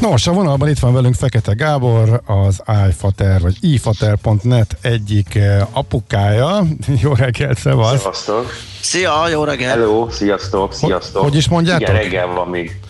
Nos, 0.00 0.26
a 0.26 0.32
vonalban 0.32 0.68
itt 0.68 0.78
van 0.78 0.92
velünk 0.92 1.14
Fekete 1.14 1.52
Gábor, 1.52 2.22
az 2.26 2.62
iFater, 2.88 3.40
vagy 3.40 3.56
ifater.net 3.60 4.76
egyik 4.80 5.34
eh, 5.34 5.62
apukája. 5.72 6.62
Jó 7.02 7.12
reggelt, 7.14 7.58
szevasz! 7.58 7.98
Szevasztok! 7.98 8.52
Szia, 8.80 9.28
jó 9.28 9.44
reggelt! 9.44 9.78
Hello, 9.78 10.10
sziasztok, 10.10 10.72
sziasztok! 10.72 11.22
hogy 11.22 11.36
is 11.36 11.48
mondjátok? 11.48 11.88
Igen, 11.88 12.02
reggel 12.02 12.26
van 12.26 12.48
még. 12.48 12.80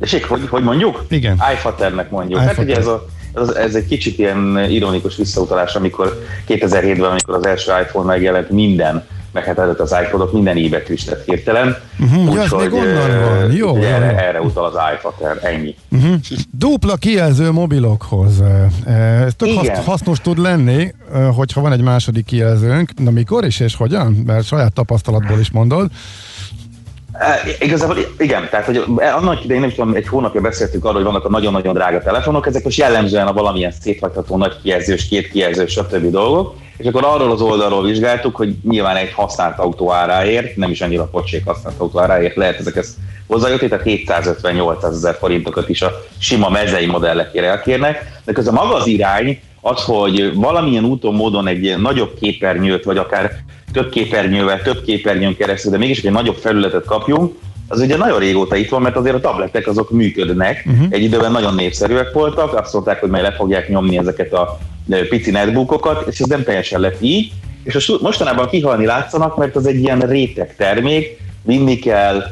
És 0.00 0.24
hogy, 0.28 0.48
hogy 0.48 0.62
mondjuk? 0.62 1.04
Igen. 1.08 1.42
iFaternek 1.52 2.10
mondjuk. 2.10 2.40
Hát 2.40 2.58
ugye 2.58 2.76
ez, 2.76 2.86
a, 2.86 3.06
ez, 3.34 3.48
ez 3.48 3.74
egy 3.74 3.86
kicsit 3.86 4.18
ilyen 4.18 4.66
ironikus 4.68 5.16
visszautalás, 5.16 5.74
amikor 5.74 6.26
2007-ben, 6.48 7.10
amikor 7.10 7.34
az 7.34 7.46
első 7.46 7.72
iPhone 7.82 8.06
megjelent, 8.06 8.50
minden 8.50 9.04
meghetetett 9.32 9.80
az 9.80 9.94
iPodok, 10.06 10.32
minden 10.32 10.56
i 10.56 10.68
betűs 10.68 11.06
lett 11.06 11.24
hirtelen. 11.24 11.76
Uh-huh, 12.00 12.34
ja, 12.34 12.42
ez 12.42 12.50
még 12.50 12.72
onnan 12.72 13.20
van. 13.20 13.52
Jó, 13.52 13.70
ugye 13.70 13.88
jó, 13.88 13.94
erre, 13.94 14.26
erre 14.26 14.40
utal 14.40 14.64
az 14.64 14.74
iFater, 14.96 15.38
ennyi. 15.42 15.74
Uh-huh. 15.90 16.14
Dupla 16.50 16.96
kijelző 16.96 17.50
mobilokhoz. 17.50 18.42
Ez 19.26 19.34
tök 19.36 19.48
Igen. 19.48 19.74
hasz, 19.74 19.84
hasznos 19.84 20.20
tud 20.20 20.38
lenni, 20.38 20.94
hogyha 21.34 21.60
van 21.60 21.72
egy 21.72 21.82
második 21.82 22.24
kijelzőnk. 22.24 22.90
Na 22.98 23.10
mikor 23.10 23.44
is 23.44 23.60
és 23.60 23.74
hogyan? 23.74 24.22
Mert 24.26 24.44
saját 24.44 24.72
tapasztalatból 24.72 25.38
is 25.38 25.50
mondod. 25.50 25.90
E, 27.18 27.40
Igazából 27.60 27.96
igen, 28.18 28.48
tehát 28.50 28.66
hogy 28.66 28.84
annak 28.98 29.44
idején 29.44 29.62
nem 29.62 29.70
tudom, 29.70 29.94
egy 29.94 30.08
hónapja 30.08 30.40
beszéltünk 30.40 30.84
arról, 30.84 30.94
hogy 30.94 31.04
vannak 31.04 31.24
a 31.24 31.28
nagyon-nagyon 31.28 31.74
drága 31.74 32.02
telefonok, 32.02 32.46
ezek 32.46 32.64
most 32.64 32.78
jellemzően 32.78 33.26
a 33.26 33.32
valamilyen 33.32 33.72
széthagyható 33.80 34.36
nagy 34.36 34.60
kijelzős, 34.62 35.08
két 35.08 35.30
kijelzős, 35.30 35.72
stb. 35.72 36.10
dolgok, 36.10 36.54
és 36.76 36.86
akkor 36.86 37.04
arról 37.04 37.30
az 37.30 37.40
oldalról 37.40 37.82
vizsgáltuk, 37.82 38.36
hogy 38.36 38.54
nyilván 38.68 38.96
egy 38.96 39.12
használt 39.12 39.58
autó 39.58 39.92
áráért, 39.92 40.56
nem 40.56 40.70
is 40.70 40.80
annyira 40.80 41.04
pocsék 41.04 41.44
használt 41.44 41.78
autó 41.78 42.00
áráért 42.00 42.36
lehet 42.36 42.58
ezeket 42.58 42.86
hozzájutni, 43.26 43.68
tehát 43.68 43.84
750-800 43.86 44.84
ezer 44.84 45.16
forintokat 45.18 45.68
is 45.68 45.82
a 45.82 45.90
sima 46.18 46.48
mezei 46.48 46.86
modellekére 46.86 47.46
elkérnek, 47.46 48.20
de 48.24 48.32
közben 48.32 48.54
maga 48.54 48.74
az 48.74 48.86
irány 48.86 49.40
az, 49.68 49.82
hogy 49.82 50.34
valamilyen 50.34 50.84
úton, 50.84 51.14
módon 51.14 51.46
egy 51.46 51.62
ilyen 51.62 51.80
nagyobb 51.80 52.18
képernyőt, 52.20 52.84
vagy 52.84 52.96
akár 52.96 53.30
több 53.72 53.90
képernyővel, 53.90 54.62
több 54.62 54.82
képernyőn 54.84 55.36
keresztül, 55.36 55.70
de 55.70 55.78
mégis 55.78 56.02
egy 56.02 56.12
nagyobb 56.12 56.36
felületet 56.36 56.84
kapjunk, 56.84 57.34
az 57.68 57.80
ugye 57.80 57.96
nagyon 57.96 58.18
régóta 58.18 58.56
itt 58.56 58.68
van, 58.68 58.82
mert 58.82 58.96
azért 58.96 59.14
a 59.14 59.20
tabletek 59.20 59.66
azok 59.66 59.90
működnek. 59.90 60.64
Uh-huh. 60.66 60.86
Egy 60.90 61.02
időben 61.02 61.32
nagyon 61.32 61.54
népszerűek 61.54 62.12
voltak, 62.12 62.54
azt 62.54 62.72
mondták, 62.72 63.00
hogy 63.00 63.10
majd 63.10 63.22
le 63.22 63.32
fogják 63.32 63.68
nyomni 63.68 63.98
ezeket 63.98 64.32
a 64.32 64.58
pici 65.08 65.30
netbookokat, 65.30 66.06
és 66.06 66.18
ez 66.18 66.26
nem 66.26 66.42
teljesen 66.42 66.80
lett 66.80 67.02
így. 67.02 67.32
És 67.64 67.74
most- 67.74 68.00
mostanában 68.00 68.48
kihalni 68.48 68.84
látszanak, 68.84 69.36
mert 69.36 69.56
az 69.56 69.66
egy 69.66 69.78
ilyen 69.78 70.00
réteg 70.00 70.56
termék, 70.56 71.20
vinni 71.42 71.78
kell, 71.78 72.22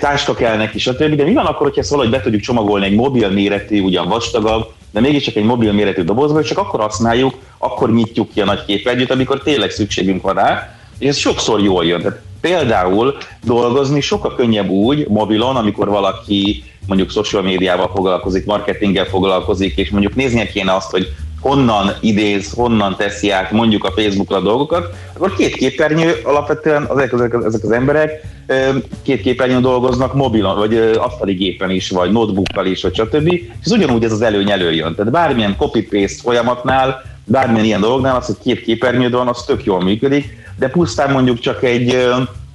táska 0.00 0.34
kell 0.34 0.56
neki, 0.56 0.78
stb. 0.78 1.14
De 1.14 1.24
mi 1.24 1.32
van 1.32 1.46
akkor, 1.46 1.66
hogyha 1.66 1.80
ezt 1.80 1.90
valahogy 1.90 2.10
be 2.10 2.20
tudjuk 2.20 2.42
csomagolni 2.42 2.86
egy 2.86 2.94
mobil 2.94 3.30
méretű, 3.30 3.80
ugyan 3.80 4.08
vastagabb, 4.08 4.72
de 4.92 5.00
mégiscsak 5.00 5.36
egy 5.36 5.44
mobil 5.44 5.72
méretű 5.72 6.02
dobozba, 6.02 6.34
hogy 6.34 6.44
csak 6.44 6.58
akkor 6.58 6.80
használjuk, 6.80 7.34
akkor 7.58 7.92
nyitjuk 7.92 8.32
ki 8.32 8.40
a 8.40 8.44
nagy 8.44 8.64
képernyőt, 8.64 9.10
amikor 9.10 9.42
tényleg 9.42 9.70
szükségünk 9.70 10.22
van 10.22 10.34
rá, 10.34 10.76
és 10.98 11.08
ez 11.08 11.16
sokszor 11.16 11.60
jól 11.60 11.84
jön. 11.84 12.00
Tehát 12.00 12.20
például 12.40 13.16
dolgozni 13.44 14.00
sokkal 14.00 14.34
könnyebb 14.34 14.68
úgy 14.68 15.08
mobilon, 15.08 15.56
amikor 15.56 15.88
valaki 15.88 16.64
mondjuk 16.86 17.10
social 17.10 17.42
médiával 17.42 17.90
foglalkozik, 17.94 18.44
marketinggel 18.44 19.04
foglalkozik, 19.04 19.76
és 19.76 19.90
mondjuk 19.90 20.14
néznie 20.14 20.46
kéne 20.46 20.74
azt, 20.74 20.90
hogy 20.90 21.14
honnan 21.42 21.92
idéz, 22.00 22.52
honnan 22.52 22.96
teszi 22.96 23.30
át 23.30 23.50
mondjuk 23.50 23.84
a 23.84 23.92
Facebookra 23.96 24.36
a 24.36 24.40
dolgokat, 24.40 24.94
akkor 25.14 25.34
két 25.34 25.56
képernyő 25.56 26.20
alapvetően 26.24 26.88
ezek, 26.90 27.12
ezek, 27.12 27.34
ezek 27.44 27.62
az 27.62 27.70
emberek 27.70 28.10
két 29.02 29.20
képernyőn 29.20 29.62
dolgoznak 29.62 30.14
mobilon, 30.14 30.56
vagy 30.56 30.76
asztali 30.76 31.32
gépen 31.32 31.70
is, 31.70 31.90
vagy 31.90 32.12
notebookkal 32.12 32.66
is, 32.66 32.82
vagy 32.82 32.94
stb. 32.94 33.32
És 33.32 33.40
ez 33.64 33.72
ugyanúgy 33.72 34.04
ez 34.04 34.12
az 34.12 34.22
előny 34.22 34.50
előjön. 34.50 34.94
Tehát 34.94 35.12
bármilyen 35.12 35.56
copy-paste 35.58 36.22
folyamatnál, 36.22 37.02
bármilyen 37.24 37.64
ilyen 37.64 37.80
dolognál, 37.80 38.16
az, 38.16 38.26
hogy 38.26 38.36
két 38.42 38.62
képernyőd 38.62 39.12
van, 39.12 39.28
az 39.28 39.44
tök 39.44 39.64
jól 39.64 39.82
működik, 39.82 40.36
de 40.58 40.68
pusztán 40.68 41.12
mondjuk 41.12 41.38
csak 41.38 41.62
egy 41.62 42.08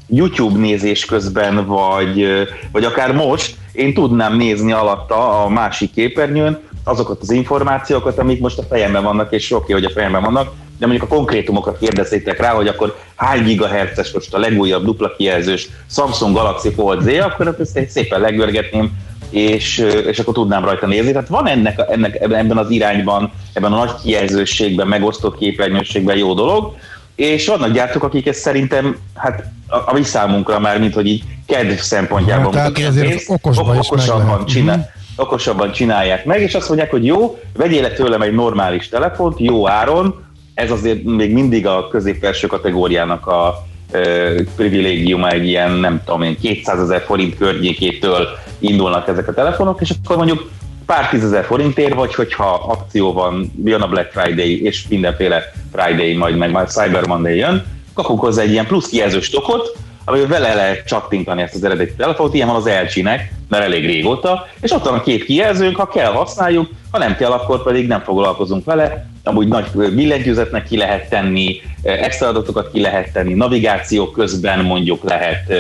YouTube 0.10 0.60
nézés 0.60 1.06
közben, 1.06 1.66
vagy, 1.66 2.28
vagy 2.72 2.84
akár 2.84 3.12
most, 3.12 3.56
én 3.72 3.94
tudnám 3.94 4.38
nézni 4.38 4.72
alatta 4.72 5.44
a 5.44 5.50
másik 5.50 5.94
képernyőn 5.94 6.60
azokat 6.88 7.22
az 7.22 7.32
információkat, 7.32 8.18
amik 8.20 8.40
most 8.40 8.58
a 8.58 8.64
fejemben 8.70 9.04
vannak, 9.04 9.34
és 9.34 9.52
oké, 9.52 9.74
hogy 9.74 9.84
a 9.84 9.90
fejemben 9.90 10.22
vannak, 10.22 10.52
de 10.80 10.88
mondjuk 10.88 11.12
a 11.12 11.16
konkrétumokat 11.16 11.78
kérdezzétek 11.78 12.40
rá, 12.40 12.54
hogy 12.54 12.68
akkor 12.68 12.98
hány 13.16 13.44
gigahertzes 13.44 14.12
most 14.12 14.34
a 14.34 14.40
legújabb 14.40 14.86
dupla 14.86 15.16
kijelzős 15.16 15.70
Samsung 15.90 16.36
Galaxy 16.36 16.70
Fold 16.70 17.02
Z, 17.02 17.08
akkor 17.08 17.56
ezt 17.60 17.90
szépen 17.90 18.20
legörgetném, 18.20 18.92
és, 19.30 19.78
és 20.08 20.20
akkor 20.20 20.34
tudnám 20.34 20.66
rajta 20.66 20.88
nézni. 20.88 21.12
Tehát 21.12 21.28
van 21.28 21.48
ennek, 21.48 21.82
ennek 21.90 22.16
ebben 22.22 22.58
az 22.58 22.70
irányban, 22.70 23.32
ebben 23.54 23.74
a 23.74 23.78
nagy 23.78 23.92
kijelzőségben, 24.04 24.88
megosztott 24.88 25.38
képernyőségben 25.38 26.18
jó 26.18 26.34
dolog, 26.34 26.76
és 27.16 27.48
vannak 27.48 27.72
gyártók, 27.72 28.04
akik 28.04 28.28
ezt 28.28 28.40
szerintem, 28.40 28.98
hát 29.16 29.44
a, 29.68 29.76
a 29.76 29.94
mi 29.94 30.04
számunkra 30.04 30.60
már, 30.60 30.80
mint 30.80 30.94
hogy 30.94 31.08
így 31.08 31.24
kedv 31.46 31.80
szempontjából 31.80 32.44
Hát, 32.44 32.52
tehát 32.54 32.68
mutatják 32.68 32.92
azért 32.92 33.08
pénzt, 33.08 33.30
okosba 33.30 33.62
is 33.62 33.68
meg 33.68 33.78
okosabban 33.80 34.46
csinál, 34.46 34.76
Mhm. 34.76 34.97
Okosabban 35.18 35.72
csinálják 35.72 36.26
meg, 36.26 36.42
és 36.42 36.56
azt 36.56 36.68
mondják, 36.68 36.92
hogy 36.92 37.06
jó, 37.06 37.40
vegyél 37.54 37.82
le 37.82 37.92
tőlem 37.92 38.22
egy 38.22 38.34
normális 38.34 38.90
telefont, 38.90 39.40
jó 39.40 39.68
áron, 39.68 40.26
ez 40.54 40.72
azért 40.72 41.04
még 41.04 41.34
mindig 41.34 41.68
a 41.68 41.88
közép-felső 41.88 42.48
kategóriának 42.48 43.28
a 43.28 43.66
ö, 43.92 44.42
privilégiuma 44.56 45.30
egy 45.30 45.48
ilyen, 45.48 45.72
nem 45.72 46.02
tudom 46.06 46.22
én, 46.22 46.38
200 46.42 46.80
ezer 46.80 47.02
forint 47.02 47.38
környékétől 47.38 48.28
indulnak 48.60 49.08
ezek 49.08 49.28
a 49.28 49.34
telefonok, 49.34 49.82
és 49.82 49.94
akkor 50.04 50.18
mondjuk 50.18 50.50
pár 50.86 51.10
tízezer 51.10 51.46
forintért, 51.46 51.94
vagy 51.94 52.16
hogyha 52.16 52.66
akció 52.68 53.14
van, 53.14 53.52
jön 53.64 53.82
a 53.82 53.88
Black 53.88 54.12
Friday, 54.12 54.64
és 54.64 54.88
mindenféle 54.88 55.44
Friday, 55.74 56.16
majd 56.16 56.38
meg 56.38 56.52
már 56.52 56.68
Cyber 56.68 57.08
Monday 57.08 57.38
jön, 57.38 57.66
kapunk 57.94 58.20
hozzá 58.20 58.42
egy 58.42 58.52
ilyen 58.52 58.66
plusz 58.66 58.88
kijelzős 58.88 59.30
tokot, 59.30 59.78
amivel 60.10 60.28
vele 60.28 60.54
lehet 60.54 60.88
csattintani 60.88 61.42
ezt 61.42 61.56
az 61.56 61.64
eredeti 61.64 61.94
telefont, 61.94 62.34
ilyen 62.34 62.48
van 62.48 62.56
az 62.56 62.70
LG-nek, 62.84 63.34
mert 63.50 63.64
elég 63.64 63.86
régóta, 63.86 64.48
és 64.62 64.72
ott 64.72 64.84
van 64.84 64.94
a 64.94 65.02
két 65.02 65.24
kijelzőnk, 65.24 65.76
ha 65.76 65.88
kell 65.88 66.12
használjuk, 66.12 66.70
ha 66.92 66.98
nem 66.98 67.16
kell, 67.16 67.32
akkor 67.32 67.64
pedig 67.64 67.88
nem 67.88 68.02
foglalkozunk 68.02 68.66
vele, 68.66 69.10
amúgy 69.24 69.48
nagy 69.48 69.66
billentyűzetnek 69.72 70.64
ki 70.64 70.78
lehet 70.78 71.10
tenni, 71.10 71.62
extra 71.84 72.28
adatokat 72.28 72.72
ki 72.72 72.82
lehet 72.82 73.12
tenni, 73.12 73.34
navigáció 73.34 74.12
közben 74.12 74.60
mondjuk 74.60 75.04
lehet, 75.04 75.54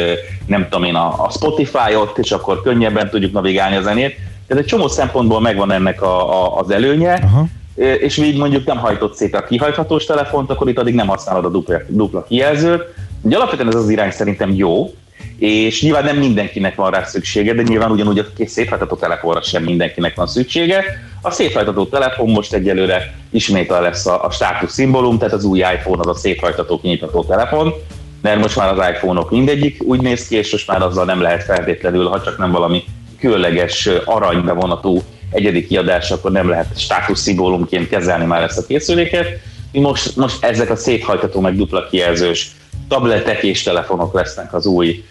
nem 0.45 0.63
tudom 0.63 0.83
én, 0.83 0.95
a 0.95 1.23
a 1.23 1.29
Spotify-ot, 1.31 2.17
és 2.17 2.31
akkor 2.31 2.61
könnyebben 2.61 3.09
tudjuk 3.09 3.31
navigálni 3.31 3.75
a 3.75 3.81
zenét. 3.81 4.15
Tehát 4.47 4.63
egy 4.63 4.69
csomó 4.69 4.87
szempontból 4.87 5.41
megvan 5.41 5.71
ennek 5.71 6.01
a, 6.01 6.43
a, 6.43 6.59
az 6.59 6.69
előnye, 6.69 7.13
Aha. 7.13 7.45
és 7.75 8.17
így 8.17 8.37
mondjuk 8.37 8.65
nem 8.65 8.77
hajtott 8.77 9.15
szét 9.15 9.35
a 9.35 9.43
kihajthatós 9.43 10.05
telefont, 10.05 10.51
akkor 10.51 10.69
itt 10.69 10.79
addig 10.79 10.93
nem 10.93 11.07
használod 11.07 11.45
a 11.45 11.49
dupla, 11.49 11.77
dupla 11.87 12.23
kijelzőt. 12.23 12.83
Ugye 13.21 13.35
alapvetően 13.35 13.67
ez 13.67 13.75
az 13.75 13.89
irány 13.89 14.11
szerintem 14.11 14.53
jó, 14.53 14.93
és 15.37 15.81
nyilván 15.81 16.03
nem 16.03 16.17
mindenkinek 16.17 16.75
van 16.75 16.91
rá 16.91 17.03
szüksége, 17.03 17.53
de 17.53 17.61
nyilván 17.61 17.91
ugyanúgy 17.91 18.19
a 18.19 18.25
széthajtató 18.45 18.95
telefonra 18.95 19.41
sem 19.41 19.63
mindenkinek 19.63 20.15
van 20.15 20.27
szüksége. 20.27 20.83
A 21.21 21.31
széthajtató 21.31 21.85
telefon 21.85 22.29
most 22.29 22.53
egyelőre 22.53 23.13
ismét 23.29 23.69
lesz 23.69 24.05
a, 24.05 24.23
a 24.23 24.31
státusz 24.31 24.73
szimbólum, 24.73 25.17
tehát 25.17 25.33
az 25.33 25.43
új 25.43 25.59
iPhone 25.59 25.99
az 25.99 26.07
a 26.07 26.19
széthajtató 26.19 26.79
kinyitható 26.79 27.23
telefon, 27.23 27.73
mert 28.21 28.39
most 28.39 28.55
már 28.55 28.71
az 28.71 28.87
iPhone-ok 28.89 29.31
mindegyik 29.31 29.83
úgy 29.83 30.01
néz 30.01 30.27
ki, 30.27 30.35
és 30.35 30.51
most 30.51 30.67
már 30.67 30.81
azzal 30.81 31.05
nem 31.05 31.21
lehet 31.21 31.43
feltétlenül, 31.43 32.07
ha 32.07 32.21
csak 32.21 32.37
nem 32.37 32.51
valami 32.51 32.83
különleges 33.19 33.89
aranybevonatú 34.05 35.01
egyedi 35.31 35.65
kiadás, 35.65 36.11
akkor 36.11 36.31
nem 36.31 36.49
lehet 36.49 36.79
státusz 36.79 37.21
szimbólumként 37.21 37.89
kezelni 37.89 38.25
már 38.25 38.43
ezt 38.43 38.57
a 38.57 38.65
készüléket. 38.65 39.27
Most, 39.71 40.15
most 40.15 40.43
ezek 40.43 40.69
a 40.69 40.75
széthajtató 40.75 41.39
meg 41.39 41.55
dupla 41.55 41.87
kijelzős 41.87 42.51
tabletek 42.87 43.43
és 43.43 43.63
telefonok 43.63 44.13
lesznek 44.13 44.53
az 44.53 44.65
új 44.65 45.03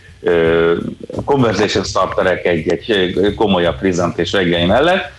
conversation 1.25 1.85
starterek 1.85 2.45
egy, 2.45 2.69
egy 2.69 3.35
komolyabb 3.35 3.79
és 4.17 4.33
reggeli 4.33 4.65
mellett, 4.65 5.13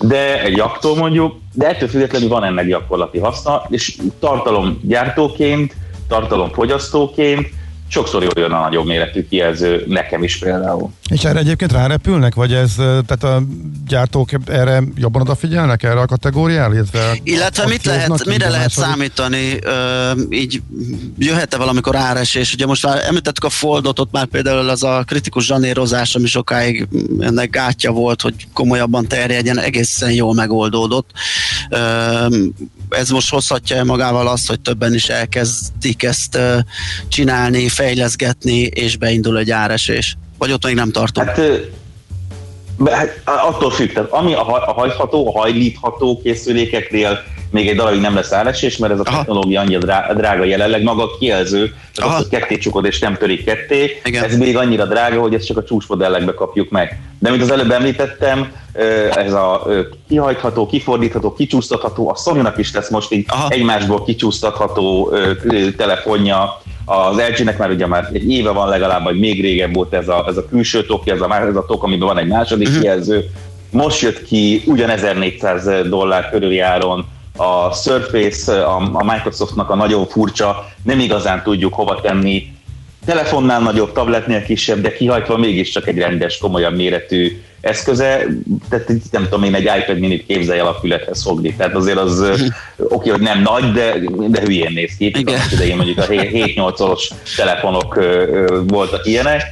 de 0.00 0.42
egy 0.42 0.56
jaktól 0.56 0.96
mondjuk, 0.96 1.34
de 1.54 1.68
ettől 1.68 1.88
függetlenül 1.88 2.28
van 2.28 2.44
ennek 2.44 2.66
gyakorlati 2.66 3.18
haszna, 3.18 3.66
és 3.68 3.96
tartalomgyártóként, 4.18 5.74
tartalomfogyasztóként 6.08 7.48
sokszor 7.92 8.22
jól 8.22 8.32
jön 8.36 8.52
a 8.52 8.60
nagyobb 8.60 8.86
méretű 8.86 9.26
kijelző, 9.28 9.84
nekem 9.88 10.22
is 10.22 10.38
például. 10.38 10.90
És 11.10 11.24
erre 11.24 11.38
egyébként 11.38 11.72
rárepülnek, 11.72 12.34
vagy 12.34 12.52
ez, 12.52 12.74
tehát 12.76 13.22
a 13.22 13.42
gyártók 13.86 14.28
erre 14.46 14.82
jobban 14.94 15.22
odafigyelnek 15.22 15.82
erre 15.82 16.00
a 16.00 16.06
kategóriára, 16.06 16.74
illetve 16.74 17.16
Illetve 17.22 17.66
mit 17.66 17.84
lehet, 17.84 18.08
mire 18.08 18.30
minden 18.30 18.50
lehet 18.50 18.70
számítani, 18.70 19.58
ö, 19.62 20.10
így 20.30 20.62
jöhet-e 21.18 21.56
valamikor 21.56 21.96
áresés? 21.96 22.52
Ugye 22.52 22.66
most 22.66 22.86
már 22.86 23.02
említettük 23.06 23.44
a 23.44 23.50
Foldot, 23.50 23.98
ott 23.98 24.12
már 24.12 24.26
például 24.26 24.68
az 24.68 24.82
a 24.82 25.02
kritikus 25.06 25.44
zsanérozás, 25.44 26.14
ami 26.14 26.26
sokáig 26.26 26.88
ennek 27.20 27.50
gátja 27.50 27.90
volt, 27.90 28.20
hogy 28.20 28.34
komolyabban 28.52 29.06
terjedjen, 29.06 29.58
egészen 29.58 30.12
jól 30.12 30.34
megoldódott. 30.34 31.10
Ö, 31.70 31.78
ez 32.88 33.10
most 33.10 33.30
hozhatja 33.30 33.84
magával 33.84 34.28
azt, 34.28 34.48
hogy 34.48 34.60
többen 34.60 34.94
is 34.94 35.08
elkezdik 35.08 36.02
ezt 36.02 36.34
ö, 36.34 36.58
csinálni, 37.08 37.68
fejleszgetni, 37.82 38.60
és 38.60 38.96
beindul 38.96 39.38
egy 39.38 39.50
áresés? 39.50 40.16
Vagy 40.38 40.52
ott 40.52 40.64
még 40.64 40.74
nem 40.74 40.90
tartunk? 40.90 41.28
Hát, 41.28 41.40
hát 42.90 43.20
attól 43.24 43.70
függ, 43.70 43.92
tehát 43.92 44.10
ami 44.10 44.34
a, 44.34 44.42
haj- 44.42 44.62
a 44.66 44.72
hajtható, 44.72 45.28
a 45.28 45.40
hajlítható 45.40 46.20
készülékeknél 46.22 47.22
még 47.50 47.68
egy 47.68 47.76
darabig 47.76 48.00
nem 48.00 48.14
lesz 48.14 48.32
áresés, 48.32 48.76
mert 48.76 48.92
ez 48.92 48.98
a 48.98 49.02
technológia 49.02 49.60
annyira 49.60 49.78
drá- 49.78 50.16
drága 50.16 50.44
jelenleg, 50.44 50.82
maga 50.82 51.02
a 51.02 51.16
kijelző, 51.18 51.74
tehát 51.94 52.10
az, 52.10 52.16
hogy 52.16 52.28
ketté 52.28 52.58
csukod 52.58 52.84
és 52.84 52.98
nem 52.98 53.16
törik 53.16 53.44
ketté, 53.44 54.00
Igen. 54.04 54.24
ez 54.24 54.36
még 54.36 54.56
annyira 54.56 54.86
drága, 54.86 55.20
hogy 55.20 55.34
ezt 55.34 55.46
csak 55.46 55.56
a 55.56 55.64
csúcsmodellekbe 55.64 56.34
kapjuk 56.34 56.70
meg. 56.70 57.00
De 57.18 57.30
mint 57.30 57.42
az 57.42 57.50
előbb 57.50 57.70
említettem, 57.70 58.52
ez 59.14 59.32
a 59.32 59.66
kihajtható, 60.08 60.66
kifordítható, 60.66 61.32
kicsúsztatható, 61.32 62.08
a 62.08 62.16
sony 62.16 62.52
is 62.56 62.72
lesz 62.72 62.90
most 62.90 63.12
így 63.12 63.26
egymásból 63.48 64.04
kicsúsztatható 64.04 65.12
telefonja, 65.76 66.61
az 66.92 67.16
LG-nek 67.16 67.58
már 67.58 67.70
ugye 67.70 67.86
már 67.86 68.08
egy 68.12 68.30
éve 68.30 68.50
van 68.50 68.68
legalább, 68.68 69.02
vagy 69.02 69.18
még 69.18 69.40
régebb 69.40 69.74
volt 69.74 69.94
ez 69.94 70.08
a, 70.08 70.24
ez 70.28 70.36
a 70.36 70.46
külső 70.46 70.86
tokja, 70.86 71.14
ez 71.14 71.20
a, 71.20 71.34
ez 71.34 71.56
a 71.56 71.64
tok, 71.66 71.82
amiben 71.82 72.08
van 72.08 72.18
egy 72.18 72.26
második 72.26 72.68
uh-huh. 72.68 72.84
jelző. 72.84 73.24
Most 73.70 74.00
jött 74.00 74.24
ki 74.24 74.62
ugyan 74.66 74.90
1400 74.90 75.88
dollár 75.88 76.30
körüli 76.30 76.60
áron 76.60 77.04
a 77.36 77.74
Surface, 77.74 78.64
a, 78.64 78.90
a 78.92 79.04
Microsoftnak 79.04 79.70
a 79.70 79.74
nagyon 79.74 80.06
furcsa, 80.06 80.64
nem 80.82 80.98
igazán 80.98 81.42
tudjuk 81.42 81.74
hova 81.74 82.00
tenni, 82.00 82.52
telefonnál 83.06 83.60
nagyobb, 83.60 83.92
tabletnél 83.92 84.42
kisebb, 84.42 84.80
de 84.80 84.92
kihajtva 84.92 85.36
mégiscsak 85.36 85.86
egy 85.86 85.98
rendes, 85.98 86.38
komolyabb 86.38 86.76
méretű 86.76 87.42
eszköze, 87.62 88.26
tehát 88.68 88.92
nem 89.10 89.22
tudom 89.22 89.42
én 89.42 89.54
egy 89.54 89.70
iPad 89.78 89.98
minit 89.98 90.26
képzelj 90.26 90.58
el 90.58 90.66
a 90.66 90.78
fülethez 90.80 91.22
fogni, 91.22 91.54
tehát 91.54 91.74
azért 91.74 91.98
az 91.98 92.24
oké, 92.96 93.10
hogy 93.10 93.20
nem 93.20 93.42
nagy, 93.42 93.72
de, 93.72 93.94
de 94.28 94.40
hülyén 94.40 94.72
néz 94.72 94.96
ki. 94.96 95.14
Idején 95.52 95.76
mondjuk 95.76 95.98
a 95.98 96.06
7-8 96.06 96.76
szoros 96.76 97.10
telefonok 97.36 98.00
voltak 98.66 99.06
ilyenek, 99.06 99.42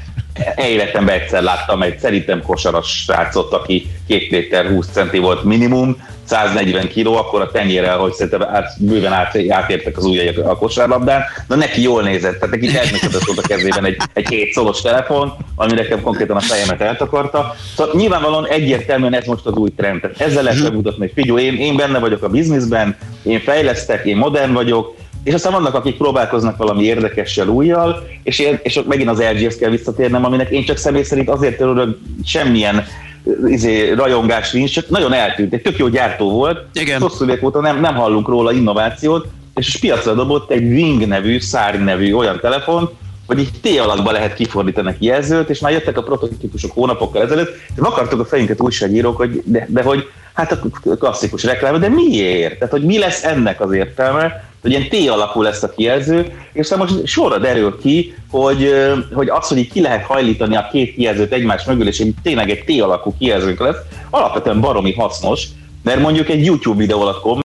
életemben 0.57 1.15
egyszer 1.15 1.43
láttam 1.43 1.83
egy 1.83 1.99
szerintem 1.99 2.43
kosaras 2.43 3.03
srácot, 3.03 3.53
aki 3.53 3.87
2 4.09 4.27
méter 4.31 4.67
20 4.67 4.89
centi 4.93 5.19
volt 5.19 5.45
minimum, 5.45 5.97
140 6.31 6.89
kiló, 6.89 7.17
akkor 7.17 7.41
a 7.41 7.51
tenyérrel, 7.51 7.99
hogy 7.99 8.13
szerintem 8.13 8.43
át, 8.43 8.73
bőven 8.79 9.13
át, 9.13 9.39
átértek 9.49 9.97
az 9.97 10.05
ujjai 10.05 10.29
a 10.29 10.57
kosárlabdán, 10.57 11.23
de 11.49 11.55
neki 11.55 11.83
jól 11.83 12.03
nézett, 12.03 12.39
tehát 12.39 12.51
neki 12.51 12.73
természetes 12.73 13.27
volt 13.27 13.39
a 13.39 13.49
kezében 13.49 13.85
egy, 13.85 13.97
egy 14.13 14.29
7 14.29 14.53
szolos 14.53 14.81
telefon, 14.81 15.33
ami 15.55 15.73
nekem 15.73 16.03
konkrétan 16.03 16.37
a 16.37 16.41
fejemet 16.41 16.81
eltakarta. 16.81 17.55
Szóval 17.77 17.95
nyilvánvalóan 17.97 18.47
egyértelműen 18.47 19.15
ez 19.15 19.27
most 19.27 19.47
az 19.47 19.55
új 19.55 19.71
trend. 19.77 20.01
Tehát 20.01 20.21
ezzel 20.21 20.43
lehet 20.43 20.63
bemutatni, 20.63 21.01
hogy 21.01 21.13
figyelj, 21.15 21.45
én, 21.45 21.57
én 21.57 21.77
benne 21.77 21.99
vagyok 21.99 22.23
a 22.23 22.29
bizniszben, 22.29 22.97
én 23.23 23.41
fejlesztek, 23.41 24.05
én 24.05 24.17
modern 24.17 24.53
vagyok, 24.53 24.95
és 25.25 25.35
aztán 25.35 25.53
vannak, 25.53 25.75
akik 25.75 25.97
próbálkoznak 25.97 26.57
valami 26.57 26.83
érdekessel 26.83 27.49
újjal, 27.49 28.07
és, 28.23 28.39
én, 28.39 28.59
és 28.63 28.81
megint 28.89 29.09
az 29.09 29.19
LG-hez 29.19 29.57
kell 29.57 29.71
visszatérnem, 29.71 30.25
aminek 30.25 30.51
én 30.51 30.65
csak 30.65 30.77
személy 30.77 31.03
szerint 31.03 31.29
azért 31.29 31.61
örülök, 31.61 31.99
semmilyen 32.25 32.85
izé, 33.47 33.93
rajongás 33.93 34.53
nincs, 34.53 34.73
csak 34.73 34.89
nagyon 34.89 35.13
eltűnt. 35.13 35.53
Egy 35.53 35.63
tök 35.63 35.79
jó 35.79 35.89
gyártó 35.89 36.31
volt. 36.31 36.59
Igen. 36.73 37.01
Hosszú 37.01 37.25
évek 37.25 37.43
óta 37.43 37.61
nem, 37.61 37.81
nem 37.81 37.95
hallunk 37.95 38.29
róla 38.29 38.53
innovációt, 38.53 39.27
és 39.55 39.79
piacra 39.81 40.15
dobott 40.15 40.51
egy 40.51 40.73
Ring 40.73 41.07
nevű, 41.07 41.41
szárny 41.41 41.83
nevű 41.83 42.13
olyan 42.13 42.41
telefon, 42.41 42.91
hogy 43.27 43.39
így 43.39 43.51
T 43.63 43.79
alakba 43.79 44.11
lehet 44.11 44.35
kifordítani 44.35 44.89
a 44.89 44.95
kijelzőt, 44.99 45.51
és 45.51 45.59
már 45.61 45.73
jöttek 45.73 45.97
a 45.97 46.03
prototípusok 46.03 46.73
hónapokkal 46.73 47.23
ezelőtt, 47.23 47.57
és 47.77 47.83
akartuk 47.83 48.21
a 48.21 48.25
fejünket 48.25 48.61
újságírók, 48.61 49.17
hogy 49.17 49.43
de, 49.45 49.67
de 49.69 49.83
hogy 49.83 50.09
hát 50.33 50.53
a 50.53 50.97
klasszikus 50.99 51.45
reklám, 51.45 51.81
de 51.81 51.89
miért? 51.89 52.59
Tehát, 52.59 52.73
hogy 52.73 52.85
mi 52.85 52.99
lesz 52.99 53.25
ennek 53.25 53.61
az 53.61 53.73
értelme, 53.73 54.50
hogy 54.63 54.71
ilyen 54.71 54.89
T 54.89 55.09
alakú 55.09 55.43
lesz 55.43 55.63
a 55.63 55.71
kijelző, 55.71 56.33
és 56.53 56.61
aztán 56.61 56.79
most 56.79 57.07
sorra 57.07 57.39
derül 57.39 57.79
ki, 57.83 58.15
hogy, 58.31 58.75
hogy 59.13 59.29
az, 59.29 59.49
hogy 59.49 59.59
így 59.59 59.73
ki 59.73 59.81
lehet 59.81 60.05
hajlítani 60.05 60.57
a 60.57 60.69
két 60.73 60.95
kijelzőt 60.95 61.33
egymás 61.33 61.65
mögül, 61.65 61.87
és 61.87 61.99
egy, 61.99 62.15
tényleg 62.23 62.51
egy 62.51 62.65
T 62.65 62.81
alakú 62.81 63.15
kijelzőnk 63.19 63.61
lesz, 63.61 63.79
alapvetően 64.11 64.61
baromi 64.61 64.95
hasznos, 64.95 65.47
mert 65.83 66.01
mondjuk 66.01 66.29
egy 66.29 66.45
YouTube 66.45 66.79
videó 66.79 67.01
alatt 67.01 67.21